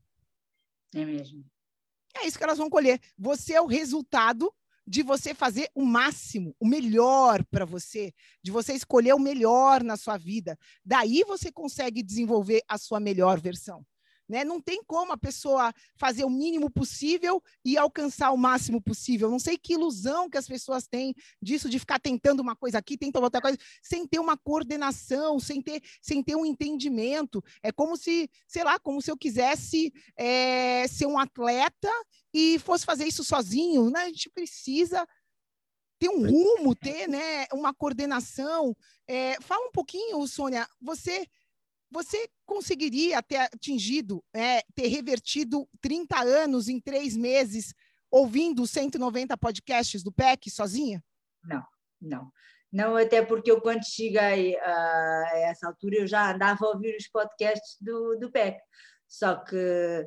É 0.97 1.05
mesmo. 1.05 1.45
É 2.15 2.25
isso 2.25 2.37
que 2.37 2.43
elas 2.43 2.57
vão 2.57 2.69
colher. 2.69 2.99
Você 3.17 3.53
é 3.53 3.61
o 3.61 3.67
resultado 3.67 4.51
de 4.87 5.03
você 5.03 5.33
fazer 5.33 5.69
o 5.75 5.85
máximo, 5.85 6.55
o 6.59 6.65
melhor 6.65 7.43
para 7.45 7.65
você, 7.65 8.13
de 8.41 8.49
você 8.49 8.73
escolher 8.73 9.13
o 9.13 9.19
melhor 9.19 9.83
na 9.83 9.97
sua 9.97 10.17
vida. 10.17 10.57
Daí 10.83 11.23
você 11.27 11.51
consegue 11.51 12.01
desenvolver 12.01 12.63
a 12.67 12.77
sua 12.77 12.99
melhor 12.99 13.39
versão. 13.39 13.85
Né? 14.28 14.43
Não 14.43 14.59
tem 14.59 14.84
como 14.86 15.11
a 15.13 15.17
pessoa 15.17 15.73
fazer 15.95 16.25
o 16.25 16.30
mínimo 16.30 16.69
possível 16.69 17.41
e 17.63 17.78
alcançar 17.78 18.32
o 18.32 18.38
máximo 18.38 18.82
possível. 18.82 19.30
Não 19.30 19.39
sei 19.39 19.57
que 19.57 19.73
ilusão 19.73 20.30
que 20.30 20.38
as 20.38 20.47
pessoas 20.47 20.88
têm 20.88 21.15
disso, 21.41 21.69
de 21.69 21.80
ficar 21.80 21.99
tentando 21.99 22.41
uma 22.41 22.55
coisa 22.55 22.78
aqui, 22.78 22.97
tentando 22.97 23.23
outra 23.23 23.41
coisa, 23.41 23.57
sem 23.82 24.05
ter 24.05 24.19
uma 24.19 24.38
coordenação, 24.38 25.39
sem 25.39 25.61
ter, 25.61 25.82
sem 26.01 26.21
ter 26.21 26.36
um 26.36 26.45
entendimento. 26.45 27.43
É 27.63 27.71
como 27.71 27.95
se, 27.95 28.30
sei 28.47 28.63
lá, 28.63 28.78
como 28.80 29.01
se 29.01 29.09
eu 29.09 29.17
quisesse 29.17 29.93
é, 30.17 30.88
ser 30.88 31.05
um 31.05 31.17
atleta 31.17 31.91
e 32.34 32.59
fosse 32.59 32.86
fazer 32.86 33.05
isso 33.05 33.23
sozinho. 33.23 33.89
Né? 33.89 34.01
A 34.01 34.07
gente 34.07 34.30
precisa 34.30 35.07
ter 35.99 36.09
um 36.09 36.30
rumo, 36.30 36.75
ter 36.75 37.07
né, 37.07 37.45
uma 37.53 37.73
coordenação. 37.73 38.75
É, 39.07 39.39
fala 39.41 39.67
um 39.67 39.71
pouquinho, 39.71 40.25
Sônia, 40.28 40.67
você 40.82 41.25
você 41.89 42.29
conseguiria 42.45 43.21
ter 43.21 43.38
atingido, 43.38 44.23
é, 44.33 44.61
ter 44.75 44.88
revertido 44.88 45.67
30 45.81 46.19
anos 46.19 46.67
em 46.67 46.79
três 46.79 47.15
meses 47.15 47.73
ouvindo 48.09 48.65
190 48.65 49.38
podcasts 49.38 50.03
do 50.03 50.11
PEC 50.11 50.49
sozinha? 50.49 51.03
Não, 51.43 51.63
não. 52.01 52.31
Não, 52.71 52.95
até 52.97 53.21
porque 53.21 53.49
eu 53.49 53.61
quando 53.61 53.85
cheguei 53.85 54.57
a 54.59 55.31
essa 55.35 55.67
altura 55.67 55.97
eu 55.97 56.07
já 56.07 56.33
andava 56.33 56.65
a 56.65 56.69
ouvir 56.69 56.95
os 56.97 57.07
podcasts 57.07 57.77
do, 57.79 58.17
do 58.17 58.29
PEC. 58.29 58.59
Só 59.07 59.35
que 59.35 60.05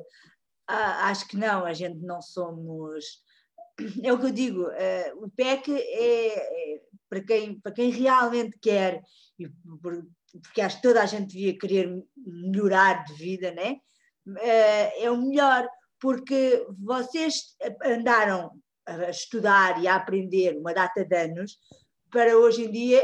acho 0.67 1.27
que 1.27 1.35
não, 1.35 1.65
a 1.65 1.73
gente 1.73 1.99
não 1.99 2.21
somos 2.21 3.23
é 4.03 4.13
o 4.13 4.19
que 4.19 4.25
eu 4.25 4.31
digo, 4.31 4.63
uh, 4.63 5.25
o 5.25 5.29
PEC 5.29 5.71
é, 5.71 6.75
é, 6.75 6.81
para, 7.11 7.21
quem, 7.21 7.59
para 7.59 7.73
quem 7.73 7.91
realmente 7.91 8.57
quer, 8.61 9.01
e 9.37 9.49
por, 9.81 10.07
porque 10.41 10.61
acho 10.61 10.77
que 10.77 10.83
toda 10.83 11.03
a 11.03 11.05
gente 11.05 11.33
devia 11.33 11.59
querer 11.59 11.93
melhorar 12.15 13.03
de 13.03 13.13
vida, 13.15 13.51
né? 13.51 13.75
Uh, 14.25 15.03
é 15.03 15.11
o 15.11 15.17
melhor, 15.17 15.67
porque 15.99 16.65
vocês 16.79 17.57
andaram 17.83 18.51
a 18.85 19.09
estudar 19.09 19.83
e 19.83 19.89
a 19.89 19.95
aprender 19.95 20.57
uma 20.57 20.73
data 20.73 21.03
de 21.03 21.15
anos 21.15 21.57
para 22.09 22.37
hoje 22.37 22.63
em 22.63 22.71
dia 22.71 23.03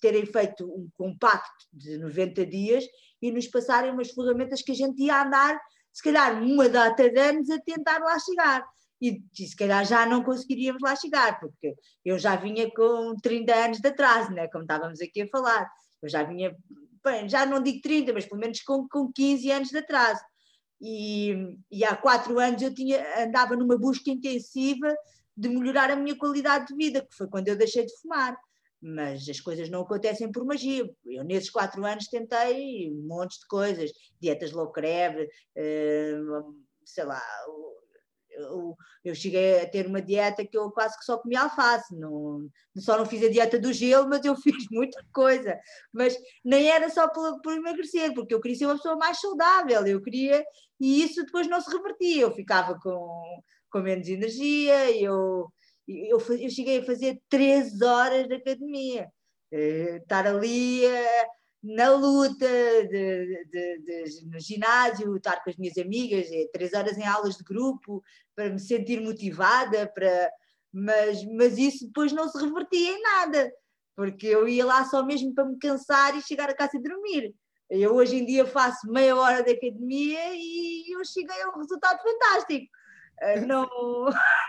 terem 0.00 0.24
feito 0.24 0.64
um 0.64 0.88
compacto 0.96 1.66
de 1.72 1.98
90 1.98 2.46
dias 2.46 2.84
e 3.20 3.32
nos 3.32 3.48
passarem 3.48 3.90
umas 3.90 4.10
ferramentas 4.10 4.62
que 4.62 4.72
a 4.72 4.74
gente 4.76 5.02
ia 5.02 5.22
andar, 5.22 5.60
se 5.92 6.02
calhar, 6.02 6.40
uma 6.40 6.68
data 6.68 7.10
de 7.10 7.18
anos 7.18 7.50
a 7.50 7.58
tentar 7.58 7.98
lá 7.98 8.16
chegar 8.20 8.64
e, 9.00 9.22
se 9.34 9.56
calhar 9.56 9.84
já 9.84 10.04
não 10.04 10.22
conseguiríamos 10.22 10.82
lá 10.82 10.94
chegar, 10.96 11.38
porque 11.38 11.74
eu 12.04 12.18
já 12.18 12.36
vinha 12.36 12.70
com 12.70 13.14
30 13.22 13.54
anos 13.54 13.78
de 13.78 13.88
atraso, 13.88 14.32
né? 14.32 14.48
como 14.48 14.64
estávamos 14.64 15.00
aqui 15.00 15.22
a 15.22 15.28
falar. 15.28 15.70
Eu 16.02 16.08
já 16.08 16.22
vinha, 16.22 16.56
bem, 17.04 17.28
já 17.28 17.46
não 17.46 17.62
digo 17.62 17.80
30, 17.80 18.12
mas 18.12 18.26
pelo 18.26 18.40
menos 18.40 18.60
com, 18.62 18.88
com 18.88 19.12
15 19.12 19.50
anos 19.50 19.68
de 19.68 19.78
atraso. 19.78 20.20
E, 20.80 21.56
e 21.70 21.84
há 21.84 21.96
quatro 21.96 22.38
anos 22.38 22.62
eu 22.62 22.72
tinha, 22.72 23.24
andava 23.24 23.56
numa 23.56 23.76
busca 23.76 24.10
intensiva 24.10 24.94
de 25.36 25.48
melhorar 25.48 25.90
a 25.90 25.96
minha 25.96 26.16
qualidade 26.16 26.66
de 26.66 26.74
vida, 26.74 27.00
que 27.00 27.14
foi 27.14 27.28
quando 27.28 27.48
eu 27.48 27.56
deixei 27.56 27.84
de 27.86 27.96
fumar. 28.00 28.36
Mas 28.80 29.28
as 29.28 29.40
coisas 29.40 29.68
não 29.68 29.82
acontecem 29.82 30.30
por 30.30 30.44
magia. 30.44 30.88
Eu, 31.04 31.24
nesses 31.24 31.50
quatro 31.50 31.84
anos, 31.84 32.06
tentei 32.06 32.92
um 32.92 33.06
monte 33.08 33.38
de 33.40 33.46
coisas: 33.48 33.90
dietas 34.20 34.52
low 34.52 34.70
carb, 34.70 35.18
uh, 35.18 36.54
sei 36.84 37.04
lá, 37.04 37.20
eu, 38.38 38.76
eu, 39.04 39.14
cheguei 39.14 39.60
a 39.60 39.68
ter 39.68 39.86
uma 39.86 40.00
dieta 40.00 40.44
que 40.44 40.56
eu 40.56 40.70
quase 40.70 40.96
que 40.98 41.04
só 41.04 41.18
comia 41.18 41.42
alface, 41.42 41.94
não, 41.96 42.48
só 42.76 42.96
não 42.96 43.06
fiz 43.06 43.22
a 43.24 43.28
dieta 43.28 43.58
do 43.58 43.72
gelo, 43.72 44.08
mas 44.08 44.24
eu 44.24 44.34
fiz 44.40 44.66
muita 44.70 45.00
coisa. 45.12 45.58
Mas 45.92 46.16
nem 46.44 46.68
era 46.68 46.88
só 46.90 47.08
por, 47.08 47.40
por 47.40 47.52
emagrecer, 47.52 48.14
porque 48.14 48.34
eu 48.34 48.40
queria 48.40 48.56
ser 48.56 48.66
uma 48.66 48.76
pessoa 48.76 48.96
mais 48.96 49.20
saudável, 49.20 49.86
eu 49.86 50.02
queria, 50.02 50.44
e 50.80 51.02
isso 51.02 51.24
depois 51.24 51.48
não 51.48 51.60
se 51.60 51.70
revertia, 51.70 52.22
eu 52.22 52.30
ficava 52.32 52.78
com, 52.80 53.42
com 53.70 53.80
menos 53.80 54.08
energia, 54.08 54.90
eu, 54.92 55.52
eu, 55.86 56.18
eu 56.18 56.50
cheguei 56.50 56.78
a 56.80 56.84
fazer 56.84 57.20
três 57.28 57.80
horas 57.82 58.26
de 58.28 58.34
academia. 58.34 59.08
Uh, 59.50 59.96
estar 59.96 60.26
ali 60.26 60.84
uh, 60.84 61.37
na 61.62 61.90
luta, 61.90 62.46
de, 62.46 63.44
de, 63.50 63.78
de, 63.78 64.26
no 64.26 64.38
ginásio, 64.38 65.16
estar 65.16 65.42
com 65.42 65.50
as 65.50 65.56
minhas 65.56 65.76
amigas, 65.76 66.26
é, 66.30 66.46
três 66.52 66.72
horas 66.72 66.96
em 66.96 67.04
aulas 67.04 67.36
de 67.36 67.44
grupo, 67.44 68.02
para 68.34 68.50
me 68.50 68.60
sentir 68.60 69.00
motivada, 69.00 69.86
para... 69.88 70.30
mas, 70.72 71.24
mas 71.24 71.58
isso 71.58 71.86
depois 71.86 72.12
não 72.12 72.28
se 72.28 72.38
revertia 72.38 72.90
em 72.90 73.02
nada, 73.02 73.52
porque 73.96 74.26
eu 74.26 74.48
ia 74.48 74.64
lá 74.64 74.84
só 74.84 75.04
mesmo 75.04 75.34
para 75.34 75.44
me 75.44 75.58
cansar 75.58 76.16
e 76.16 76.22
chegar 76.22 76.48
a 76.48 76.54
casa 76.54 76.76
e 76.76 76.82
dormir. 76.82 77.34
Eu 77.68 77.94
hoje 77.96 78.16
em 78.16 78.24
dia 78.24 78.46
faço 78.46 78.90
meia 78.90 79.14
hora 79.14 79.42
de 79.42 79.50
academia 79.50 80.34
e 80.34 80.94
eu 80.94 81.04
cheguei 81.04 81.42
a 81.42 81.48
um 81.48 81.58
resultado 81.58 82.00
fantástico. 82.00 82.66
Eh, 83.20 83.40
não. 83.46 83.68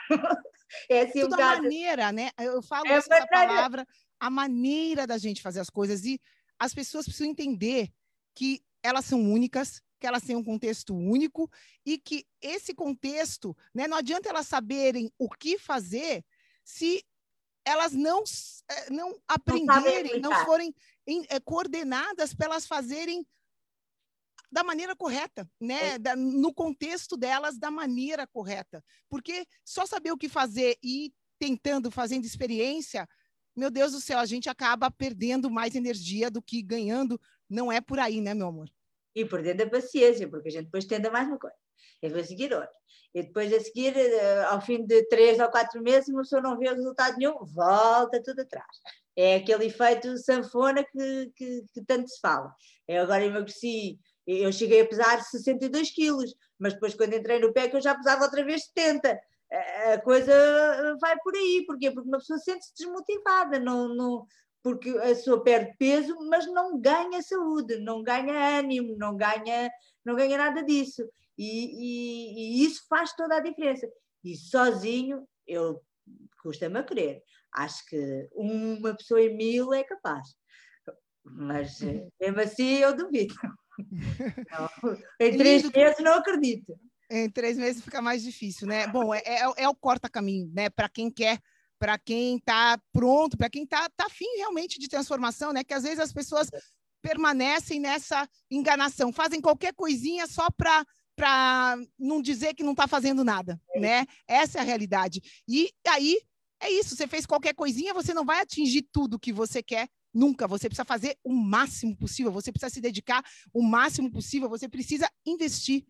é 0.89 1.01
assim 1.01 1.21
Tudo 1.21 1.35
um 1.37 1.43
a 1.43 1.55
maneira, 1.55 2.11
né? 2.11 2.29
Eu 2.39 2.61
falo 2.61 2.87
é 2.87 2.93
essa 2.93 3.09
maneira... 3.09 3.27
palavra, 3.27 3.87
a 4.19 4.29
maneira 4.29 5.05
da 5.05 5.17
gente 5.17 5.41
fazer 5.41 5.59
as 5.59 5.69
coisas. 5.69 6.05
E 6.05 6.21
as 6.59 6.73
pessoas 6.73 7.05
precisam 7.05 7.31
entender 7.31 7.91
que 8.35 8.61
elas 8.83 9.05
são 9.05 9.19
únicas, 9.31 9.81
que 9.99 10.05
elas 10.05 10.23
têm 10.23 10.35
um 10.35 10.43
contexto 10.43 10.95
único 10.95 11.49
e 11.85 11.97
que 11.97 12.25
esse 12.41 12.73
contexto, 12.73 13.55
né, 13.73 13.87
não 13.87 13.97
adianta 13.97 14.29
elas 14.29 14.47
saberem 14.47 15.11
o 15.17 15.29
que 15.29 15.57
fazer 15.57 16.23
se 16.63 17.03
elas 17.65 17.93
não, 17.93 18.23
eh, 18.69 18.89
não 18.89 19.19
aprenderem, 19.27 20.19
não, 20.19 20.31
não 20.31 20.45
forem 20.45 20.73
em, 21.05 21.25
é, 21.29 21.39
coordenadas 21.39 22.33
para 22.33 22.47
elas 22.47 22.65
fazerem 22.65 23.25
da 24.51 24.63
maneira 24.63 24.95
correta, 24.95 25.47
né? 25.59 25.95
É. 25.95 25.99
Da, 25.99 26.15
no 26.15 26.53
contexto 26.53 27.15
delas, 27.15 27.57
da 27.57 27.69
maneira 27.69 28.25
correta. 28.25 28.83
Porque 29.07 29.45
só 29.63 29.85
saber 29.85 30.11
o 30.11 30.17
que 30.17 30.27
fazer 30.27 30.77
e 30.83 31.13
tentando, 31.37 31.91
fazendo 31.91 32.25
experiência, 32.25 33.07
meu 33.55 33.69
Deus 33.69 33.91
do 33.91 33.99
céu, 33.99 34.19
a 34.19 34.25
gente 34.25 34.49
acaba 34.49 34.89
perdendo 34.89 35.49
mais 35.49 35.75
energia 35.75 36.29
do 36.29 36.41
que 36.41 36.61
ganhando. 36.61 37.19
Não 37.49 37.71
é 37.71 37.81
por 37.81 37.99
aí, 37.99 38.21
né, 38.21 38.33
meu 38.33 38.47
amor? 38.47 38.69
E 39.15 39.25
perdendo 39.25 39.63
a 39.63 39.69
paciência, 39.69 40.27
porque 40.27 40.49
a 40.49 40.51
gente 40.51 40.65
depois 40.65 40.85
tende 40.85 41.07
a 41.07 41.11
mais 41.11 41.27
uma 41.27 41.37
coisa. 41.37 41.55
Eu 42.01 42.11
vou 42.11 42.23
seguir 42.23 42.53
outra. 42.53 42.69
E 43.13 43.23
depois 43.23 43.51
a 43.51 43.59
seguir, 43.59 43.97
eh, 43.97 44.43
ao 44.45 44.61
fim 44.61 44.85
de 44.85 45.03
três 45.07 45.39
ou 45.39 45.49
quatro 45.49 45.81
meses, 45.81 46.09
uma 46.09 46.21
pessoa 46.21 46.41
não 46.41 46.57
vê 46.57 46.69
resultado 46.69 47.17
nenhum, 47.17 47.43
volta 47.43 48.21
tudo 48.23 48.41
atrás. 48.41 48.67
É 49.15 49.35
aquele 49.35 49.65
efeito 49.65 50.15
sanfona 50.17 50.83
que, 50.83 51.31
que, 51.35 51.65
que 51.73 51.83
tanto 51.85 52.07
se 52.07 52.19
fala. 52.21 52.53
Eu 52.87 53.03
agora 53.03 53.25
emagreci, 53.25 53.99
eu 54.27 54.51
cheguei 54.51 54.81
a 54.81 54.87
pesar 54.87 55.21
62 55.21 55.89
quilos, 55.91 56.35
mas 56.57 56.73
depois 56.73 56.93
quando 56.93 57.15
entrei 57.15 57.39
no 57.39 57.51
PEC 57.51 57.73
eu 57.73 57.81
já 57.81 57.95
pesava 57.95 58.23
outra 58.23 58.45
vez 58.45 58.65
70 58.65 59.19
a 59.93 60.01
coisa 60.01 60.33
vai 60.99 61.17
por 61.19 61.35
aí. 61.35 61.63
Porquê? 61.65 61.91
Porque 61.91 62.07
uma 62.07 62.19
pessoa 62.19 62.39
sente-se 62.39 62.73
desmotivada, 62.75 63.59
não, 63.59 63.93
não, 63.95 64.25
porque 64.61 64.89
a 64.89 65.01
pessoa 65.01 65.43
perde 65.43 65.75
peso, 65.77 66.15
mas 66.29 66.45
não 66.47 66.79
ganha 66.79 67.21
saúde, 67.21 67.77
não 67.77 68.03
ganha 68.03 68.59
ânimo, 68.59 68.97
não 68.97 69.15
ganha, 69.15 69.71
não 70.05 70.15
ganha 70.15 70.37
nada 70.37 70.63
disso. 70.63 71.07
E, 71.37 71.45
e, 71.45 72.61
e 72.61 72.65
isso 72.65 72.85
faz 72.89 73.13
toda 73.13 73.37
a 73.37 73.39
diferença. 73.39 73.87
E 74.23 74.35
sozinho, 74.35 75.27
eu 75.47 75.81
custa-me 76.43 76.79
a 76.79 76.83
crer. 76.83 77.23
Acho 77.53 77.85
que 77.87 78.27
uma 78.33 78.93
pessoa 78.95 79.21
em 79.21 79.35
mil 79.35 79.73
é 79.73 79.83
capaz. 79.83 80.27
Mas 81.23 81.79
mesmo 82.19 82.41
assim 82.41 82.77
eu 82.77 82.95
duvido. 82.95 83.33
Não, 84.51 84.97
em 85.21 85.37
três 85.37 85.63
meses 85.71 86.03
não 86.03 86.15
acredito. 86.15 86.77
Em 87.09 87.29
três 87.29 87.57
meses 87.57 87.83
fica 87.83 88.01
mais 88.01 88.23
difícil, 88.23 88.67
né? 88.67 88.87
Bom, 88.87 89.13
é, 89.13 89.21
é, 89.25 89.41
é 89.57 89.69
o 89.69 89.75
corta-caminho, 89.75 90.51
né? 90.53 90.69
Para 90.69 90.87
quem 90.87 91.09
quer, 91.09 91.39
para 91.79 91.97
quem 91.97 92.37
está 92.37 92.79
pronto, 92.91 93.37
para 93.37 93.49
quem 93.49 93.63
está 93.63 93.89
tá 93.89 94.05
afim 94.05 94.27
realmente 94.37 94.79
de 94.79 94.87
transformação, 94.87 95.51
né? 95.51 95.63
Que 95.63 95.73
às 95.73 95.83
vezes 95.83 95.99
as 95.99 96.13
pessoas 96.13 96.49
permanecem 97.01 97.79
nessa 97.79 98.27
enganação, 98.51 99.11
fazem 99.11 99.41
qualquer 99.41 99.73
coisinha 99.73 100.27
só 100.27 100.49
para 100.51 100.85
para 101.15 101.77
não 101.99 102.21
dizer 102.21 102.53
que 102.53 102.63
não 102.63 102.71
está 102.71 102.87
fazendo 102.87 103.25
nada, 103.25 103.59
né? 103.75 104.05
Essa 104.25 104.59
é 104.59 104.61
a 104.61 104.63
realidade. 104.63 105.19
E 105.45 105.69
aí 105.85 106.17
é 106.61 106.71
isso. 106.71 106.95
Você 106.95 107.07
fez 107.07 107.25
qualquer 107.25 107.53
coisinha, 107.53 107.93
você 107.93 108.13
não 108.13 108.23
vai 108.23 108.39
atingir 108.39 108.87
tudo 108.89 109.19
que 109.19 109.33
você 109.33 109.61
quer 109.61 109.89
nunca. 110.13 110.47
Você 110.47 110.69
precisa 110.69 110.85
fazer 110.85 111.17
o 111.21 111.33
máximo 111.33 111.93
possível. 111.97 112.31
Você 112.31 112.53
precisa 112.53 112.73
se 112.73 112.79
dedicar 112.79 113.21
o 113.53 113.61
máximo 113.61 114.09
possível. 114.09 114.47
Você 114.47 114.69
precisa 114.69 115.11
investir 115.25 115.85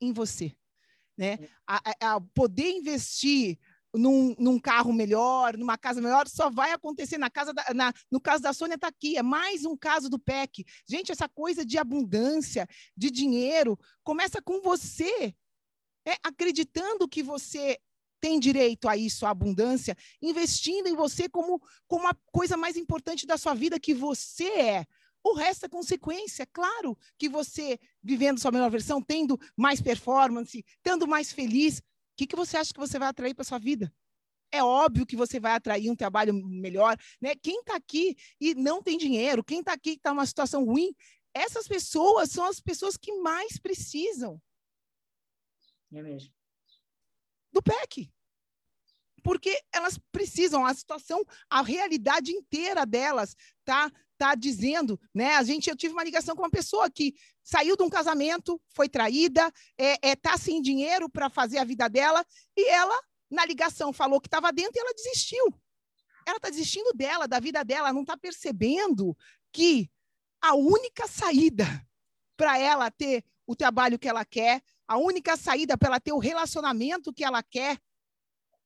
em 0.00 0.12
você. 0.12 0.54
Né? 1.16 1.38
É. 1.40 1.48
A, 1.66 2.14
a 2.14 2.20
poder 2.20 2.70
investir 2.70 3.58
num, 3.94 4.34
num, 4.38 4.58
carro 4.58 4.92
melhor, 4.92 5.56
numa 5.56 5.78
casa 5.78 6.00
melhor, 6.00 6.28
só 6.28 6.50
vai 6.50 6.72
acontecer 6.72 7.18
na 7.18 7.30
casa 7.30 7.52
da, 7.52 7.72
na, 7.74 7.92
no 8.10 8.20
caso 8.20 8.42
da 8.42 8.52
Sônia 8.52 8.74
está 8.74 8.88
aqui, 8.88 9.16
é 9.16 9.22
mais 9.22 9.64
um 9.64 9.76
caso 9.76 10.10
do 10.10 10.18
PEC. 10.18 10.64
Gente, 10.88 11.10
essa 11.10 11.28
coisa 11.28 11.64
de 11.64 11.78
abundância, 11.78 12.68
de 12.96 13.10
dinheiro, 13.10 13.78
começa 14.04 14.42
com 14.42 14.60
você, 14.60 15.34
né? 16.06 16.14
acreditando 16.22 17.08
que 17.08 17.22
você 17.22 17.78
tem 18.20 18.40
direito 18.40 18.88
a 18.88 18.96
isso, 18.96 19.26
a 19.26 19.30
abundância, 19.30 19.96
investindo 20.20 20.88
em 20.88 20.94
você 20.94 21.28
como, 21.28 21.60
como 21.86 22.08
a 22.08 22.16
coisa 22.32 22.56
mais 22.56 22.76
importante 22.76 23.26
da 23.26 23.38
sua 23.38 23.54
vida 23.54 23.80
que 23.80 23.94
você 23.94 24.48
é. 24.48 24.86
O 25.30 25.34
resto 25.34 25.66
é 25.66 25.68
consequência. 25.68 26.46
Claro 26.52 26.96
que 27.18 27.28
você, 27.28 27.78
vivendo 28.02 28.38
sua 28.38 28.52
melhor 28.52 28.70
versão, 28.70 29.02
tendo 29.02 29.38
mais 29.56 29.80
performance, 29.80 30.64
estando 30.76 31.06
mais 31.06 31.32
feliz, 31.32 31.78
o 31.78 31.82
que, 32.16 32.26
que 32.26 32.36
você 32.36 32.56
acha 32.56 32.72
que 32.72 32.80
você 32.80 32.98
vai 32.98 33.08
atrair 33.08 33.34
para 33.34 33.44
sua 33.44 33.58
vida? 33.58 33.92
É 34.52 34.62
óbvio 34.62 35.04
que 35.04 35.16
você 35.16 35.40
vai 35.40 35.52
atrair 35.52 35.90
um 35.90 35.96
trabalho 35.96 36.32
melhor. 36.32 36.96
Né? 37.20 37.34
Quem 37.34 37.60
está 37.60 37.76
aqui 37.76 38.16
e 38.40 38.54
não 38.54 38.82
tem 38.82 38.96
dinheiro, 38.96 39.44
quem 39.44 39.60
está 39.60 39.72
aqui 39.72 39.90
e 39.90 39.94
está 39.94 40.10
numa 40.10 40.26
situação 40.26 40.64
ruim, 40.64 40.94
essas 41.34 41.66
pessoas 41.66 42.30
são 42.30 42.44
as 42.44 42.60
pessoas 42.60 42.96
que 42.96 43.12
mais 43.18 43.58
precisam. 43.58 44.40
É 45.92 46.02
mesmo. 46.02 46.32
Do 47.52 47.62
PEC 47.62 48.10
porque 49.26 49.60
elas 49.72 49.98
precisam, 50.12 50.64
a 50.64 50.72
situação, 50.72 51.20
a 51.50 51.60
realidade 51.60 52.30
inteira 52.30 52.86
delas 52.86 53.36
tá 53.64 53.90
tá 54.16 54.34
dizendo, 54.34 54.98
né? 55.14 55.36
A 55.36 55.42
gente, 55.42 55.68
eu 55.68 55.76
tive 55.76 55.92
uma 55.92 56.04
ligação 56.04 56.34
com 56.34 56.42
uma 56.42 56.50
pessoa 56.50 56.90
que 56.90 57.14
saiu 57.42 57.76
de 57.76 57.82
um 57.82 57.90
casamento, 57.90 58.60
foi 58.74 58.88
traída, 58.88 59.52
é, 59.78 60.10
é 60.10 60.16
tá 60.16 60.36
sem 60.36 60.60
dinheiro 60.60 61.08
para 61.08 61.30
fazer 61.30 61.58
a 61.58 61.64
vida 61.64 61.88
dela 61.88 62.24
e 62.56 62.68
ela 62.68 62.98
na 63.30 63.44
ligação 63.44 63.92
falou 63.92 64.20
que 64.20 64.28
estava 64.28 64.52
dentro 64.52 64.72
e 64.76 64.80
ela 64.80 64.94
desistiu. 64.94 65.44
Ela 66.26 66.36
está 66.36 66.50
desistindo 66.50 66.92
dela, 66.94 67.28
da 67.28 67.38
vida 67.38 67.64
dela, 67.64 67.92
não 67.92 68.00
está 68.02 68.16
percebendo 68.16 69.16
que 69.52 69.90
a 70.40 70.54
única 70.54 71.06
saída 71.06 71.64
para 72.36 72.58
ela 72.58 72.90
ter 72.90 73.24
o 73.46 73.54
trabalho 73.54 73.98
que 73.98 74.08
ela 74.08 74.24
quer, 74.24 74.62
a 74.86 74.96
única 74.98 75.36
saída 75.36 75.78
para 75.78 75.88
ela 75.88 76.00
ter 76.00 76.12
o 76.12 76.18
relacionamento 76.18 77.12
que 77.12 77.24
ela 77.24 77.42
quer, 77.42 77.78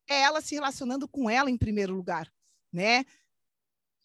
é 0.08 0.22
ela 0.22 0.40
se 0.40 0.54
relacionando 0.54 1.08
com 1.08 1.28
ela 1.28 1.50
em 1.50 1.56
primeiro 1.56 1.94
lugar, 1.94 2.32
né? 2.72 3.04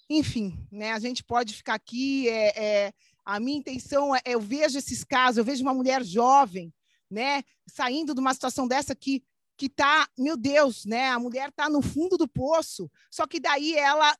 Enfim, 0.09 0.67
né? 0.71 0.91
A 0.91 0.99
gente 0.99 1.23
pode 1.23 1.53
ficar 1.53 1.73
aqui. 1.73 2.29
É, 2.29 2.63
é 2.63 2.93
a 3.25 3.39
minha 3.39 3.57
intenção 3.57 4.15
é, 4.15 4.21
eu 4.25 4.39
vejo 4.39 4.77
esses 4.77 5.03
casos, 5.03 5.37
eu 5.37 5.43
vejo 5.43 5.63
uma 5.63 5.73
mulher 5.73 6.03
jovem, 6.03 6.71
né? 7.09 7.43
Saindo 7.67 8.13
de 8.13 8.19
uma 8.19 8.33
situação 8.33 8.67
dessa 8.67 8.95
que 8.95 9.23
que 9.57 9.69
tá, 9.69 10.07
meu 10.17 10.35
Deus, 10.35 10.85
né? 10.85 11.09
A 11.09 11.19
mulher 11.19 11.51
tá 11.51 11.69
no 11.69 11.81
fundo 11.81 12.17
do 12.17 12.27
poço. 12.27 12.91
Só 13.09 13.25
que 13.25 13.39
daí 13.39 13.73
ela 13.73 14.15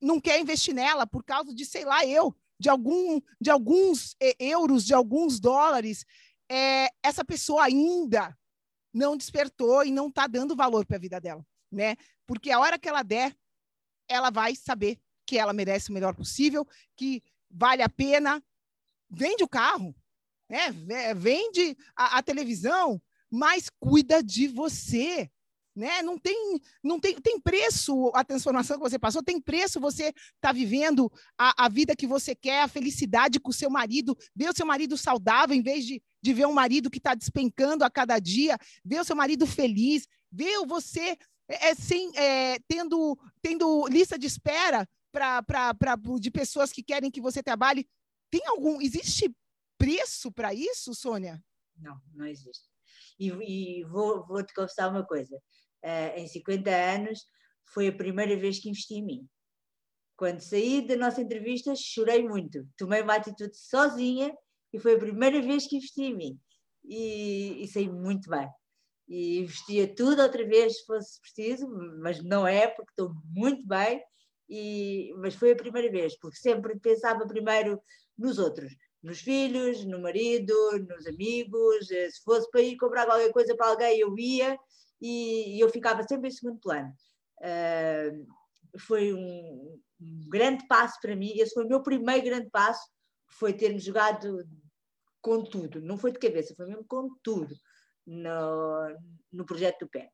não 0.00 0.20
quer 0.20 0.40
investir 0.40 0.74
nela 0.74 1.06
por 1.06 1.22
causa 1.22 1.54
de, 1.54 1.64
sei 1.64 1.84
lá, 1.84 2.04
eu, 2.06 2.34
de 2.58 2.68
algum, 2.68 3.20
de 3.40 3.50
alguns 3.50 4.16
euros, 4.38 4.84
de 4.84 4.94
alguns 4.94 5.38
dólares. 5.38 6.04
É, 6.50 6.88
essa 7.02 7.24
pessoa 7.24 7.64
ainda 7.64 8.36
não 8.92 9.16
despertou 9.16 9.84
e 9.84 9.90
não 9.90 10.08
está 10.08 10.26
dando 10.26 10.56
valor 10.56 10.84
para 10.84 10.96
a 10.96 11.00
vida 11.00 11.20
dela, 11.20 11.46
né? 11.70 11.96
Porque 12.26 12.50
a 12.50 12.58
hora 12.58 12.78
que 12.78 12.88
ela 12.88 13.02
der, 13.02 13.36
ela 14.08 14.30
vai 14.30 14.54
saber 14.54 14.98
que 15.32 15.38
ela 15.38 15.54
merece 15.54 15.88
o 15.88 15.94
melhor 15.94 16.14
possível, 16.14 16.68
que 16.94 17.22
vale 17.50 17.82
a 17.82 17.88
pena. 17.88 18.44
Vende 19.08 19.42
o 19.42 19.48
carro, 19.48 19.94
né? 20.46 20.70
Vende 21.16 21.74
a, 21.96 22.18
a 22.18 22.22
televisão, 22.22 23.00
mas 23.30 23.70
cuida 23.80 24.22
de 24.22 24.46
você, 24.46 25.30
né? 25.74 26.02
Não 26.02 26.18
tem, 26.18 26.60
não 26.84 27.00
tem, 27.00 27.18
tem 27.18 27.40
preço 27.40 28.12
a 28.14 28.22
transformação 28.22 28.76
que 28.76 28.82
você 28.82 28.98
passou, 28.98 29.22
tem 29.22 29.40
preço 29.40 29.80
você 29.80 30.08
estar 30.08 30.18
tá 30.42 30.52
vivendo 30.52 31.10
a, 31.38 31.64
a 31.64 31.68
vida 31.70 31.96
que 31.96 32.06
você 32.06 32.34
quer, 32.34 32.60
a 32.60 32.68
felicidade 32.68 33.40
com 33.40 33.48
o 33.50 33.54
seu 33.54 33.70
marido, 33.70 34.14
ver 34.36 34.50
o 34.50 34.54
seu 34.54 34.66
marido 34.66 34.98
saudável 34.98 35.56
em 35.56 35.62
vez 35.62 35.86
de, 35.86 36.02
de 36.20 36.34
ver 36.34 36.46
um 36.46 36.52
marido 36.52 36.90
que 36.90 36.98
está 36.98 37.14
despencando 37.14 37.84
a 37.84 37.90
cada 37.90 38.18
dia, 38.18 38.58
ver 38.84 39.00
o 39.00 39.04
seu 39.04 39.16
marido 39.16 39.46
feliz, 39.46 40.06
ver 40.30 40.58
você 40.66 41.16
é, 41.48 41.70
é 41.70 41.74
sem, 41.74 42.10
é, 42.16 42.58
tendo, 42.68 43.18
tendo 43.40 43.86
lista 43.88 44.18
de 44.18 44.26
espera 44.26 44.88
pra, 45.12 45.42
pra, 45.42 45.74
pra, 45.74 45.96
de 46.18 46.30
pessoas 46.30 46.72
que 46.72 46.82
querem 46.82 47.10
que 47.10 47.20
você 47.20 47.42
trabalhe. 47.42 47.86
Tem 48.30 48.40
algum. 48.46 48.80
Existe 48.80 49.32
preço 49.78 50.32
para 50.32 50.54
isso, 50.54 50.94
Sônia? 50.94 51.42
Não, 51.76 52.00
não 52.14 52.26
existe. 52.26 52.68
E, 53.18 53.28
e 53.28 53.84
vou, 53.84 54.26
vou 54.26 54.42
te 54.42 54.54
confessar 54.54 54.90
uma 54.90 55.04
coisa 55.04 55.36
uh, 55.36 56.18
em 56.18 56.26
50 56.26 56.70
anos, 56.70 57.24
foi 57.72 57.88
a 57.88 57.92
primeira 57.92 58.36
vez 58.36 58.58
que 58.58 58.68
investi 58.68 58.94
em 58.94 59.04
mim. 59.04 59.28
Quando 60.16 60.40
saí 60.40 60.86
da 60.86 60.96
nossa 60.96 61.20
entrevista, 61.20 61.74
chorei 61.74 62.26
muito. 62.26 62.66
Tomei 62.76 63.02
uma 63.02 63.16
atitude 63.16 63.56
sozinha 63.56 64.32
e 64.72 64.78
foi 64.78 64.94
a 64.94 64.98
primeira 64.98 65.40
vez 65.42 65.66
que 65.66 65.76
investi 65.76 66.02
em 66.02 66.16
mim. 66.16 66.40
E, 66.84 67.62
e 67.62 67.68
saí 67.68 67.88
muito 67.88 68.30
bem. 68.30 68.48
E 69.08 69.38
investia 69.40 69.92
tudo 69.94 70.22
outra 70.22 70.46
vez 70.46 70.78
se 70.78 70.86
fosse 70.86 71.20
preciso, 71.20 71.68
mas 72.00 72.22
não 72.22 72.46
é, 72.46 72.68
porque 72.68 72.92
estou 72.92 73.14
muito 73.24 73.66
bem. 73.66 74.02
E, 74.54 75.14
mas 75.16 75.34
foi 75.34 75.52
a 75.52 75.56
primeira 75.56 75.90
vez, 75.90 76.14
porque 76.18 76.36
sempre 76.36 76.78
pensava 76.78 77.26
primeiro 77.26 77.80
nos 78.18 78.38
outros, 78.38 78.70
nos 79.02 79.18
filhos, 79.18 79.82
no 79.86 79.98
marido, 79.98 80.54
nos 80.86 81.06
amigos. 81.06 81.90
Eh, 81.90 82.10
se 82.10 82.22
fosse 82.22 82.50
para 82.50 82.60
ir 82.60 82.76
comprar 82.76 83.06
qualquer 83.06 83.32
coisa 83.32 83.56
para 83.56 83.68
alguém, 83.68 83.98
eu 83.98 84.14
ia 84.18 84.58
e, 85.00 85.56
e 85.56 85.60
eu 85.60 85.70
ficava 85.70 86.02
sempre 86.02 86.28
em 86.28 86.30
segundo 86.30 86.60
plano. 86.60 86.92
Uh, 87.38 88.26
foi 88.78 89.14
um, 89.14 89.80
um, 89.98 90.28
grande 90.28 90.66
passo 90.68 90.98
para 91.00 91.16
mim, 91.16 91.32
esse 91.36 91.54
foi 91.54 91.64
o 91.64 91.68
meu 91.68 91.82
primeiro 91.82 92.24
grande 92.26 92.50
passo, 92.50 92.86
foi 93.30 93.54
ter-me 93.54 93.78
jogado 93.78 94.46
com 95.22 95.42
tudo, 95.42 95.80
não 95.80 95.96
foi 95.96 96.12
de 96.12 96.18
cabeça, 96.18 96.54
foi 96.54 96.66
mesmo 96.66 96.84
com 96.84 97.08
tudo 97.22 97.54
no, 98.06 98.96
no 99.32 99.46
projeto 99.46 99.80
do 99.80 99.88
PEN. 99.88 100.08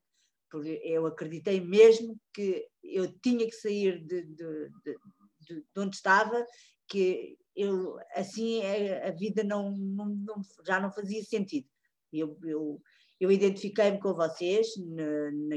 Porque 0.50 0.80
eu 0.82 1.06
acreditei 1.06 1.60
mesmo 1.60 2.18
que 2.32 2.66
eu 2.82 3.12
tinha 3.20 3.46
que 3.46 3.52
sair 3.52 4.04
de, 4.04 4.22
de, 4.22 4.70
de, 4.84 5.54
de 5.60 5.80
onde 5.80 5.96
estava, 5.96 6.44
que 6.88 7.38
eu, 7.54 7.98
assim 8.14 8.62
a, 8.62 9.08
a 9.08 9.10
vida 9.10 9.42
não, 9.44 9.70
não, 9.72 10.06
não, 10.06 10.40
já 10.66 10.80
não 10.80 10.92
fazia 10.92 11.22
sentido. 11.22 11.68
Eu, 12.12 12.38
eu, 12.44 12.80
eu 13.20 13.30
identifiquei-me 13.32 13.98
com 13.98 14.14
vocês 14.14 14.68
na, 14.76 15.30
na, 15.32 15.56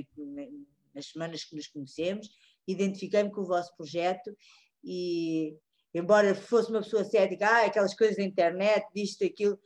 nas 0.94 1.08
semanas 1.08 1.44
que 1.44 1.56
nos 1.56 1.68
conhecemos, 1.68 2.30
identifiquei-me 2.68 3.32
com 3.32 3.42
o 3.42 3.48
vosso 3.48 3.76
projeto 3.78 4.36
e, 4.84 5.56
embora 5.94 6.36
fosse 6.36 6.70
uma 6.70 6.82
pessoa 6.82 7.04
cética, 7.04 7.48
ah, 7.48 7.66
aquelas 7.66 7.94
coisas 7.94 8.18
da 8.18 8.24
internet, 8.24 8.86
disto, 8.94 9.24
aquilo, 9.24 9.60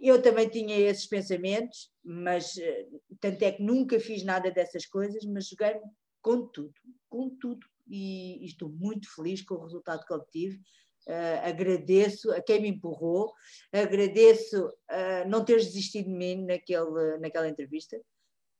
eu 0.00 0.22
também 0.22 0.48
tinha 0.48 0.78
esses 0.78 1.06
pensamentos, 1.06 1.90
mas 2.02 2.56
eh, 2.56 2.86
tanto 3.20 3.42
é 3.42 3.52
que 3.52 3.62
nunca 3.62 3.98
fiz 4.00 4.22
nada 4.24 4.50
dessas 4.50 4.86
coisas, 4.86 5.24
mas 5.24 5.48
joguei-me 5.48 5.82
com 6.22 6.46
tudo, 6.46 6.74
com 7.08 7.28
tudo. 7.36 7.66
E, 7.86 8.42
e, 8.42 8.46
estou 8.46 8.68
muito 8.68 9.12
feliz 9.14 9.42
com 9.42 9.54
o 9.54 9.62
resultado 9.62 10.04
que 10.04 10.12
obtive. 10.12 10.60
Uh, 11.06 11.40
agradeço 11.42 12.30
a 12.32 12.42
quem 12.42 12.60
me 12.60 12.68
empurrou, 12.68 13.32
agradeço 13.72 14.66
uh, 14.66 15.26
não 15.26 15.42
teres 15.42 15.64
desistido 15.64 16.04
de 16.04 16.12
mim 16.12 16.44
naquele, 16.44 17.16
naquela 17.18 17.48
entrevista. 17.48 17.98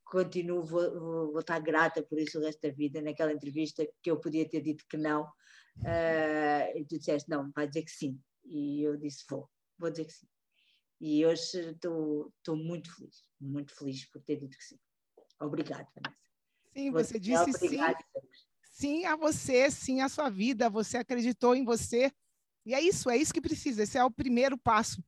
Continuo, 0.02 0.64
vou, 0.64 0.98
vou, 0.98 1.32
vou, 1.32 1.40
estar 1.40 1.58
grata 1.60 2.02
por 2.02 2.18
isso 2.18 2.38
o 2.38 2.42
resto 2.42 2.62
da 2.62 2.70
vida. 2.70 3.02
Naquela 3.02 3.34
entrevista 3.34 3.86
que 4.02 4.10
eu 4.10 4.18
podia 4.18 4.48
ter 4.48 4.62
dito 4.62 4.82
que 4.88 4.96
não, 4.96 5.24
uh, 5.24 6.78
e 6.78 6.86
tu 6.88 6.98
disseste 6.98 7.28
não, 7.28 7.52
vai 7.54 7.68
dizer 7.68 7.82
que 7.82 7.90
sim. 7.90 8.18
E 8.46 8.82
eu 8.82 8.96
disse 8.96 9.26
vou, 9.28 9.46
vou 9.78 9.90
dizer 9.90 10.06
que 10.06 10.12
sim. 10.14 10.26
E 11.00 11.24
hoje 11.24 11.70
estou 11.70 12.56
muito 12.56 12.94
feliz, 12.94 13.22
muito 13.40 13.74
feliz 13.74 14.04
por 14.06 14.20
ter 14.22 14.36
dito 14.36 14.56
que 14.56 14.64
sim. 14.64 14.78
Obrigada, 15.40 15.86
Vanessa. 15.94 16.22
Sim, 16.72 16.90
você, 16.90 17.12
você 17.12 17.20
disse 17.20 17.52
sim. 17.52 17.78
Sim 18.70 19.04
a 19.06 19.16
você, 19.16 19.70
sim 19.70 20.00
à 20.00 20.08
sua 20.08 20.28
vida, 20.28 20.68
você 20.70 20.98
acreditou 20.98 21.54
em 21.54 21.64
você 21.64 22.12
e 22.68 22.74
é 22.74 22.80
isso, 22.82 23.08
é 23.08 23.16
isso 23.16 23.32
que 23.32 23.40
precisa. 23.40 23.82
Esse 23.82 23.96
é 23.96 24.04
o 24.04 24.10
primeiro 24.10 24.58
passo, 24.58 25.02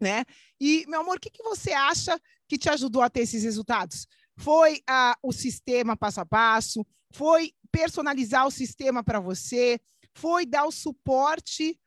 né? 0.00 0.24
E 0.60 0.86
meu 0.88 1.00
amor, 1.00 1.18
o 1.18 1.20
que, 1.20 1.30
que 1.30 1.42
você 1.42 1.72
acha 1.72 2.18
que 2.48 2.56
te 2.56 2.70
ajudou 2.70 3.02
a 3.02 3.10
ter 3.10 3.20
esses 3.20 3.44
resultados? 3.44 4.06
Foi 4.38 4.80
ah, 4.88 5.16
o 5.22 5.32
sistema 5.32 5.96
passo 5.96 6.20
a 6.20 6.26
passo? 6.26 6.84
Foi 7.12 7.52
personalizar 7.70 8.46
o 8.46 8.50
sistema 8.50 9.04
para 9.04 9.20
você? 9.20 9.78
Foi 10.14 10.46
dar 10.46 10.64
o 10.64 10.72
suporte 10.72 11.78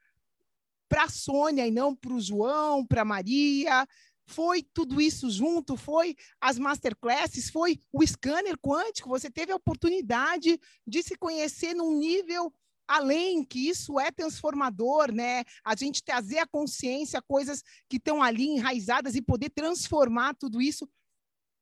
para 0.87 1.03
a 1.03 1.09
Sônia 1.09 1.67
e 1.67 1.71
não 1.71 1.95
para 1.95 2.13
o 2.13 2.21
João, 2.21 2.85
para 2.85 3.01
a 3.01 3.05
Maria? 3.05 3.87
Foi 4.25 4.61
tudo 4.61 4.99
isso 4.99 5.29
junto? 5.29 5.77
Foi 5.77 6.15
as 6.41 6.59
masterclasses? 6.59 7.49
Foi 7.49 7.79
o 7.93 8.05
scanner 8.05 8.57
quântico? 8.57 9.09
Você 9.09 9.29
teve 9.29 9.51
a 9.51 9.55
oportunidade 9.55 10.59
de 10.85 11.03
se 11.03 11.15
conhecer 11.15 11.73
num 11.73 11.97
nível 11.97 12.53
além 12.87 13.43
que 13.43 13.67
isso 13.67 13.99
é 13.99 14.11
transformador, 14.11 15.11
né? 15.11 15.43
A 15.63 15.75
gente 15.75 16.03
trazer 16.03 16.39
a 16.39 16.47
consciência, 16.47 17.21
coisas 17.21 17.61
que 17.89 17.97
estão 17.97 18.23
ali 18.23 18.47
enraizadas 18.47 19.15
e 19.15 19.21
poder 19.21 19.49
transformar 19.49 20.35
tudo 20.35 20.61
isso. 20.61 20.87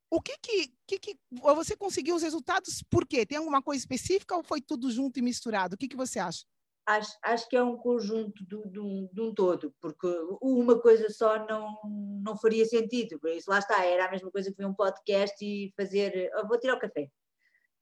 O 0.09 0.21
que 0.21 0.37
que, 0.37 0.71
que, 0.87 0.99
que 0.99 1.19
você 1.29 1.75
conseguiu 1.75 2.15
os 2.15 2.21
resultados? 2.21 2.83
Por 2.89 3.07
quê? 3.07 3.25
Tem 3.25 3.37
alguma 3.37 3.61
coisa 3.61 3.81
específica 3.81 4.35
ou 4.35 4.43
foi 4.43 4.61
tudo 4.61 4.91
junto 4.91 5.17
e 5.17 5.21
misturado? 5.21 5.75
O 5.75 5.77
que, 5.77 5.87
que 5.87 5.95
você 5.95 6.19
acha? 6.19 6.45
Acho, 6.87 7.17
acho 7.23 7.49
que 7.49 7.57
é 7.57 7.63
um 7.63 7.77
conjunto 7.77 8.45
de, 8.45 8.69
de, 8.69 8.79
um, 8.79 9.09
de 9.11 9.21
um 9.21 9.33
todo, 9.33 9.73
porque 9.81 10.07
uma 10.41 10.79
coisa 10.79 11.09
só 11.09 11.45
não, 11.47 11.75
não 12.23 12.37
faria 12.37 12.63
sentido. 12.65 13.19
Por 13.19 13.31
isso, 13.31 13.49
lá 13.49 13.57
está, 13.59 13.83
era 13.83 14.05
a 14.05 14.11
mesma 14.11 14.29
coisa 14.31 14.51
que 14.51 14.57
ver 14.57 14.67
um 14.67 14.73
podcast 14.73 15.35
e 15.43 15.73
fazer. 15.75 16.31
Oh, 16.37 16.47
vou 16.47 16.59
tirar 16.59 16.75
o 16.75 16.79
café 16.79 17.09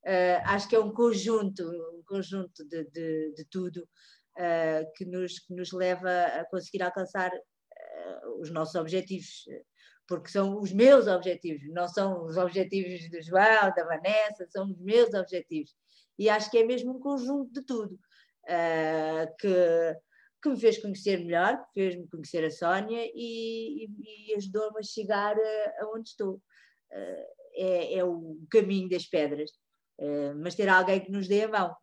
Uh, 0.05 0.43
acho 0.47 0.67
que 0.67 0.75
é 0.75 0.79
um 0.79 0.93
conjunto, 0.93 1.63
um 1.63 2.03
conjunto 2.05 2.67
de, 2.67 2.83
de, 2.91 3.33
de 3.37 3.45
tudo. 3.49 3.87
uh, 4.37 4.91
que, 4.95 5.05
nos, 5.05 5.39
que 5.39 5.53
nos 5.53 5.71
leva 5.71 6.09
a 6.09 6.45
conseguir 6.49 6.83
alcançar 6.83 7.31
uh, 7.31 8.41
os 8.41 8.51
nossos 8.51 8.75
objetivos, 8.75 9.45
porque 10.07 10.29
são 10.29 10.59
os 10.59 10.73
meus 10.73 11.07
objetivos, 11.07 11.61
não 11.71 11.87
são 11.87 12.25
os 12.25 12.37
objetivos 12.37 13.09
do 13.09 13.21
João, 13.21 13.73
da 13.75 13.85
Vanessa, 13.85 14.45
são 14.49 14.65
os 14.65 14.77
meus 14.79 15.13
objetivos. 15.13 15.73
E 16.17 16.29
acho 16.29 16.51
que 16.51 16.57
é 16.57 16.65
mesmo 16.65 16.95
um 16.95 16.99
conjunto 16.99 17.51
de 17.51 17.65
tudo 17.65 17.97
uh, 18.45 19.35
que, 19.39 19.97
que 20.41 20.49
me 20.49 20.59
fez 20.59 20.79
conhecer 20.79 21.19
melhor, 21.19 21.57
que 21.73 21.81
fez-me 21.81 22.07
conhecer 22.07 22.43
a 22.45 22.51
Sónia 22.51 23.05
e, 23.13 23.85
e, 23.85 24.31
e 24.31 24.35
ajudou-me 24.35 24.79
a 24.79 24.83
chegar 24.83 25.35
aonde 25.79 26.09
estou. 26.09 26.41
É, 27.55 27.97
é, 27.97 28.03
o 28.03 28.39
caminho 28.49 28.89
das 28.89 29.05
pedras, 29.05 29.51
mas 30.41 30.55
ter 30.55 30.67
alguém 30.69 30.99
que 30.99 31.11
nos 31.11 31.27
dê 31.27 31.43
a 31.43 31.47
mão 31.47 31.75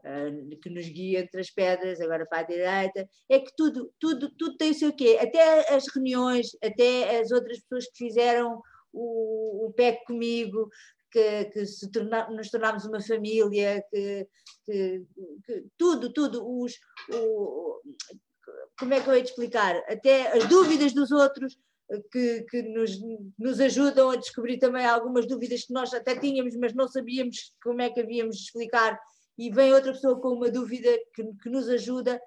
uh, 0.00 0.60
que 0.60 0.70
nos 0.70 0.88
guia 0.88 1.20
entre 1.20 1.40
as 1.40 1.50
pedras, 1.50 2.00
agora 2.00 2.26
para 2.26 2.40
a 2.40 2.42
direita, 2.42 3.08
é 3.28 3.38
que 3.38 3.52
tudo, 3.56 3.92
tudo, 3.98 4.30
tudo 4.36 4.56
tem 4.56 4.70
o 4.70 4.74
seu 4.74 4.92
quê, 4.92 5.18
até 5.20 5.74
as 5.74 5.86
reuniões, 5.88 6.48
até 6.62 7.18
as 7.20 7.30
outras 7.30 7.60
pessoas 7.60 7.86
que 7.86 8.06
fizeram 8.06 8.60
o, 8.92 9.66
o 9.66 9.72
PEC 9.72 10.04
comigo, 10.04 10.68
que, 11.10 11.44
que 11.46 11.66
se 11.66 11.90
torna, 11.90 12.28
nos 12.30 12.50
tornámos 12.50 12.84
uma 12.84 13.00
família, 13.00 13.84
que, 13.90 14.26
que, 14.64 15.04
que 15.44 15.64
tudo, 15.76 16.12
tudo, 16.12 16.46
os, 16.46 16.74
o, 17.12 17.80
como 18.78 18.94
é 18.94 19.00
que 19.00 19.08
eu 19.08 19.16
ia 19.16 19.22
te 19.22 19.30
explicar? 19.30 19.76
Até 19.88 20.32
as 20.36 20.46
dúvidas 20.46 20.92
dos 20.92 21.10
outros, 21.10 21.56
que, 22.12 22.42
que 22.42 22.62
nos, 22.62 22.98
nos, 23.38 23.60
ajudam 23.60 24.10
a 24.10 24.16
descobrir 24.16 24.58
também 24.58 24.86
algumas 24.86 25.26
dúvidas 25.26 25.64
que 25.64 25.72
nós 25.72 25.92
até 25.92 26.16
tínhamos, 26.16 26.54
mas 26.56 26.72
não 26.72 26.86
sabíamos 26.86 27.52
como 27.62 27.82
é 27.82 27.90
que 27.90 28.00
havíamos 28.00 28.36
de 28.36 28.44
explicar 28.44 28.98
e 29.36 29.50
vem 29.50 29.72
outra 29.72 29.92
pessoa 29.92 30.20
com 30.20 30.28
uma 30.28 30.50
dúvida 30.50 30.88
que, 31.14 31.24
que 31.42 31.50
nos 31.50 31.68
ajuda, 31.68 32.20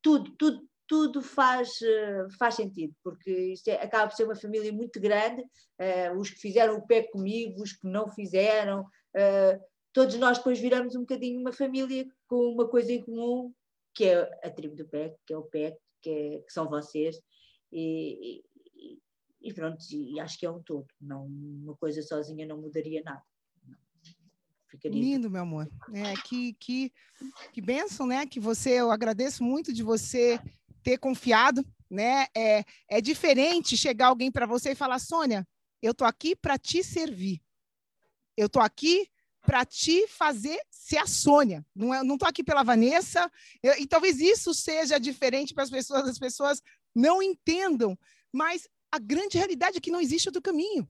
tudo, 0.00 0.34
tudo, 0.36 0.66
tudo 0.86 1.22
faz, 1.22 1.80
eh, 1.82 2.26
faz 2.38 2.56
sentido, 2.56 2.94
porque 3.02 3.30
isto 3.52 3.68
é, 3.68 3.82
acaba 3.82 4.08
por 4.08 4.16
ser 4.16 4.24
uma 4.24 4.34
família 4.34 4.72
muito 4.72 5.00
grande, 5.00 5.42
uh, 5.42 6.18
os 6.18 6.30
que 6.30 6.40
fizeram 6.40 6.76
o 6.76 6.86
pé 6.86 7.02
comigo, 7.04 7.62
os 7.62 7.72
que 7.72 7.86
não 7.86 8.08
fizeram, 8.08 8.82
uh, 8.82 9.64
todos 9.92 10.16
nós 10.16 10.38
depois 10.38 10.58
viramos 10.58 10.94
um 10.94 11.00
bocadinho 11.00 11.40
uma 11.40 11.52
família 11.52 12.06
com 12.26 12.52
uma 12.52 12.68
coisa 12.68 12.92
em 12.92 13.02
comum, 13.02 13.52
que 13.94 14.04
é 14.04 14.20
a 14.42 14.50
tribo 14.50 14.74
do 14.74 14.88
PEC, 14.88 15.16
que 15.26 15.32
é 15.32 15.36
o 15.36 15.42
PEC, 15.42 15.78
que, 16.02 16.10
é, 16.10 16.38
que 16.40 16.52
são 16.52 16.68
vocês, 16.68 17.20
e, 17.70 18.42
e, 18.76 18.98
e 19.40 19.54
pronto, 19.54 19.78
e 19.90 20.18
acho 20.20 20.38
que 20.38 20.46
é 20.46 20.50
um 20.50 20.62
todo, 20.62 20.86
não, 21.00 21.26
uma 21.26 21.76
coisa 21.76 22.02
sozinha 22.02 22.46
não 22.46 22.60
mudaria 22.60 23.02
nada. 23.02 23.22
Lindo, 24.84 25.30
meu 25.30 25.42
amor. 25.42 25.70
É, 25.92 26.14
que, 26.24 26.54
que, 26.54 26.92
que 27.52 27.60
bênção, 27.60 28.06
né? 28.06 28.26
Que 28.26 28.40
você, 28.40 28.70
eu 28.80 28.90
agradeço 28.90 29.44
muito 29.44 29.72
de 29.72 29.82
você 29.82 30.40
ter 30.82 30.98
confiado, 30.98 31.64
né? 31.90 32.26
É, 32.36 32.64
é 32.88 33.00
diferente 33.00 33.76
chegar 33.76 34.08
alguém 34.08 34.30
para 34.30 34.46
você 34.46 34.72
e 34.72 34.74
falar, 34.74 34.98
Sônia, 34.98 35.46
eu 35.82 35.94
tô 35.94 36.04
aqui 36.04 36.34
para 36.36 36.58
te 36.58 36.82
servir. 36.82 37.40
Eu 38.36 38.48
tô 38.48 38.60
aqui 38.60 39.08
para 39.42 39.64
te 39.64 40.06
fazer 40.06 40.58
ser 40.70 40.98
a 40.98 41.06
Sônia. 41.06 41.66
Não, 41.74 41.92
é, 41.92 42.02
não 42.02 42.16
tô 42.16 42.24
aqui 42.24 42.44
pela 42.44 42.62
Vanessa. 42.62 43.30
Eu, 43.62 43.76
e 43.78 43.86
talvez 43.86 44.20
isso 44.20 44.54
seja 44.54 44.98
diferente 44.98 45.52
para 45.52 45.64
as 45.64 45.70
pessoas, 45.70 46.08
as 46.08 46.18
pessoas 46.18 46.62
não 46.94 47.22
entendam, 47.22 47.98
mas 48.32 48.68
a 48.90 48.98
grande 48.98 49.36
realidade 49.38 49.78
é 49.78 49.80
que 49.80 49.90
não 49.90 50.00
existe 50.00 50.28
outro 50.28 50.42
caminho. 50.42 50.88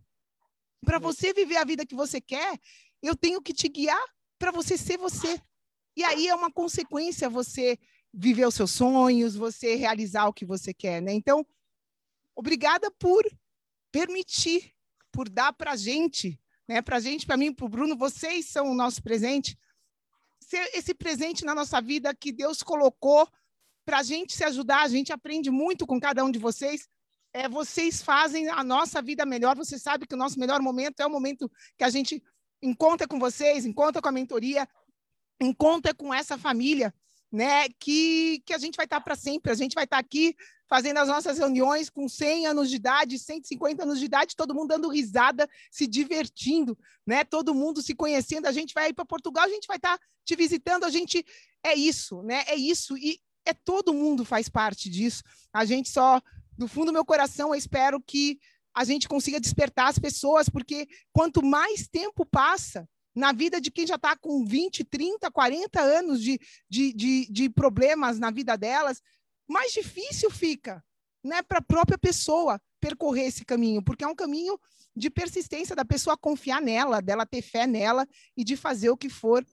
Para 0.85 0.97
uhum. 0.97 1.03
você 1.03 1.33
viver 1.33 1.57
a 1.57 1.65
vida 1.65 1.87
que 1.87 1.95
você 1.95 2.21
quer, 2.21 2.59
eu 3.03 3.17
tenho 3.17 3.41
que 3.41 3.53
te 3.53 3.69
guiar 3.69 4.03
para 4.39 4.51
você 4.51 4.77
ser 4.77 4.99
você. 4.99 5.41
E 5.97 6.03
aí 6.05 6.29
é 6.29 6.35
uma 6.35 6.51
consequência 6.51 7.29
você 7.29 7.79
viver 8.13 8.47
os 8.47 8.55
seus 8.55 8.71
sonhos, 8.71 9.35
você 9.35 9.75
realizar 9.75 10.27
o 10.27 10.33
que 10.33 10.45
você 10.45 10.75
quer, 10.75 11.01
né? 11.01 11.13
Então, 11.13 11.47
obrigada 12.35 12.91
por 12.91 13.25
permitir, 13.91 14.73
por 15.11 15.29
dar 15.29 15.53
para 15.53 15.73
a 15.73 15.77
gente, 15.77 16.39
né? 16.69 16.83
Para 16.83 17.01
gente, 17.01 17.27
para 17.27 17.37
mim, 17.37 17.53
para 17.53 17.67
o 17.67 17.69
Bruno, 17.69 17.97
vocês 17.97 18.47
são 18.47 18.71
o 18.71 18.75
nosso 18.75 19.03
presente. 19.03 19.59
Ser 20.41 20.71
esse 20.75 20.95
presente 20.95 21.45
na 21.45 21.55
nossa 21.55 21.81
vida 21.81 22.15
que 22.15 22.33
Deus 22.33 22.63
colocou 22.63 23.29
para 23.85 23.99
a 23.99 24.03
gente 24.03 24.35
se 24.35 24.45
ajudar, 24.45 24.83
a 24.83 24.89
gente 24.89 25.13
aprende 25.13 25.51
muito 25.51 25.87
com 25.87 25.99
cada 25.99 26.25
um 26.25 26.31
de 26.31 26.39
vocês. 26.39 26.89
É, 27.33 27.49
vocês 27.49 28.03
fazem 28.03 28.49
a 28.49 28.63
nossa 28.63 29.01
vida 29.01 29.25
melhor. 29.25 29.57
Você 29.57 29.79
sabe 29.79 30.07
que 30.07 30.15
o 30.15 30.19
nosso 30.19 30.39
melhor 30.39 30.61
momento 30.61 31.01
é 31.01 31.07
o 31.07 31.11
momento 31.11 31.51
que 31.77 31.85
a 31.85 31.89
gente 31.89 32.23
em 32.61 32.75
conta 32.75 33.09
com 33.09 33.19
vocês, 33.19 33.65
em 33.65 33.73
conta 33.73 34.01
com 34.01 34.09
a 34.09 34.13
mentoria, 34.13 34.69
em 35.41 35.53
conta 35.53 35.93
com 35.93 36.15
essa 36.15 36.39
família, 36.39 36.95
né? 37.33 37.69
Que, 37.81 38.43
que 38.45 38.53
a 38.53 38.59
gente 38.59 38.77
vai 38.77 38.85
estar 38.85 39.01
para 39.01 39.17
sempre. 39.17 39.51
A 39.51 39.55
gente 39.55 39.75
vai 39.75 39.85
estar 39.85 39.99
aqui 39.99 40.37
fazendo 40.69 40.99
as 40.99 41.09
nossas 41.09 41.39
reuniões 41.39 41.89
com 41.89 42.09
100 42.09 42.47
anos 42.47 42.71
de 42.71 42.77
idade, 42.77 43.19
150 43.19 43.83
anos 43.83 43.99
de 43.99 44.05
idade, 44.05 44.37
todo 44.37 44.55
mundo 44.55 44.69
dando 44.69 44.89
risada, 44.89 45.49
se 45.71 45.87
divertindo, 45.87 46.79
né? 47.07 47.25
Todo 47.25 47.55
mundo 47.55 47.83
se 47.83 47.95
conhecendo. 47.95 48.47
A 48.47 48.53
gente 48.53 48.75
vai 48.75 48.91
ir 48.91 48.95
para 48.95 49.05
Portugal, 49.05 49.45
a 49.45 49.49
gente 49.49 49.67
vai 49.67 49.77
estar 49.77 49.99
te 50.25 50.37
visitando. 50.37 50.85
A 50.85 50.91
gente 50.91 51.25
é 51.65 51.75
isso, 51.75 52.23
né? 52.23 52.45
É 52.47 52.55
isso 52.55 52.97
e 52.97 53.19
é 53.45 53.53
todo 53.53 53.95
mundo 53.95 54.25
faz 54.25 54.49
parte 54.49 54.89
disso. 54.91 55.23
A 55.53 55.65
gente 55.65 55.89
só 55.89 56.21
do 56.57 56.69
fundo 56.69 56.87
do 56.87 56.93
meu 56.93 57.05
coração, 57.05 57.49
eu 57.49 57.55
espero 57.55 58.01
que 58.01 58.39
a 58.75 58.85
gente 58.85 59.09
consiga 59.09 59.41
despertar 59.41 59.89
as 59.89 59.99
pessoas, 59.99 60.49
porque 60.49 60.87
quanto 61.13 61.43
mais 61.43 61.89
tempo 61.89 62.25
passa 62.25 62.89
na 63.15 63.33
vida 63.33 63.61
de 63.61 63.71
quem 63.71 63.87
já 63.87 63.97
está 63.97 64.17
com 64.17 64.45
20, 64.45 64.85
30, 64.85 65.31
40 65.31 65.81
anos 65.81 66.23
de, 66.23 66.41
de, 66.69 66.93
de, 66.93 67.27
de 67.31 67.51
problemas 67.51 68.19
na 68.19 68.31
vida 68.31 68.57
delas, 68.57 69.03
mais 69.49 69.73
difícil 69.73 70.31
fica 70.31 70.83
né, 71.23 71.43
para 71.43 71.59
a 71.59 71.63
própria 71.63 71.99
pessoa 71.99 72.61
percorrer 72.81 73.27
esse 73.27 73.45
caminho, 73.45 73.83
porque 73.83 74.05
é 74.05 74.09
um 74.09 74.15
caminho 74.15 74.59
de 74.95 75.09
persistência 75.09 75.77
da 75.77 75.85
pessoa 75.85 76.17
confiar 76.17 76.61
nela, 76.61 77.01
dela 77.01 77.27
ter 77.27 77.43
fé 77.43 77.67
nela 77.67 78.07
e 78.37 78.45
de 78.45 78.57
fazer 78.57 78.91
o 78.91 78.97
que 78.97 79.09
for 79.09 79.45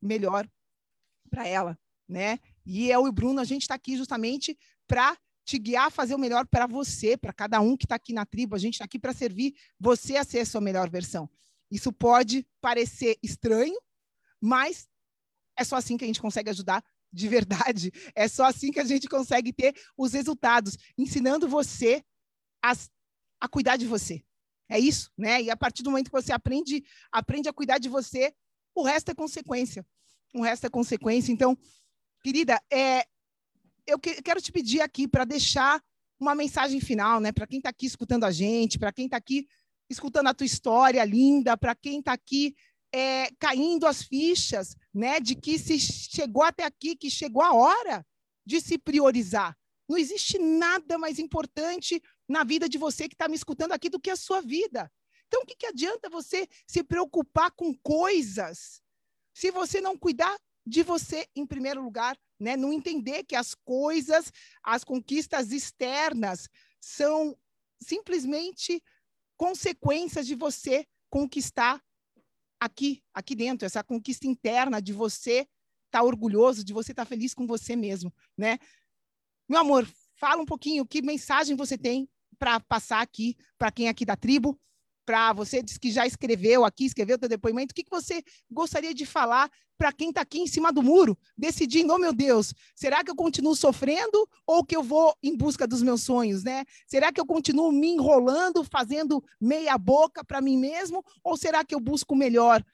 melhor 0.00 0.48
para 1.28 1.46
ela, 1.46 1.78
né? 2.08 2.38
E 2.64 2.90
eu 2.90 3.06
e 3.06 3.08
o 3.08 3.12
Bruno, 3.12 3.40
a 3.40 3.44
gente 3.44 3.62
está 3.62 3.74
aqui 3.74 3.96
justamente 3.96 4.56
para 4.86 5.16
te 5.44 5.58
guiar 5.58 5.90
fazer 5.90 6.14
o 6.14 6.18
melhor 6.18 6.46
para 6.46 6.66
você, 6.66 7.16
para 7.16 7.32
cada 7.32 7.60
um 7.60 7.76
que 7.76 7.84
está 7.84 7.94
aqui 7.94 8.12
na 8.12 8.26
tribo. 8.26 8.56
A 8.56 8.58
gente 8.58 8.74
está 8.74 8.84
aqui 8.84 8.98
para 8.98 9.12
servir 9.12 9.54
você 9.78 10.16
a 10.16 10.24
ser 10.24 10.40
a 10.40 10.46
sua 10.46 10.60
melhor 10.60 10.90
versão. 10.90 11.30
Isso 11.70 11.92
pode 11.92 12.46
parecer 12.60 13.18
estranho, 13.22 13.78
mas 14.40 14.88
é 15.58 15.64
só 15.64 15.76
assim 15.76 15.96
que 15.96 16.04
a 16.04 16.06
gente 16.06 16.20
consegue 16.20 16.50
ajudar 16.50 16.84
de 17.12 17.28
verdade. 17.28 17.90
É 18.14 18.28
só 18.28 18.44
assim 18.44 18.70
que 18.70 18.80
a 18.80 18.84
gente 18.84 19.08
consegue 19.08 19.52
ter 19.52 19.74
os 19.96 20.12
resultados, 20.12 20.76
ensinando 20.96 21.48
você 21.48 22.04
a, 22.62 22.72
a 23.40 23.48
cuidar 23.48 23.76
de 23.76 23.86
você. 23.86 24.22
É 24.68 24.78
isso, 24.78 25.10
né? 25.16 25.42
E 25.42 25.50
a 25.50 25.56
partir 25.56 25.82
do 25.82 25.90
momento 25.90 26.06
que 26.06 26.20
você 26.20 26.32
aprende, 26.32 26.84
aprende 27.10 27.48
a 27.48 27.52
cuidar 27.52 27.78
de 27.78 27.88
você, 27.88 28.34
o 28.74 28.82
resto 28.82 29.10
é 29.10 29.14
consequência. 29.14 29.86
O 30.34 30.42
resto 30.42 30.66
é 30.66 30.70
consequência. 30.70 31.32
Então, 31.32 31.56
querida, 32.22 32.60
é, 32.70 33.04
eu 33.86 33.98
que, 33.98 34.20
quero 34.22 34.42
te 34.42 34.50
pedir 34.50 34.80
aqui 34.80 35.06
para 35.06 35.24
deixar 35.24 35.82
uma 36.18 36.34
mensagem 36.34 36.80
final, 36.80 37.20
né? 37.20 37.30
Para 37.30 37.46
quem 37.46 37.58
está 37.58 37.70
aqui 37.70 37.86
escutando 37.86 38.24
a 38.24 38.32
gente, 38.32 38.78
para 38.78 38.92
quem 38.92 39.04
está 39.06 39.16
aqui 39.16 39.46
escutando 39.88 40.28
a 40.28 40.34
tua 40.34 40.46
história 40.46 41.04
linda, 41.04 41.56
para 41.56 41.74
quem 41.74 42.00
está 42.00 42.12
aqui 42.12 42.54
é, 42.92 43.30
caindo 43.38 43.86
as 43.86 44.02
fichas, 44.02 44.76
né? 44.92 45.20
De 45.20 45.34
que 45.34 45.58
se 45.58 45.78
chegou 45.78 46.42
até 46.42 46.64
aqui, 46.64 46.96
que 46.96 47.10
chegou 47.10 47.42
a 47.42 47.52
hora 47.52 48.06
de 48.44 48.60
se 48.60 48.78
priorizar. 48.78 49.56
Não 49.88 49.96
existe 49.96 50.38
nada 50.38 50.98
mais 50.98 51.18
importante 51.18 52.02
na 52.28 52.42
vida 52.42 52.68
de 52.68 52.78
você 52.78 53.08
que 53.08 53.14
está 53.14 53.28
me 53.28 53.36
escutando 53.36 53.72
aqui 53.72 53.88
do 53.88 54.00
que 54.00 54.10
a 54.10 54.16
sua 54.16 54.40
vida. 54.40 54.90
Então, 55.26 55.42
o 55.42 55.46
que, 55.46 55.56
que 55.56 55.66
adianta 55.66 56.08
você 56.08 56.48
se 56.66 56.82
preocupar 56.82 57.50
com 57.52 57.74
coisas 57.74 58.80
se 59.34 59.50
você 59.50 59.80
não 59.80 59.96
cuidar 59.96 60.36
de 60.66 60.82
você 60.82 61.28
em 61.36 61.46
primeiro 61.46 61.82
lugar, 61.82 62.18
né? 62.40 62.56
Não 62.56 62.72
entender 62.72 63.24
que 63.24 63.36
as 63.36 63.54
coisas, 63.54 64.32
as 64.62 64.82
conquistas 64.82 65.52
externas 65.52 66.48
são 66.80 67.36
simplesmente 67.80 68.82
consequências 69.36 70.26
de 70.26 70.34
você 70.34 70.86
conquistar 71.10 71.82
aqui, 72.60 73.02
aqui 73.14 73.34
dentro, 73.34 73.66
essa 73.66 73.84
conquista 73.84 74.26
interna 74.26 74.80
de 74.80 74.92
você 74.92 75.40
estar 75.86 76.00
tá 76.00 76.02
orgulhoso, 76.02 76.64
de 76.64 76.72
você 76.72 76.92
estar 76.92 77.04
tá 77.04 77.08
feliz 77.08 77.34
com 77.34 77.46
você 77.46 77.76
mesmo, 77.76 78.12
né? 78.36 78.58
Meu 79.48 79.60
amor, 79.60 79.86
fala 80.14 80.42
um 80.42 80.46
pouquinho 80.46 80.86
que 80.86 81.02
mensagem 81.02 81.54
você 81.56 81.78
tem 81.78 82.08
para 82.38 82.60
passar 82.60 83.00
aqui 83.00 83.36
para 83.58 83.70
quem 83.70 83.86
é 83.86 83.90
aqui 83.90 84.04
da 84.04 84.16
tribo, 84.16 84.58
para 85.06 85.32
você 85.32 85.62
diz 85.62 85.78
que 85.78 85.92
já 85.92 86.04
escreveu 86.04 86.64
aqui, 86.64 86.84
escreveu 86.84 87.16
teu 87.16 87.28
depoimento, 87.28 87.70
o 87.70 87.74
que, 87.74 87.84
que 87.84 87.90
você 87.90 88.22
gostaria 88.50 88.92
de 88.92 89.06
falar 89.06 89.48
para 89.78 89.92
quem 89.92 90.08
está 90.08 90.22
aqui 90.22 90.40
em 90.40 90.46
cima 90.46 90.72
do 90.72 90.82
muro, 90.82 91.16
decidindo, 91.36 91.92
oh 91.92 91.98
meu 91.98 92.12
Deus, 92.12 92.52
será 92.74 93.04
que 93.04 93.10
eu 93.10 93.14
continuo 93.14 93.54
sofrendo 93.54 94.28
ou 94.46 94.64
que 94.64 94.74
eu 94.74 94.82
vou 94.82 95.14
em 95.22 95.36
busca 95.36 95.66
dos 95.66 95.82
meus 95.82 96.02
sonhos, 96.02 96.42
né? 96.42 96.64
Será 96.86 97.12
que 97.12 97.20
eu 97.20 97.26
continuo 97.26 97.70
me 97.70 97.88
enrolando, 97.88 98.64
fazendo 98.64 99.22
meia 99.40 99.78
boca 99.78 100.24
para 100.24 100.40
mim 100.40 100.58
mesmo, 100.58 101.04
ou 101.22 101.36
será 101.36 101.64
que 101.64 101.74
eu 101.74 101.80
busco 101.80 102.14
o 102.14 102.16
melhor? 102.18 102.60
O 102.60 102.64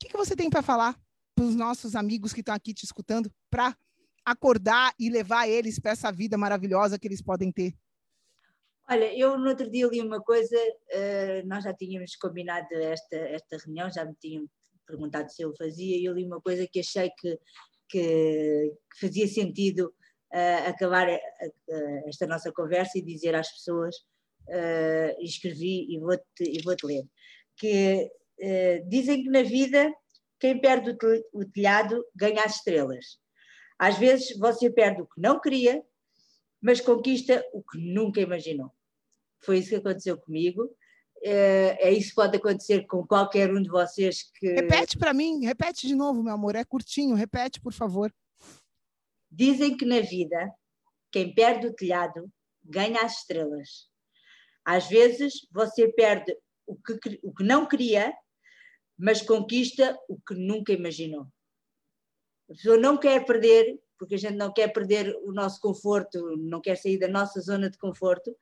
que, 0.00 0.08
que 0.08 0.16
você 0.16 0.34
tem 0.34 0.48
para 0.48 0.62
falar 0.62 0.98
para 1.34 1.44
os 1.44 1.54
nossos 1.54 1.94
amigos 1.94 2.32
que 2.32 2.40
estão 2.40 2.54
aqui 2.54 2.72
te 2.72 2.84
escutando, 2.84 3.30
para 3.50 3.76
acordar 4.24 4.94
e 4.98 5.10
levar 5.10 5.48
eles 5.48 5.78
para 5.78 5.92
essa 5.92 6.10
vida 6.10 6.38
maravilhosa 6.38 6.98
que 6.98 7.06
eles 7.06 7.20
podem 7.20 7.52
ter? 7.52 7.74
Olha, 8.88 9.12
eu 9.18 9.36
no 9.36 9.48
outro 9.48 9.68
dia 9.68 9.88
li 9.88 10.00
uma 10.00 10.22
coisa, 10.22 10.56
uh, 10.56 11.46
nós 11.46 11.64
já 11.64 11.74
tínhamos 11.74 12.14
combinado 12.14 12.72
esta, 12.72 13.16
esta 13.16 13.56
reunião, 13.58 13.90
já 13.90 14.04
me 14.04 14.14
tinham 14.14 14.48
perguntado 14.86 15.28
se 15.28 15.42
eu 15.42 15.52
fazia, 15.56 15.96
e 15.96 16.04
eu 16.04 16.14
li 16.14 16.24
uma 16.24 16.40
coisa 16.40 16.68
que 16.70 16.78
achei 16.78 17.10
que, 17.18 17.36
que, 17.88 18.72
que 18.92 19.00
fazia 19.00 19.26
sentido 19.26 19.92
uh, 20.32 20.68
acabar 20.68 21.08
uh, 21.08 22.08
esta 22.08 22.28
nossa 22.28 22.52
conversa 22.52 22.96
e 22.96 23.02
dizer 23.02 23.34
às 23.34 23.50
pessoas, 23.50 23.96
e 25.18 25.24
escrevi 25.24 25.92
e 25.92 25.98
vou-te 25.98 26.44
e 26.44 26.62
vou 26.62 26.76
-te 26.76 26.86
ler, 26.86 27.04
que 27.56 28.08
dizem 28.88 29.24
que 29.24 29.28
na 29.28 29.42
vida 29.42 29.92
quem 30.38 30.60
perde 30.60 30.96
o 31.32 31.44
telhado 31.46 32.04
ganha 32.14 32.44
as 32.44 32.54
estrelas. 32.54 33.18
Às 33.76 33.98
vezes 33.98 34.38
você 34.38 34.70
perde 34.70 35.02
o 35.02 35.06
que 35.06 35.20
não 35.20 35.40
queria, 35.40 35.82
mas 36.62 36.80
conquista 36.80 37.44
o 37.52 37.60
que 37.60 37.76
nunca 37.76 38.20
imaginou. 38.20 38.75
Foi 39.40 39.58
isso 39.58 39.70
que 39.70 39.76
aconteceu 39.76 40.18
comigo. 40.18 40.70
É, 41.22 41.88
é 41.88 41.92
isso 41.92 42.10
que 42.10 42.14
pode 42.14 42.36
acontecer 42.36 42.86
com 42.86 43.06
qualquer 43.06 43.52
um 43.52 43.62
de 43.62 43.68
vocês 43.68 44.30
que. 44.34 44.46
Repete 44.52 44.98
para 44.98 45.14
mim, 45.14 45.44
repete 45.44 45.86
de 45.86 45.94
novo, 45.94 46.22
meu 46.22 46.34
amor. 46.34 46.54
É 46.54 46.64
curtinho, 46.64 47.14
repete, 47.14 47.60
por 47.60 47.72
favor. 47.72 48.12
Dizem 49.30 49.76
que 49.76 49.84
na 49.84 50.00
vida, 50.00 50.52
quem 51.10 51.34
perde 51.34 51.66
o 51.66 51.74
telhado 51.74 52.30
ganha 52.64 53.00
as 53.02 53.18
estrelas. 53.18 53.88
Às 54.64 54.88
vezes 54.88 55.46
você 55.52 55.88
perde 55.88 56.36
o 56.66 56.76
que, 56.76 57.20
o 57.22 57.32
que 57.32 57.44
não 57.44 57.66
queria, 57.66 58.12
mas 58.98 59.22
conquista 59.22 59.96
o 60.08 60.18
que 60.20 60.34
nunca 60.34 60.72
imaginou. 60.72 61.26
A 62.48 62.54
pessoa 62.54 62.76
não 62.76 62.96
quer 62.96 63.24
perder, 63.24 63.78
porque 63.98 64.14
a 64.16 64.18
gente 64.18 64.36
não 64.36 64.52
quer 64.52 64.72
perder 64.72 65.14
o 65.24 65.32
nosso 65.32 65.60
conforto, 65.60 66.36
não 66.36 66.60
quer 66.60 66.76
sair 66.76 66.98
da 66.98 67.08
nossa 67.08 67.40
zona 67.40 67.70
de 67.70 67.78
conforto, 67.78 68.36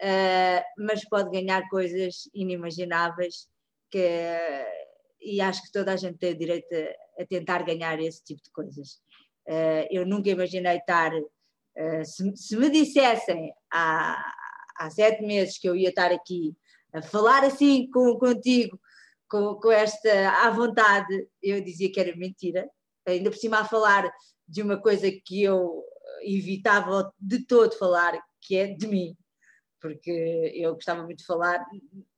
uh, 0.00 0.84
mas 0.84 1.08
pode 1.08 1.30
ganhar 1.30 1.68
coisas 1.68 2.28
inimagináveis 2.34 3.48
que, 3.90 3.98
e 5.20 5.40
acho 5.40 5.62
que 5.62 5.72
toda 5.72 5.92
a 5.92 5.96
gente 5.96 6.18
tem 6.18 6.36
direito 6.36 6.72
a, 6.74 7.22
a 7.22 7.26
tentar 7.26 7.62
ganhar 7.64 8.00
esse 8.00 8.24
tipo 8.24 8.42
de 8.42 8.50
coisas. 8.50 9.00
Uh, 9.46 9.86
eu 9.90 10.06
nunca 10.06 10.30
imaginei 10.30 10.76
estar, 10.76 11.12
uh, 11.14 12.04
se, 12.04 12.36
se, 12.36 12.56
me 12.56 12.70
dissessem 12.70 13.52
há, 13.72 14.32
há 14.78 14.90
sete 14.90 15.22
meses 15.22 15.58
que 15.58 15.68
eu 15.68 15.76
ia 15.76 15.90
estar 15.90 16.10
aqui 16.12 16.56
a 16.92 17.02
falar 17.02 17.44
assim 17.44 17.88
com, 17.90 18.18
contigo, 18.18 18.80
com, 19.28 19.54
com 19.56 19.70
esta 19.70 20.46
à 20.46 20.50
vontade, 20.50 21.28
eu 21.42 21.60
dizia 21.62 21.90
que 21.90 22.00
era 22.00 22.16
mentira, 22.16 22.68
ainda 23.06 23.30
por 23.30 23.36
cima 23.36 23.60
a 23.60 23.64
falar 23.64 24.10
de 24.48 24.62
uma 24.62 24.80
coisa 24.80 25.10
que 25.24 25.42
eu 25.42 25.84
evitava 26.22 27.12
de 27.18 27.44
todo 27.46 27.78
falar, 27.78 28.20
que 28.40 28.56
é 28.56 28.66
de 28.66 28.86
mim, 28.86 29.16
porque 29.80 30.52
eu 30.54 30.74
gostava 30.74 31.02
muito 31.02 31.18
de 31.18 31.26
falar, 31.26 31.64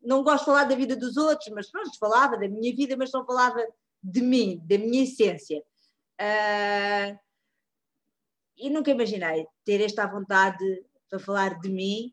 não 0.01 0.23
gosto 0.23 0.41
de 0.41 0.47
falar 0.47 0.65
da 0.65 0.75
vida 0.75 0.97
dos 0.97 1.17
outros, 1.17 1.49
mas 1.55 1.71
pronto, 1.71 1.99
falava 1.99 2.37
da 2.37 2.49
minha 2.49 2.75
vida, 2.75 2.97
mas 2.97 3.13
não 3.13 3.25
falava 3.25 3.65
de 4.03 4.21
mim, 4.21 4.61
da 4.65 4.79
minha 4.79 5.05
essência. 5.05 5.63
Uh, 6.21 7.19
e 8.57 8.71
nunca 8.71 8.91
imaginei 8.91 9.47
ter 9.65 9.81
esta 9.81 10.07
vontade 10.07 10.65
para 11.09 11.19
falar 11.19 11.59
de 11.61 11.69
mim 11.69 12.13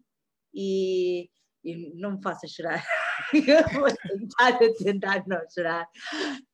e, 0.53 1.29
e 1.63 1.93
não 1.95 2.13
me 2.13 2.21
faça 2.21 2.47
chorar. 2.47 2.83
vou 3.73 3.89
tentar, 3.91 4.73
tentar 4.77 5.27
não 5.27 5.41
chorar. 5.49 5.87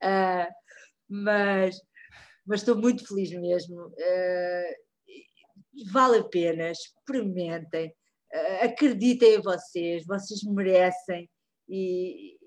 Uh, 0.02 0.52
mas 1.08 1.80
mas 2.46 2.62
estou 2.62 2.78
muito 2.78 3.08
feliz 3.08 3.32
mesmo. 3.32 3.88
Uh, 3.88 4.76
vale 5.92 6.20
a 6.20 6.24
pena, 6.24 6.70
experimentem, 6.70 7.94
acreditem 8.62 9.36
em 9.36 9.42
vocês, 9.42 10.06
vocês 10.06 10.44
merecem 10.44 11.30
e, 11.70 12.38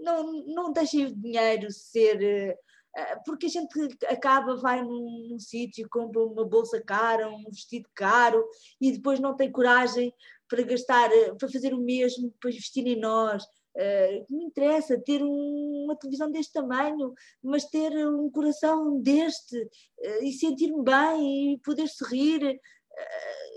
não, 0.00 0.32
não 0.46 0.72
deixem 0.72 1.06
o 1.06 1.14
dinheiro 1.14 1.70
ser. 1.70 2.56
Uh, 2.96 3.22
porque 3.24 3.46
a 3.46 3.50
gente 3.50 3.68
acaba, 4.06 4.56
vai 4.56 4.82
num, 4.82 5.28
num 5.28 5.38
sítio, 5.38 5.88
compra 5.90 6.24
uma 6.24 6.44
bolsa 6.44 6.82
cara, 6.82 7.28
um 7.30 7.44
vestido 7.50 7.88
caro 7.94 8.44
e 8.80 8.90
depois 8.90 9.20
não 9.20 9.36
tem 9.36 9.52
coragem 9.52 10.12
para 10.48 10.62
gastar, 10.62 11.10
para 11.38 11.48
fazer 11.48 11.74
o 11.74 11.80
mesmo, 11.80 12.32
para 12.40 12.50
investir 12.50 12.86
em 12.86 12.98
nós, 12.98 13.44
Uh, 13.76 14.26
me 14.28 14.46
interessa 14.46 14.98
ter 14.98 15.22
um, 15.22 15.84
uma 15.84 15.94
televisão 15.96 16.32
deste 16.32 16.52
tamanho, 16.52 17.14
mas 17.40 17.64
ter 17.66 17.92
um 18.08 18.28
coração 18.28 19.00
deste 19.00 19.56
uh, 19.56 20.24
e 20.24 20.32
sentir-me 20.32 20.82
bem 20.82 21.54
e 21.54 21.58
poder 21.60 21.86
sorrir. 21.86 22.42
Uh, 22.44 23.47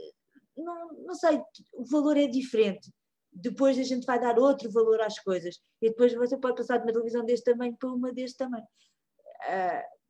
não, 0.64 0.93
não 1.05 1.16
sei, 1.16 1.41
o 1.74 1.86
valor 1.86 2.18
é 2.18 2.28
diferente. 2.28 2.91
Depois 3.34 3.78
a 3.80 3.84
gente 3.84 4.05
vai 4.05 4.20
dar 4.20 4.38
outro 4.38 4.70
valor 4.72 5.01
às 5.01 5.18
coisas. 5.20 5.59
E 5.82 5.89
depois 5.89 6.14
você 6.14 6.38
pode 6.38 6.57
passar 6.57 6.78
de 6.78 6.84
uma 6.84 6.93
televisão 6.93 7.26
deste 7.26 7.45
tamanho 7.45 7.76
para 7.78 7.89
uma 7.89 8.14
deste 8.14 8.38
tamanho. 8.38 8.66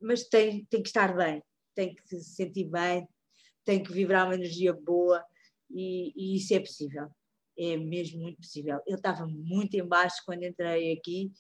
mas 0.02 0.24
tem, 0.24 0.66
tem 0.66 0.82
que 0.82 0.90
estar 0.90 1.16
bem, 1.16 1.44
tem 1.76 1.94
que 1.94 2.08
se 2.08 2.24
sentir 2.36 2.66
bem, 2.66 3.08
tem 3.64 3.84
que 3.84 3.92
vibrar 3.92 4.26
uma 4.26 4.36
energia 4.36 4.74
boa 4.74 5.24
e, 5.70 6.12
e 6.16 6.38
isso 6.38 6.54
é 6.54 6.60
possível 6.60 7.10
é 7.58 7.78
mesmo 7.78 8.22
muito 8.22 8.38
possível. 8.38 8.80
Eu 8.88 8.96
estava 8.96 9.26
muito 9.28 9.76
embaixo 9.76 10.22
quando 10.26 10.44
entrei 10.44 10.94
aqui 10.94 11.32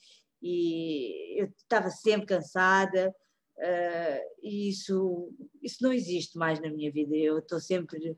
e 0.42 1.42
eu 1.42 1.48
estava 1.48 1.90
sempre 1.90 2.28
cansada 2.28 3.14
uh, 3.58 4.22
e 4.44 4.70
isso, 4.70 5.34
isso 5.62 5.78
não 5.82 5.92
existe 5.92 6.38
mais 6.38 6.60
na 6.62 6.70
minha 6.70 6.92
vida. 6.92 7.16
Eu 7.16 7.40
estou 7.40 7.60
sempre 7.60 8.12
uh, 8.12 8.18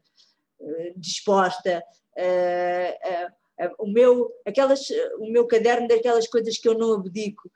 disposta 0.96 1.84
uh, 2.18 3.34
o 3.80 3.88
meu 3.88 4.32
aquelas 4.46 4.82
o 5.20 5.32
meu 5.32 5.46
caderno 5.46 5.88
daquelas 5.88 6.28
coisas 6.28 6.58
que 6.58 6.68
eu 6.68 6.78
não 6.78 6.94
abdico 6.94 7.52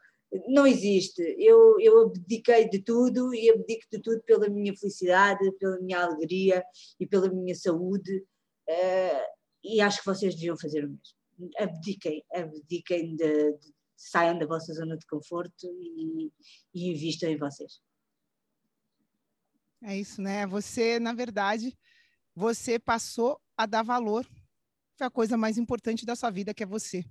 não 0.47 0.67
existe. 0.67 1.21
Eu, 1.39 1.79
eu 1.79 2.01
abdiquei 2.01 2.69
de 2.69 2.79
tudo 2.79 3.33
e 3.33 3.49
abdico 3.49 3.85
de 3.91 3.99
tudo 4.01 4.21
pela 4.23 4.49
minha 4.49 4.75
felicidade, 4.75 5.51
pela 5.53 5.79
minha 5.79 6.03
alegria 6.03 6.63
e 6.99 7.07
pela 7.07 7.29
minha 7.29 7.55
saúde. 7.55 8.25
Uh, 8.69 9.37
e 9.63 9.81
acho 9.81 9.99
que 9.99 10.05
vocês 10.05 10.35
deviam 10.35 10.57
fazer 10.57 10.85
o 10.85 10.89
mesmo. 10.89 11.53
Abdiquem, 11.57 12.23
abdiquem 12.33 13.15
de, 13.15 13.53
de 13.53 13.73
saiam 13.95 14.37
da 14.37 14.45
vossa 14.45 14.73
zona 14.73 14.97
de 14.97 15.05
conforto 15.07 15.65
e, 15.65 16.31
e 16.73 16.91
invistam 16.91 17.29
em 17.29 17.37
vocês. 17.37 17.81
É 19.83 19.95
isso, 19.95 20.21
né? 20.21 20.45
Você, 20.47 20.99
na 20.99 21.13
verdade, 21.13 21.77
você 22.38 22.77
passou 22.77 23.41
a 23.57 23.65
dar 23.65 23.81
valor 23.81 24.23
para 24.95 25.07
a 25.07 25.09
coisa 25.09 25.35
mais 25.35 25.57
importante 25.57 26.05
da 26.05 26.15
sua 26.15 26.29
vida, 26.29 26.53
que 26.53 26.61
é 26.61 26.67
você. 26.67 27.03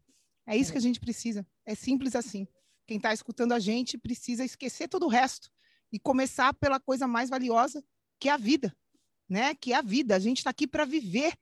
É 0.46 0.56
isso 0.56 0.70
que 0.70 0.78
a 0.78 0.80
gente 0.80 1.00
precisa. 1.00 1.44
É 1.64 1.74
simples 1.74 2.14
assim. 2.14 2.46
Quem 2.86 2.98
está 2.98 3.12
escutando 3.12 3.50
a 3.50 3.58
gente 3.58 3.98
precisa 3.98 4.44
esquecer 4.44 4.86
todo 4.86 5.04
o 5.04 5.08
resto 5.08 5.50
e 5.90 5.98
começar 5.98 6.54
pela 6.54 6.78
coisa 6.78 7.08
mais 7.08 7.28
valiosa, 7.28 7.84
que 8.20 8.28
é 8.28 8.32
a 8.32 8.36
vida, 8.36 8.72
né? 9.28 9.52
Que 9.56 9.72
é 9.72 9.76
a 9.76 9.82
vida. 9.82 10.14
A 10.14 10.20
gente 10.20 10.38
está 10.38 10.50
aqui 10.50 10.64
para 10.64 10.84
viver 10.84 11.34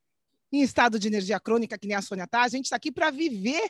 em 0.51 0.63
estado 0.63 0.99
de 0.99 1.07
energia 1.07 1.39
crônica, 1.39 1.77
que 1.77 1.87
nem 1.87 1.95
a 1.95 2.01
Sônia 2.01 2.27
tá. 2.27 2.41
A 2.41 2.49
gente 2.49 2.65
está 2.65 2.77
aqui 2.77 2.91
para 2.91 3.11
viver 3.11 3.69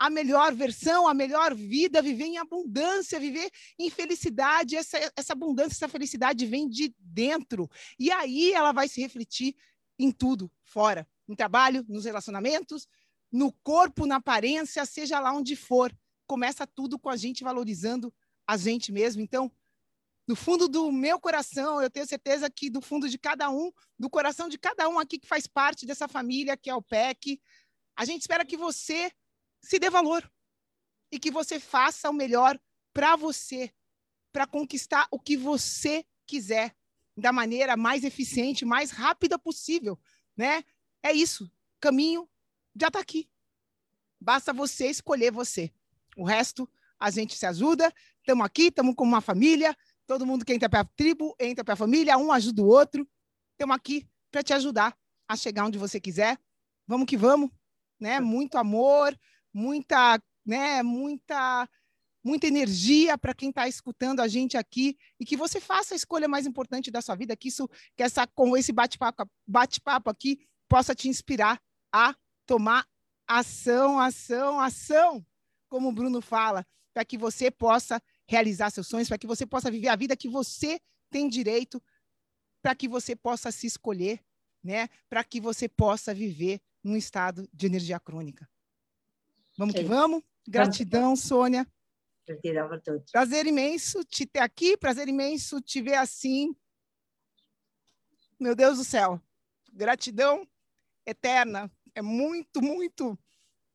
a 0.00 0.08
melhor 0.08 0.54
versão, 0.54 1.06
a 1.06 1.12
melhor 1.12 1.54
vida, 1.54 2.00
viver 2.00 2.24
em 2.24 2.38
abundância, 2.38 3.20
viver 3.20 3.50
em 3.78 3.90
felicidade. 3.90 4.74
Essa, 4.74 4.98
essa 5.14 5.34
abundância, 5.34 5.74
essa 5.74 5.88
felicidade 5.88 6.46
vem 6.46 6.66
de 6.66 6.94
dentro. 6.98 7.70
E 7.98 8.10
aí 8.10 8.50
ela 8.50 8.72
vai 8.72 8.88
se 8.88 8.98
refletir 8.98 9.54
em 9.98 10.10
tudo, 10.10 10.50
fora. 10.64 11.06
No 11.28 11.36
trabalho, 11.36 11.84
nos 11.86 12.06
relacionamentos, 12.06 12.88
no 13.30 13.52
corpo, 13.62 14.06
na 14.06 14.16
aparência, 14.16 14.86
seja 14.86 15.20
lá 15.20 15.34
onde 15.34 15.54
for. 15.54 15.94
Começa 16.26 16.66
tudo 16.66 16.98
com 16.98 17.10
a 17.10 17.16
gente 17.16 17.44
valorizando 17.44 18.10
a 18.46 18.56
gente 18.56 18.90
mesmo. 18.90 19.20
Então, 19.20 19.52
do 20.26 20.34
fundo 20.34 20.66
do 20.66 20.90
meu 20.90 21.20
coração, 21.20 21.82
eu 21.82 21.90
tenho 21.90 22.06
certeza 22.06 22.48
que 22.48 22.70
do 22.70 22.80
fundo 22.80 23.06
de 23.06 23.18
cada 23.18 23.50
um, 23.50 23.70
do 23.98 24.08
coração 24.08 24.48
de 24.48 24.56
cada 24.56 24.88
um 24.88 24.98
aqui 24.98 25.18
que 25.18 25.28
faz 25.28 25.46
parte 25.46 25.84
dessa 25.84 26.08
família, 26.08 26.56
que 26.56 26.70
é 26.70 26.74
o 26.74 26.80
PEC, 26.80 27.38
a 27.94 28.06
gente 28.06 28.22
espera 28.22 28.46
que 28.46 28.56
você 28.56 29.12
se 29.60 29.78
dê 29.78 29.90
valor 29.90 30.30
e 31.10 31.18
que 31.18 31.30
você 31.30 31.58
faça 31.58 32.08
o 32.08 32.12
melhor 32.12 32.58
para 32.92 33.16
você, 33.16 33.72
para 34.32 34.46
conquistar 34.46 35.06
o 35.10 35.18
que 35.18 35.36
você 35.36 36.04
quiser, 36.26 36.74
da 37.16 37.32
maneira 37.32 37.76
mais 37.76 38.04
eficiente, 38.04 38.64
mais 38.64 38.90
rápida 38.90 39.38
possível, 39.38 39.98
né? 40.36 40.64
É 41.02 41.12
isso. 41.12 41.50
Caminho 41.80 42.28
já 42.78 42.88
está 42.88 43.00
aqui. 43.00 43.28
Basta 44.20 44.52
você 44.52 44.88
escolher 44.88 45.32
você. 45.32 45.72
O 46.16 46.24
resto 46.24 46.68
a 46.98 47.10
gente 47.10 47.36
se 47.36 47.46
ajuda. 47.46 47.92
Estamos 48.18 48.44
aqui, 48.44 48.64
estamos 48.64 48.94
como 48.94 49.12
uma 49.12 49.20
família. 49.20 49.76
Todo 50.06 50.26
mundo 50.26 50.44
que 50.44 50.52
entra 50.52 50.68
para 50.68 50.80
a 50.80 50.84
tribo, 50.84 51.34
entra 51.38 51.64
para 51.64 51.74
a 51.74 51.76
família, 51.76 52.18
um 52.18 52.32
ajuda 52.32 52.62
o 52.62 52.66
outro. 52.66 53.08
Estamos 53.52 53.76
aqui 53.76 54.06
para 54.30 54.42
te 54.42 54.52
ajudar 54.52 54.96
a 55.28 55.36
chegar 55.36 55.64
onde 55.64 55.78
você 55.78 56.00
quiser. 56.00 56.38
Vamos 56.86 57.06
que 57.06 57.16
vamos, 57.16 57.50
né? 57.98 58.20
Muito 58.20 58.58
amor, 58.58 59.18
muita, 59.52 60.20
né? 60.44 60.82
Muita 60.82 61.68
muita 62.22 62.46
energia 62.46 63.16
para 63.16 63.34
quem 63.34 63.48
está 63.48 63.66
escutando 63.66 64.20
a 64.20 64.28
gente 64.28 64.56
aqui 64.56 64.98
e 65.18 65.24
que 65.24 65.36
você 65.36 65.58
faça 65.58 65.94
a 65.94 65.96
escolha 65.96 66.28
mais 66.28 66.46
importante 66.46 66.90
da 66.90 67.00
sua 67.00 67.14
vida, 67.14 67.34
que 67.34 67.48
isso, 67.48 67.66
que 67.96 68.02
essa 68.02 68.26
com 68.26 68.56
esse 68.56 68.72
bate-papo 68.72 69.26
bate-papo 69.46 70.10
aqui 70.10 70.38
possa 70.68 70.94
te 70.94 71.08
inspirar 71.08 71.60
a 71.92 72.14
tomar 72.46 72.86
ação, 73.26 73.98
ação, 73.98 74.60
ação, 74.60 75.24
como 75.68 75.88
o 75.88 75.92
Bruno 75.92 76.20
fala, 76.20 76.66
para 76.92 77.04
que 77.04 77.16
você 77.16 77.50
possa 77.50 78.02
realizar 78.28 78.70
seus 78.70 78.86
sonhos, 78.86 79.08
para 79.08 79.18
que 79.18 79.26
você 79.26 79.46
possa 79.46 79.70
viver 79.70 79.88
a 79.88 79.96
vida 79.96 80.16
que 80.16 80.28
você 80.28 80.80
tem 81.10 81.28
direito, 81.28 81.82
para 82.62 82.74
que 82.74 82.88
você 82.88 83.16
possa 83.16 83.50
se 83.50 83.66
escolher, 83.66 84.20
né? 84.62 84.88
Para 85.08 85.24
que 85.24 85.40
você 85.40 85.68
possa 85.68 86.12
viver 86.12 86.60
num 86.82 86.96
estado 86.96 87.48
de 87.52 87.66
energia 87.66 87.98
crônica. 87.98 88.48
Vamos 89.56 89.74
que 89.74 89.84
vamos. 89.84 90.22
Gratidão, 90.48 91.14
Sônia. 91.14 91.66
Gratidão 92.26 92.72
a 92.72 92.78
todos. 92.78 93.10
Prazer 93.10 93.46
imenso 93.46 94.04
te 94.04 94.26
ter 94.26 94.40
aqui, 94.40 94.76
prazer 94.76 95.08
imenso 95.08 95.60
te 95.60 95.82
ver 95.82 95.96
assim. 95.96 96.54
Meu 98.38 98.54
Deus 98.54 98.78
do 98.78 98.84
céu. 98.84 99.20
Gratidão 99.72 100.46
eterna. 101.06 101.70
É 101.94 102.02
muito, 102.02 102.62
muito, 102.62 103.18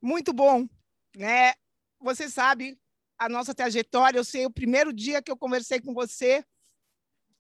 muito 0.01 0.33
bom, 0.33 0.67
né? 1.15 1.53
Você 1.99 2.29
sabe 2.29 2.79
a 3.17 3.27
nossa 3.27 3.53
trajetória, 3.53 4.17
eu 4.17 4.23
sei 4.23 4.45
o 4.45 4.51
primeiro 4.51 4.93
dia 4.93 5.21
que 5.21 5.31
eu 5.31 5.37
conversei 5.37 5.79
com 5.81 5.93
você, 5.93 6.45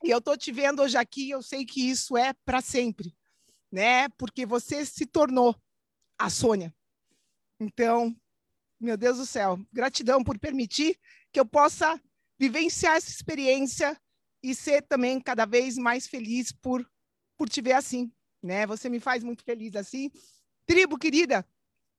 e 0.03 0.09
eu 0.09 0.21
tô 0.21 0.35
te 0.37 0.51
vendo 0.51 0.81
hoje 0.81 0.97
aqui, 0.97 1.29
eu 1.29 1.41
sei 1.41 1.65
que 1.65 1.89
isso 1.89 2.17
é 2.17 2.33
para 2.45 2.61
sempre, 2.61 3.15
né? 3.71 4.09
Porque 4.09 4.45
você 4.45 4.85
se 4.85 5.05
tornou 5.05 5.55
a 6.17 6.29
Sônia. 6.29 6.73
Então, 7.59 8.15
meu 8.79 8.97
Deus 8.97 9.17
do 9.17 9.25
céu, 9.25 9.59
gratidão 9.71 10.23
por 10.23 10.37
permitir 10.37 10.99
que 11.31 11.39
eu 11.39 11.45
possa 11.45 11.99
vivenciar 12.37 12.97
essa 12.97 13.09
experiência 13.09 13.99
e 14.43 14.53
ser 14.53 14.81
também 14.83 15.19
cada 15.19 15.45
vez 15.45 15.77
mais 15.77 16.07
feliz 16.07 16.51
por 16.51 16.85
por 17.37 17.49
te 17.49 17.61
ver 17.61 17.73
assim, 17.73 18.11
né? 18.41 18.65
Você 18.65 18.87
me 18.87 18.99
faz 18.99 19.23
muito 19.23 19.43
feliz 19.43 19.75
assim. 19.75 20.09
Tribo 20.65 20.97
querida, 20.97 21.45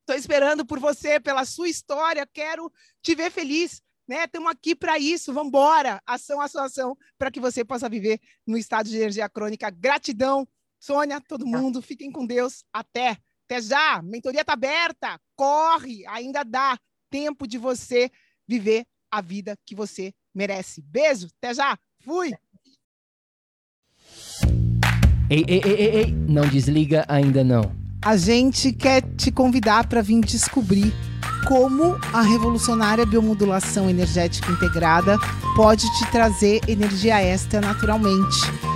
estou 0.01 0.17
esperando 0.17 0.65
por 0.65 0.79
você, 0.79 1.21
pela 1.21 1.45
sua 1.45 1.69
história, 1.69 2.27
quero 2.27 2.73
te 3.03 3.15
ver 3.15 3.31
feliz, 3.31 3.83
né? 4.09 4.25
Estamos 4.25 4.51
aqui 4.51 4.75
para 4.75 4.99
isso, 4.99 5.33
vamos 5.33 5.49
embora, 5.49 6.01
ação, 6.07 6.41
ação, 6.41 6.65
ação, 6.65 6.99
para 7.19 7.31
que 7.31 7.41
você 7.41 7.65
possa 7.65 7.89
viver 7.89 8.21
no 8.47 8.57
estado 8.57 8.89
de 8.89 8.97
energia 8.97 9.29
crônica. 9.29 9.69
Gratidão, 9.71 10.49
Sônia, 10.79 11.21
todo 11.21 11.45
tá. 11.45 11.59
mundo, 11.59 11.83
fiquem 11.83 12.11
com 12.11 12.27
Deus, 12.27 12.65
até. 12.73 13.19
Até 13.49 13.63
já, 13.63 14.03
mentoria 14.03 14.41
está 14.41 14.55
aberta, 14.55 15.21
corre, 15.37 16.05
ainda 16.09 16.43
dá 16.43 16.77
tempo 17.09 17.47
de 17.47 17.59
você 17.59 18.11
viver 18.47 18.85
a 19.09 19.21
vida 19.21 19.57
que 19.65 19.73
você 19.73 20.13
merece. 20.35 20.83
Beijo, 20.83 21.29
até 21.39 21.55
já, 21.55 21.79
fui! 22.01 22.35
Ei, 25.31 25.45
ei, 25.47 25.63
ei, 25.65 25.73
ei, 25.73 25.97
ei, 25.97 26.13
não 26.13 26.49
desliga 26.49 27.05
ainda 27.09 27.45
não. 27.45 27.63
A 28.05 28.17
gente 28.17 28.73
quer 28.73 29.03
te 29.17 29.31
convidar 29.31 29.89
para 29.89 30.03
vir 30.03 30.21
descobrir 30.23 30.93
como 31.47 31.95
a 32.13 32.23
revolucionária 32.23 33.07
biomodulação 33.07 33.89
energética 33.89 34.51
integrada 34.51 35.17
pode 35.55 35.87
te 35.99 36.11
trazer 36.11 36.61
energia 36.69 37.23
extra 37.23 37.61
naturalmente 37.61 38.76